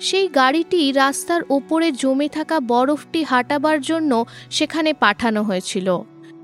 সেই 0.04 0.28
গাড়িটি 0.28 0.92
রাস্তার 0.92 1.42
ওপরে 1.50 1.92
জমে 1.92 2.28
থাকা 2.30 2.60
বরফটি 2.60 3.24
হাঁটাবার 3.24 3.82
জন্য 3.82 4.12
সেখানে 4.50 4.94
পাঠানো 4.94 5.44
হয়েছিল। 5.44 5.88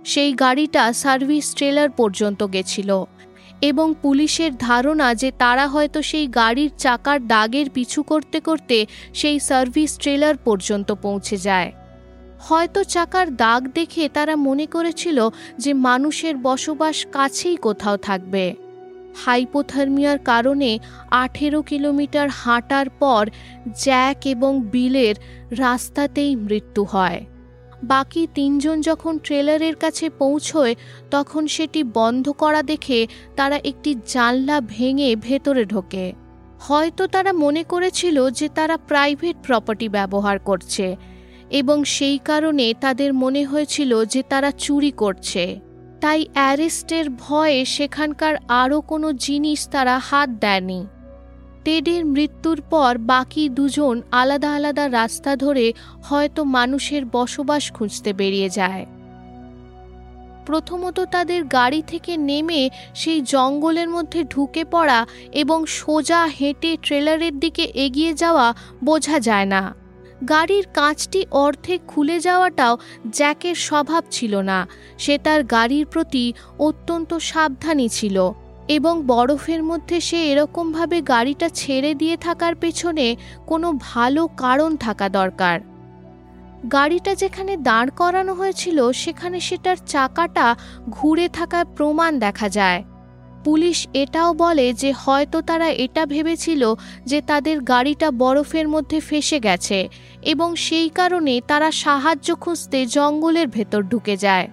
সেই 0.06 0.34
গাড়িটা 0.34 0.94
সার্ভিস 0.94 1.46
ট্রেলার 1.56 1.90
পর্যন্ত 1.90 2.44
গেছিল 2.44 2.90
এবং 3.62 3.88
পুলিশের 4.02 4.52
ধারণা 4.58 5.08
যে 5.14 5.32
তারা 5.38 5.68
হয়তো 5.68 6.02
সেই 6.02 6.28
গাড়ির 6.28 6.72
চাকার 6.78 7.28
দাগের 7.28 7.70
পিছু 7.70 8.04
করতে 8.04 8.40
করতে 8.40 8.78
সেই 9.14 9.40
সার্ভিস 9.40 9.98
ট্রেলার 9.98 10.38
পর্যন্ত 10.38 10.92
পৌঁছে 10.92 11.38
যায়। 11.38 11.72
হয়তো 12.40 12.80
চাকার 12.84 13.28
দাগ 13.36 13.62
দেখে 13.72 14.04
তারা 14.14 14.36
মনে 14.36 14.66
করেছিল 14.66 15.30
যে 15.58 15.72
মানুষের 15.74 16.36
বসবাস 16.38 16.98
কাছেই 17.12 17.58
কোথাও 17.58 17.98
থাকবে। 17.98 18.46
হাইপোথার্মিয়ার 19.24 20.20
কারণে 20.26 20.72
আঠেরো 21.24 21.60
কিলোমিটার 21.62 22.28
হাঁটার 22.42 22.88
পর 23.02 23.24
জ্যাক 23.84 24.20
এবং 24.26 24.52
বিলের 24.72 25.16
রাস্তাতেই 25.60 26.32
মৃত্যু 26.36 26.84
হয়। 26.84 27.20
বাকি 27.84 28.24
তিনজন 28.34 28.78
যখন 28.82 29.14
ট্রেলারের 29.18 29.76
কাছে 29.76 30.06
পৌঁছয়, 30.20 30.74
তখন 31.12 31.44
সেটি 31.48 31.82
বন্ধ 31.94 32.26
করা 32.32 32.62
দেখে 32.62 33.00
তারা 33.36 33.58
একটি 33.64 33.92
জানলা 34.08 34.58
ভেঙে 34.68 35.10
ভেতরে 35.16 35.64
ঢোকে। 35.66 36.06
হয়তো 36.60 37.04
তারা 37.08 37.32
মনে 37.34 37.64
করেছিল 37.64 38.18
যে 38.30 38.48
তারা 38.50 38.76
প্রাইভেট 38.90 39.36
প্রপার্টি 39.48 39.88
ব্যবহার 39.90 40.38
করছে 40.40 40.88
এবং 41.52 41.78
সেই 41.96 42.18
কারণে 42.26 42.66
তাদের 42.82 43.12
মনে 43.14 43.42
হয়েছিল 43.44 43.92
যে 44.06 44.22
তারা 44.24 44.50
চুরি 44.58 44.92
করছে। 44.92 45.46
তাই 46.02 46.26
অ্যারেস্টের 46.34 47.10
ভয়ে 47.10 47.66
সেখানকার 47.66 48.36
আরও 48.48 48.82
কোনো 48.82 49.14
জিনিস 49.14 49.68
তারা 49.68 50.00
হাত 50.00 50.30
দেয়নি। 50.30 50.88
টেডের 51.64 52.06
মৃত্যুর 52.06 52.62
পর 52.70 52.98
বাকি 52.98 53.50
দুজন 53.50 54.02
আলাদা 54.12 54.56
আলাদা 54.56 54.92
রাস্তা 54.92 55.36
ধরে 55.36 55.74
হয়তো 56.04 56.44
মানুষের 56.44 57.06
বসবাস 57.06 57.72
খুঁজতে 57.72 58.14
বেরিয়ে 58.14 58.50
যায়। 58.50 58.86
প্রথমত 60.46 61.00
তাদের 61.00 61.44
গাড়ি 61.44 61.84
থেকে 61.88 62.18
নেমে 62.18 62.70
সেই 62.96 63.22
জঙ্গলের 63.22 63.90
মধ্যে 63.90 64.24
ঢুকে 64.24 64.66
পড়া 64.66 65.08
এবং 65.32 65.66
সোজা 65.66 66.26
হেঁটে 66.26 66.78
ট্রেলারের 66.82 67.40
দিকে 67.40 67.64
এগিয়ে 67.64 68.14
যাওয়া 68.14 68.54
বোঝা 68.84 69.20
যায় 69.20 69.46
না। 69.46 69.76
গাড়ির 70.28 70.66
কাঁচটি 70.74 71.26
অর্ধেক 71.32 71.82
খুলে 71.88 72.20
যাওয়াটাও 72.20 72.78
জ্যাকের 73.10 73.56
স্বভাব 73.56 74.04
ছিল 74.12 74.42
না। 74.42 74.68
সে 74.98 75.18
তার 75.18 75.44
গাড়ির 75.44 75.86
প্রতি 75.86 76.34
অত্যন্ত 76.60 77.14
সাবধানী 77.14 77.90
ছিল 77.90 78.32
এবং 78.68 79.04
বরফের 79.06 79.64
মধ্যে 79.64 80.00
সে 80.00 80.32
এরকমভাবে 80.32 81.02
গাড়িটা 81.02 81.50
ছেড়ে 81.50 81.94
দিয়ে 81.94 82.18
থাকার 82.18 82.56
পেছনে 82.56 83.16
কোনো 83.48 83.74
ভালো 83.74 84.28
কারণ 84.28 84.76
থাকা 84.76 85.10
দরকার। 85.10 85.60
গাড়িটা 86.72 87.16
যেখানে 87.16 87.58
দাঁড় 87.58 87.90
করানো 87.96 88.34
হয়েছিল, 88.34 88.92
সেখানে 88.92 89.40
সেটার 89.40 89.76
চাকাটা 89.88 90.56
ঘুরে 90.90 91.30
থাকার 91.30 91.66
প্রমাণ 91.66 92.20
দেখা 92.20 92.50
যায়। 92.50 92.84
পুলিশ 93.44 93.88
এটাও 93.94 94.34
বলে 94.34 94.74
যে 94.74 94.92
হয়তো 94.94 95.42
তারা 95.42 95.70
এটা 95.70 96.06
ভেবেছিল 96.06 96.74
যে 97.06 97.22
তাদের 97.22 97.62
গাড়িটা 97.62 98.12
বরফের 98.12 98.68
মধ্যে 98.68 99.00
ফেসে 99.00 99.40
গেছে 99.40 99.90
এবং 100.22 100.56
সেই 100.56 100.90
কারণে 100.90 101.42
তারা 101.48 101.72
সাহায্য 101.72 102.36
খুঁজতে 102.36 102.86
জঙ্গলের 102.86 103.48
ভেতর 103.48 103.82
ঢুকে 103.82 104.18
যায়। 104.18 104.48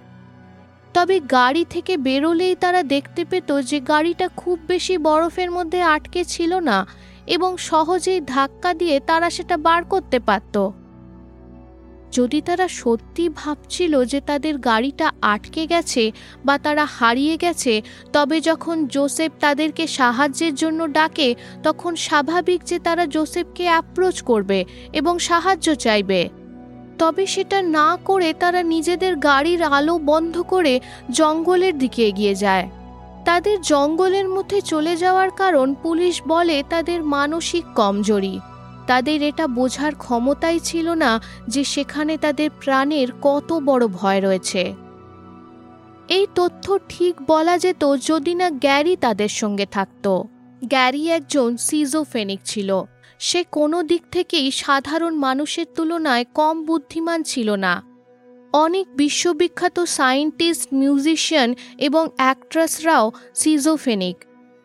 তবে 0.93 1.19
গাড়ি 1.19 1.65
থেকে 1.69 1.97
বেরোলেই 1.97 2.55
তারা 2.55 2.83
দেখতে 2.83 3.25
পেত 3.25 3.61
যে 3.61 3.79
গাড়িটা 3.79 4.27
খুব 4.37 4.59
বেশি 4.67 4.97
বরফের 4.97 5.51
মধ্যে 5.51 5.81
আটকে 5.81 6.23
ছিল 6.23 6.59
না 6.59 6.85
এবং 7.27 7.57
সহজেই 7.57 8.21
ধাক্কা 8.21 8.73
দিয়ে 8.73 8.99
তারা 8.99 9.29
সেটা 9.29 9.57
বার 9.57 9.83
করতে 9.83 10.19
পারত। 10.19 10.55
যদি 12.17 12.39
তারা 12.41 12.67
সত্যি 12.81 13.25
ভাবছিল 13.35 13.93
যে 14.05 14.19
তাদের 14.21 14.55
গাড়িটা 14.59 15.07
আটকে 15.33 15.63
গেছে 15.67 16.03
বা 16.45 16.55
তারা 16.57 16.85
হারিয়ে 16.97 17.35
গেছে, 17.37 17.73
তবে 18.13 18.37
যখন 18.41 18.75
জোসেফ 18.87 19.31
তাদেরকে 19.39 19.83
সাহায্যের 19.87 20.53
জন্য 20.55 20.79
ডাকে, 20.91 21.29
তখন 21.63 21.91
স্বাভাবিক 22.07 22.59
যে 22.63 22.77
তারা 22.79 23.03
জোসেফকে 23.05 23.63
অ্যাপ্রোচ 23.63 24.17
করবে 24.21 24.59
এবং 24.93 25.13
সাহায্য 25.19 25.67
চাইবে। 25.75 26.21
তবে 26.99 27.23
সেটা 27.25 27.59
না 27.77 27.87
করে 28.05 28.29
তারা 28.33 28.61
নিজেদের 28.73 29.13
গাড়ির 29.29 29.61
আলো 29.77 29.95
বন্ধ 30.11 30.35
করে 30.53 30.73
জঙ্গলের 31.11 31.75
দিকে 31.77 32.01
এগিয়ে 32.07 32.35
যায়। 32.35 32.65
তাদের 33.25 33.57
জঙ্গলের 33.61 34.27
মধ্যে 34.29 34.59
চলে 34.61 34.93
যাওয়ার 34.95 35.29
কারণ 35.31 35.67
পুলিশ 35.83 36.15
বলে 36.27 36.57
তাদের 36.69 36.99
মানসিক 37.15 37.63
কমজোরি। 37.75 38.35
তাদের 38.87 39.23
এটা 39.23 39.47
বোঝার 39.47 39.95
ক্ষমতাই 39.95 40.59
ছিল 40.59 40.89
না 40.89 41.21
যে 41.47 41.63
সেখানে 41.63 42.17
তাদের 42.17 42.49
প্রাণের 42.63 43.07
কত 43.21 43.53
বড় 43.65 43.87
ভয় 43.87 44.21
রয়েছে। 44.21 44.75
এই 46.09 46.27
তথ্য 46.35 46.79
ঠিক 46.89 47.15
বলা 47.27 47.57
যেত 47.57 47.95
যদি 48.05 48.35
না 48.35 48.49
গ্যারি 48.49 48.95
তাদের 48.95 49.27
সঙ্গে 49.27 49.65
থাকত। 49.65 50.21
গ্যারি 50.65 51.09
একজন 51.09 51.57
সিজোফেনিক 51.57 52.39
ছিল। 52.45 52.81
সে 53.19 53.43
কোনো 53.51 53.83
দিক 53.83 54.03
থেকেই 54.11 54.51
সাধারণ 54.51 55.15
মানুষের 55.15 55.65
তুলনায় 55.75 56.25
কম 56.33 56.65
বুদ্ধিমান 56.65 57.23
ছিল 57.23 57.51
না। 57.55 57.83
অনেক 58.53 58.87
বিশ্ববিখ্যাত 58.95 59.79
সায়েন্টিস্ট, 59.79 60.73
মিউজিশিয়ান 60.73 61.55
এবং 61.77 62.09
অ্যাক্ট্রেসরাও 62.17 63.11
সিজোফেনিক। 63.35 64.17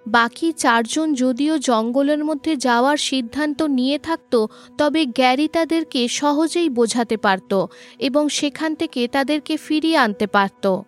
বাকি 0.06 0.52
চারজন 0.52 1.14
যদিও 1.14 1.58
জঙ্গলের 1.58 2.24
মধ্যে 2.24 2.56
যাওয়ার 2.56 2.96
সিদ্ধান্ত 2.96 3.62
নিয়ে 3.62 3.98
থাকত, 3.98 4.46
তবে 4.78 5.06
গ্যারি 5.06 5.48
তাদেরকে 5.48 6.08
সহজেই 6.08 6.68
বোঝাতে 6.68 7.16
পারত 7.16 7.66
এবং 7.98 8.28
সেখান 8.28 8.74
থেকে 8.74 9.08
তাদেরকে 9.08 9.56
ফিরিয়ে 9.56 9.96
আনতে 9.96 10.26
পারত। 10.26 10.80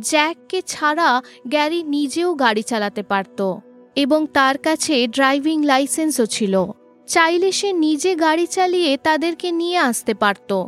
জ্যাককে 0.00 0.62
ছাড়া 0.66 1.22
গ্যারি 1.48 1.82
নিজেও 1.82 2.34
গাড়ি 2.34 2.62
চালাতে 2.62 3.02
পারত 3.02 3.54
এবং 3.96 4.26
তার 4.32 4.58
কাছে 4.58 5.06
ড্রাইভিং 5.06 5.64
লাইসেন্সও 5.64 6.26
ছিল। 6.26 6.64
চাইলে 7.06 7.52
সে 7.52 7.72
নিজে 7.72 8.14
গাড়ি 8.14 8.46
চালিয়ে 8.46 8.96
তাদেরকে 8.96 9.52
নিয়ে 9.52 9.78
আসতে 9.78 10.14
পারত। 10.14 10.66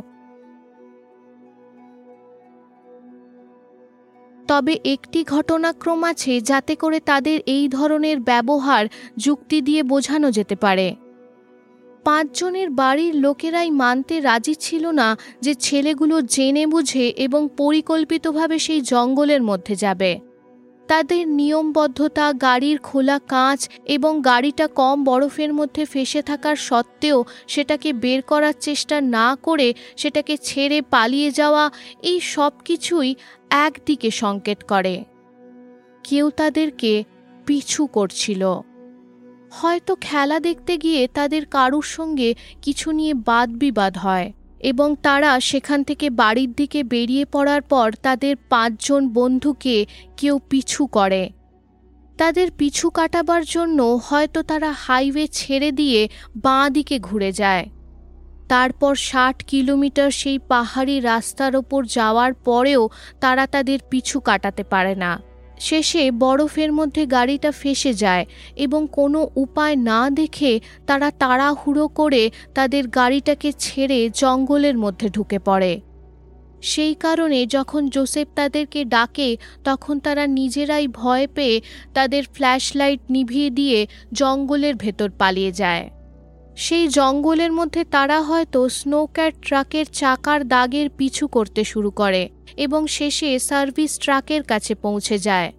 তবে 4.47 4.79
একটি 4.85 5.23
ঘটনাক্রম 5.23 6.03
আছে 6.03 6.41
যাতে 6.41 6.75
করে 6.75 6.99
তাদের 6.99 7.39
এই 7.45 7.67
ধরনের 7.67 8.19
ব্যবহার 8.19 8.87
যুক্তি 9.17 9.61
দিয়ে 9.61 9.83
বোঝানো 9.83 10.31
যেতে 10.31 10.55
পারে। 10.55 10.95
পাঁচজনের 12.03 12.69
বাড়ির 12.69 13.15
লোকেরাই 13.15 13.71
মানতে 13.71 14.19
রাজি 14.19 14.55
ছিল 14.55 14.91
না 14.91 15.17
যে 15.41 15.53
ছেলেগুলো 15.55 16.21
জেনে 16.21 16.67
বুঝে 16.67 17.05
এবং 17.17 17.49
পরিকল্পিতভাবে 17.57 18.59
সেই 18.59 18.81
জঙ্গলের 18.81 19.41
মধ্যে 19.43 19.75
যাবে। 19.75 20.26
তাদের 20.87 21.27
নিয়মবদ্ধতা, 21.27 22.33
গাড়ির 22.33 22.77
খোলা 22.77 23.19
কাঁচ 23.19 23.69
এবং 23.85 24.21
গাড়িটা 24.21 24.67
কম 24.67 25.03
বরফের 25.03 25.53
মধ্যে 25.53 25.85
ফেসে 25.85 26.21
থাকার 26.21 26.55
সত্ত্বেও 26.55 27.23
সেটাকে 27.47 27.93
বের 27.93 28.21
করার 28.21 28.53
চেষ্টা 28.59 29.01
না 29.01 29.27
করে 29.43 29.73
সেটাকে 29.97 30.37
ছেড়ে 30.37 30.81
পালিয়ে 30.81 31.31
যাওয়া, 31.31 31.71
এই 32.03 32.19
সব 32.19 32.51
কিছুই 32.65 33.15
একদিকে 33.49 34.11
সংকেত 34.11 34.63
করে। 34.63 35.03
কেউ 36.03 36.29
তাদেরকে 36.29 37.03
পিছু 37.45 37.85
করছিল। 37.85 38.43
হয়তো 39.51 39.95
খেলা 40.01 40.39
দেখতে 40.39 40.77
গিয়ে 40.77 41.07
তাদের 41.07 41.45
কারুর 41.45 41.83
সঙ্গে 41.83 42.35
কিছু 42.61 42.91
নিয়ে 42.91 43.13
বাদ 43.13 43.49
বিবাদ 43.49 43.97
হয়। 43.97 44.33
এবং 44.59 44.95
তারা 45.03 45.39
সেখান 45.39 45.83
থেকে 45.83 46.09
বাড়ির 46.09 46.53
দিকে 46.53 46.83
বেরিয়ে 46.83 47.25
পড়ার 47.25 47.61
পর 47.61 47.93
তাদের 48.03 48.35
পাঁচজন 48.49 49.09
বন্ধুকে 49.09 49.85
কেউ 50.17 50.39
পিছু 50.49 50.85
করে। 50.85 51.29
তাদের 52.17 52.51
পিছু 52.51 52.89
কাটাবার 52.89 53.43
জন্য 53.45 53.99
হয়তো 54.03 54.41
তারা 54.41 54.71
হাইওয়ে 54.71 55.27
ছেড়ে 55.27 55.71
দিয়ে 55.71 56.09
বাঁ 56.35 56.69
দিকে 56.69 56.99
ঘুরে 56.99 57.31
যায়। 57.31 57.69
তারপর 58.47 58.95
ষাট 58.95 59.43
কিলোমিটার 59.43 60.11
সেই 60.11 60.39
পাহাড়ি 60.39 60.99
রাস্তার 60.99 61.55
ওপর 61.55 61.85
যাওয়ার 61.85 62.33
পরেও 62.33 62.89
তারা 63.21 63.47
তাদের 63.47 63.79
পিছু 63.89 64.19
কাটাতে 64.19 64.63
পারে 64.63 64.95
না। 64.95 65.21
শেষে 65.59 66.11
বরফের 66.11 66.73
মধ্যে 66.73 67.05
গাড়িটা 67.05 67.51
ফেসে 67.51 67.93
যায় 67.93 68.25
এবং 68.55 68.87
কোনো 68.91 69.29
উপায় 69.35 69.75
না 69.75 70.09
দেখে 70.09 70.59
তারা 70.87 71.11
তাড়াহুড়ো 71.11 71.87
করে 71.87 72.29
তাদের 72.53 72.87
গাড়িটাকে 72.87 73.51
ছেড়ে 73.59 74.09
জঙ্গলের 74.09 74.77
মধ্যে 74.77 75.09
ঢুকে 75.09 75.39
পড়ে। 75.39 75.81
সেই 76.61 76.93
কারণে 76.93 77.45
যখন 77.45 77.87
জোসেফ 77.87 78.27
তাদেরকে 78.35 78.85
ডাকে, 78.85 79.37
তখন 79.63 79.99
তারা 79.99 80.27
নিজেরাই 80.27 80.87
ভয় 80.87 81.27
পেয়ে 81.27 81.61
তাদের 81.93 82.23
ফ্ল্যাশ 82.33 82.75
লাইট 82.75 82.99
নিভিয়ে 83.09 83.49
দিয়ে 83.49 83.87
জঙ্গলের 84.13 84.75
ভেতর 84.75 85.09
পালিয়ে 85.09 85.51
যায়। 85.51 85.96
সেই 86.57 86.87
জঙ্গলের 86.87 87.51
মধ্যে 87.51 87.83
তারা 87.83 88.21
হয়তো 88.21 88.69
স্নোক্যাট 88.69 89.33
ট্রাকের 89.41 89.85
চাকার 89.85 90.47
দাগের 90.47 90.89
পিছু 90.89 91.27
করতে 91.27 91.63
শুরু 91.63 91.91
করে 91.91 92.29
এবং 92.57 92.87
শেষে 92.87 93.39
সার্ভিস 93.39 93.99
ট্রাকের 93.99 94.43
কাছে 94.43 94.75
পৌঁছে 94.75 95.17
যায়। 95.17 95.53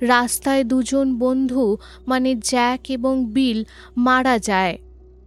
রাস্তায় 0.00 0.64
দুজন 0.64 1.18
বন্ধু 1.18 1.76
মানে 2.06 2.34
জ্যাক 2.34 2.80
এবং 2.88 3.14
বিল, 3.26 3.64
মারা 3.96 4.38
যায়। 4.38 4.78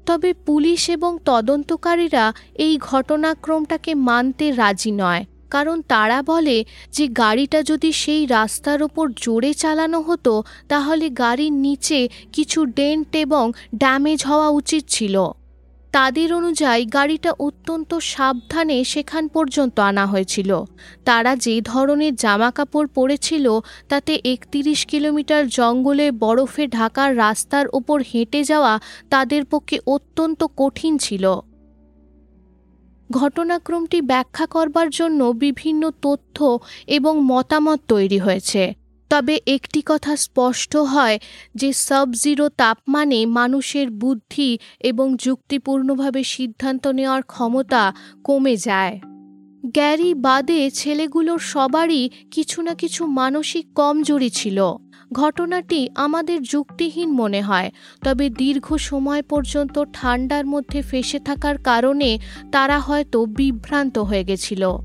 তবে 0.06 0.34
পুলিশ 0.34 0.90
এবং 0.90 1.18
তদন্তকারীরা 1.26 2.34
এই 2.56 2.78
ঘটনাক্রমটাকে 2.78 3.96
মানতে 3.96 4.52
রাজি 4.52 4.92
নয়। 4.92 5.26
কারণ 5.50 5.82
তারা 5.82 6.22
বলে 6.22 6.66
যে 6.92 7.08
গাড়িটা 7.08 7.64
যদি 7.64 7.92
সেই 7.92 8.26
রাস্তার 8.26 8.84
ওপর 8.84 9.12
জোরে 9.16 9.54
চালানো 9.54 10.02
হতো, 10.02 10.44
তাহলে 10.68 11.10
গাড়ির 11.10 11.54
নিচে 11.54 12.10
কিছু 12.34 12.66
ডেন্ট 12.66 13.16
এবং 13.16 13.52
ড্যামেজ 13.76 14.26
হওয়া 14.26 14.50
উচিত 14.50 14.84
ছিল। 14.88 15.28
তাদের 15.92 16.34
অনুযায়ী 16.34 16.86
গাড়িটা 16.86 17.32
অত্যন্ত 17.40 17.98
সাবধানে 17.98 18.84
সেখান 18.84 19.28
পর্যন্ত 19.28 19.80
আনা 19.80 20.06
হয়েছিল। 20.06 20.64
তারা 21.06 21.36
যে 21.36 21.62
ধরনের 21.62 22.16
জামা 22.16 22.52
কাপড় 22.52 22.88
পরেছিল, 22.88 23.60
তাতে 23.90 24.22
একত্রিশ 24.26 24.86
কিলোমিটার 24.86 25.48
জঙ্গলে 25.48 26.12
বরফে 26.12 26.68
ঢাকার 26.68 27.18
রাস্তার 27.18 27.66
ওপর 27.74 28.02
হেঁটে 28.02 28.44
যাওয়া 28.44 28.80
তাদের 29.10 29.46
পক্ষে 29.46 29.80
অত্যন্ত 29.88 30.44
কঠিন 30.58 30.98
ছিল। 30.98 31.42
ঘটনাক্রমটি 33.12 34.02
ব্যাখ্যা 34.02 34.46
করবার 34.46 34.90
জন্য 34.90 35.24
বিভিন্ন 35.24 35.92
তথ্য 36.02 36.60
এবং 36.88 37.22
মতামত 37.22 37.80
তৈরি 37.88 38.18
হয়েছে। 38.18 38.74
তবে 39.10 39.42
একটি 39.48 39.82
কথা 39.86 40.16
স্পষ্ট 40.16 40.78
হয় 40.78 41.20
যে 41.56 41.74
সাব 41.74 42.12
জিরো 42.12 42.50
তাপমানে 42.50 43.26
মানুষের 43.26 43.90
বুদ্ধি 43.90 44.60
এবং 44.80 45.16
যুক্তিপূর্ণভাবে 45.18 46.24
সিদ্ধান্ত 46.24 46.88
নেওয়ার 46.88 47.24
ক্ষমতা 47.24 47.94
কমে 48.24 48.56
যায়। 48.56 49.00
গ্যারি 49.66 50.14
বাদে 50.14 50.72
ছেলেগুলোর 50.72 51.40
সবারই 51.40 52.10
কিছু 52.32 52.62
না 52.62 52.74
কিছু 52.74 53.06
মানসিক 53.06 53.74
কমজোরি 53.76 54.30
ছিল। 54.30 54.64
ঘটনাটি 55.14 55.90
আমাদের 55.96 56.42
যুক্তিহীন 56.42 57.10
মনে 57.12 57.42
হয়, 57.42 57.72
তবে 58.04 58.30
দীর্ঘ 58.30 58.76
সময় 58.76 59.22
পর্যন্ত 59.22 59.84
ঠান্ডার 59.94 60.46
মধ্যে 60.46 60.82
ফেসে 60.82 61.20
থাকার 61.20 61.58
কারণে 61.58 62.20
তারা 62.52 62.80
হয়তো 62.80 63.26
বিভ্রান্ত 63.26 63.98
হয়ে 63.98 64.24
গেছিল। 64.24 64.78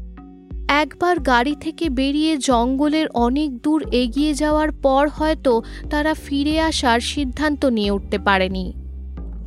একবার 0.69 1.21
গাড়ি 1.21 1.55
থেকে 1.61 1.89
বেরিয়ে 1.89 2.37
জঙ্গলের 2.37 3.09
অনেক 3.09 3.59
দূর 3.59 3.87
এগিয়ে 3.93 4.35
যাওয়ার 4.35 4.73
পর 4.73 5.09
হয়তো 5.09 5.63
তারা 5.91 6.15
ফিরে 6.15 6.61
আসার 6.61 7.01
সিদ্ধান্ত 7.01 7.65
নিয়ে 7.65 7.91
উঠতে 7.91 8.19
পারেনি। 8.19 8.73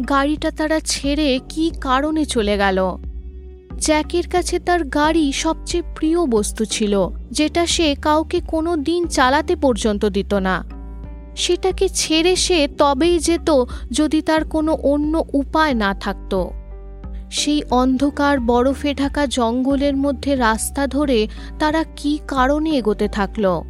গাড়িটা 0.09 0.51
তারা 0.51 0.79
ছেড়ে 0.79 1.39
কি 1.49 1.71
কারণে 1.81 2.25
চলে 2.25 2.57
গেল? 2.57 2.97
জ্যাকের 3.81 4.27
কাছে 4.27 4.59
তার 4.59 4.83
গাড়ি 4.83 5.31
সবচেয়ে 5.31 5.83
প্রিয় 5.95 6.25
বস্তু 6.25 6.65
ছিল, 6.65 7.09
যেটা 7.31 7.65
সে 7.65 7.95
কাউকে 7.95 8.41
কোনো 8.47 8.77
দিন 8.77 9.07
চালাতে 9.07 9.55
পর্যন্ত 9.55 10.05
দিত 10.05 10.33
না। 10.33 10.65
সেটাকে 11.35 11.89
ছেড়ে 11.89 12.35
সে 12.35 12.67
তবেই 12.77 13.19
যেত 13.19 13.49
যদি 13.91 14.21
তার 14.21 14.45
কোনো 14.45 14.73
অন্য 14.73 15.23
উপায় 15.33 15.73
না 15.73 15.93
থাকত। 15.93 16.45
সেই 17.31 17.63
অন্ধকার 17.71 18.39
বরফে 18.39 18.93
ঢাকা 18.93 19.27
জঙ্গলের 19.27 19.97
মধ্যে 19.97 20.35
রাস্তা 20.35 20.87
ধরে 20.87 21.27
তারা 21.59 21.83
কি 21.95 22.19
কারণে 22.27 22.69
এগোতে 22.69 23.07
থাকল? 23.07 23.61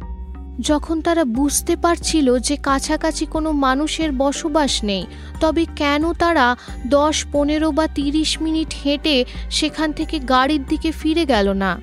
যখন 0.60 1.00
তারা 1.00 1.24
বুঝতে 1.24 1.76
পারছিল 1.76 2.38
যে 2.38 2.56
কাছাকাছি 2.56 3.26
কোনো 3.26 3.52
মানুষের 3.52 4.12
বসবাস 4.12 4.84
নেই, 4.84 5.06
তবে 5.40 5.66
কেন 5.76 6.12
তারা 6.12 6.56
দশ, 6.86 7.26
পনেরো 7.32 7.70
বা 7.70 7.86
তিরিশ 7.86 8.42
মিনিট 8.42 8.74
হেঁটে 8.84 9.24
সেখান 9.50 9.92
থেকে 9.92 10.18
গাড়ির 10.18 10.66
দিকে 10.66 10.92
ফিরে 10.92 11.26
গেল 11.26 11.52
না। 11.52 11.80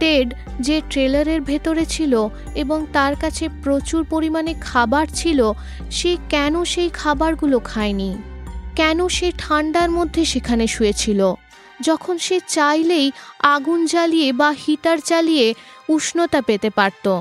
টেড 0.00 0.34
যে 0.60 0.82
ট্রেলারের 0.90 1.40
ভেতরে 1.40 1.86
ছিল 1.86 2.28
এবং 2.54 2.86
তার 2.92 3.16
কাছে 3.16 3.48
প্রচুর 3.62 4.04
পরিমাণে 4.04 4.54
খাবার 4.60 5.06
ছিল, 5.14 5.52
সে 5.90 6.16
কেন 6.28 6.64
সেই 6.64 6.88
খাবারগুলো 6.88 7.58
খায়নি? 7.58 8.16
কেন 8.76 9.08
সে 9.08 9.32
ঠান্ডার 9.38 9.90
মধ্যে 9.90 10.24
সেখানে 10.24 10.66
শুয়েছিল? 10.66 11.34
যখন 11.80 12.18
সে 12.18 12.40
চাইলেই 12.48 13.12
আগুন 13.42 13.86
জ্বালিয়ে 13.86 14.32
বা 14.32 14.50
হিটার 14.50 14.98
চালিয়ে 14.98 15.54
উষ্ণতা 15.88 16.40
পেতে 16.40 16.70
পারত। 16.70 17.20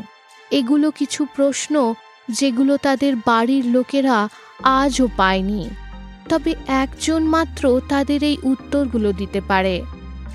এগুলো 0.51 0.91
কিছু 0.91 1.25
প্রশ্ন 1.35 1.93
যেগুলো 2.31 2.77
তাদের 2.77 3.15
বাড়ির 3.15 3.65
লোকেরা 3.65 4.29
আজও 4.63 5.07
পায়নি। 5.17 5.69
তবে 6.29 6.55
একজন 6.67 7.23
মাত্র 7.23 7.81
তাদের 7.89 8.23
এই 8.23 8.37
উত্তরগুলো 8.43 9.11
দিতে 9.11 9.41
পারে। 9.41 9.81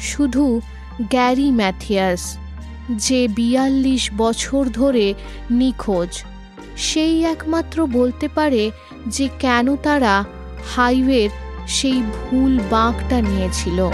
শুধু 0.01 0.61
গ্যারি 1.03 1.51
ম্যাথিয়াস, 1.51 2.39
যে 2.91 3.29
বিয়াল্লিশ 3.29 4.11
বছর 4.17 4.67
ধরে 4.67 5.15
নিখোঁজ। 5.51 6.23
সেই 6.77 7.25
একমাত্র 7.25 7.87
বলতে 7.87 8.29
পারে 8.29 8.71
যে 9.07 9.29
কেন 9.39 9.77
তারা 9.77 10.25
হাইওয়ের 10.77 11.31
সেই 11.69 12.03
ভুল 12.03 12.59
বাঁকটা 12.71 13.21
নিয়েছিল। 13.21 13.91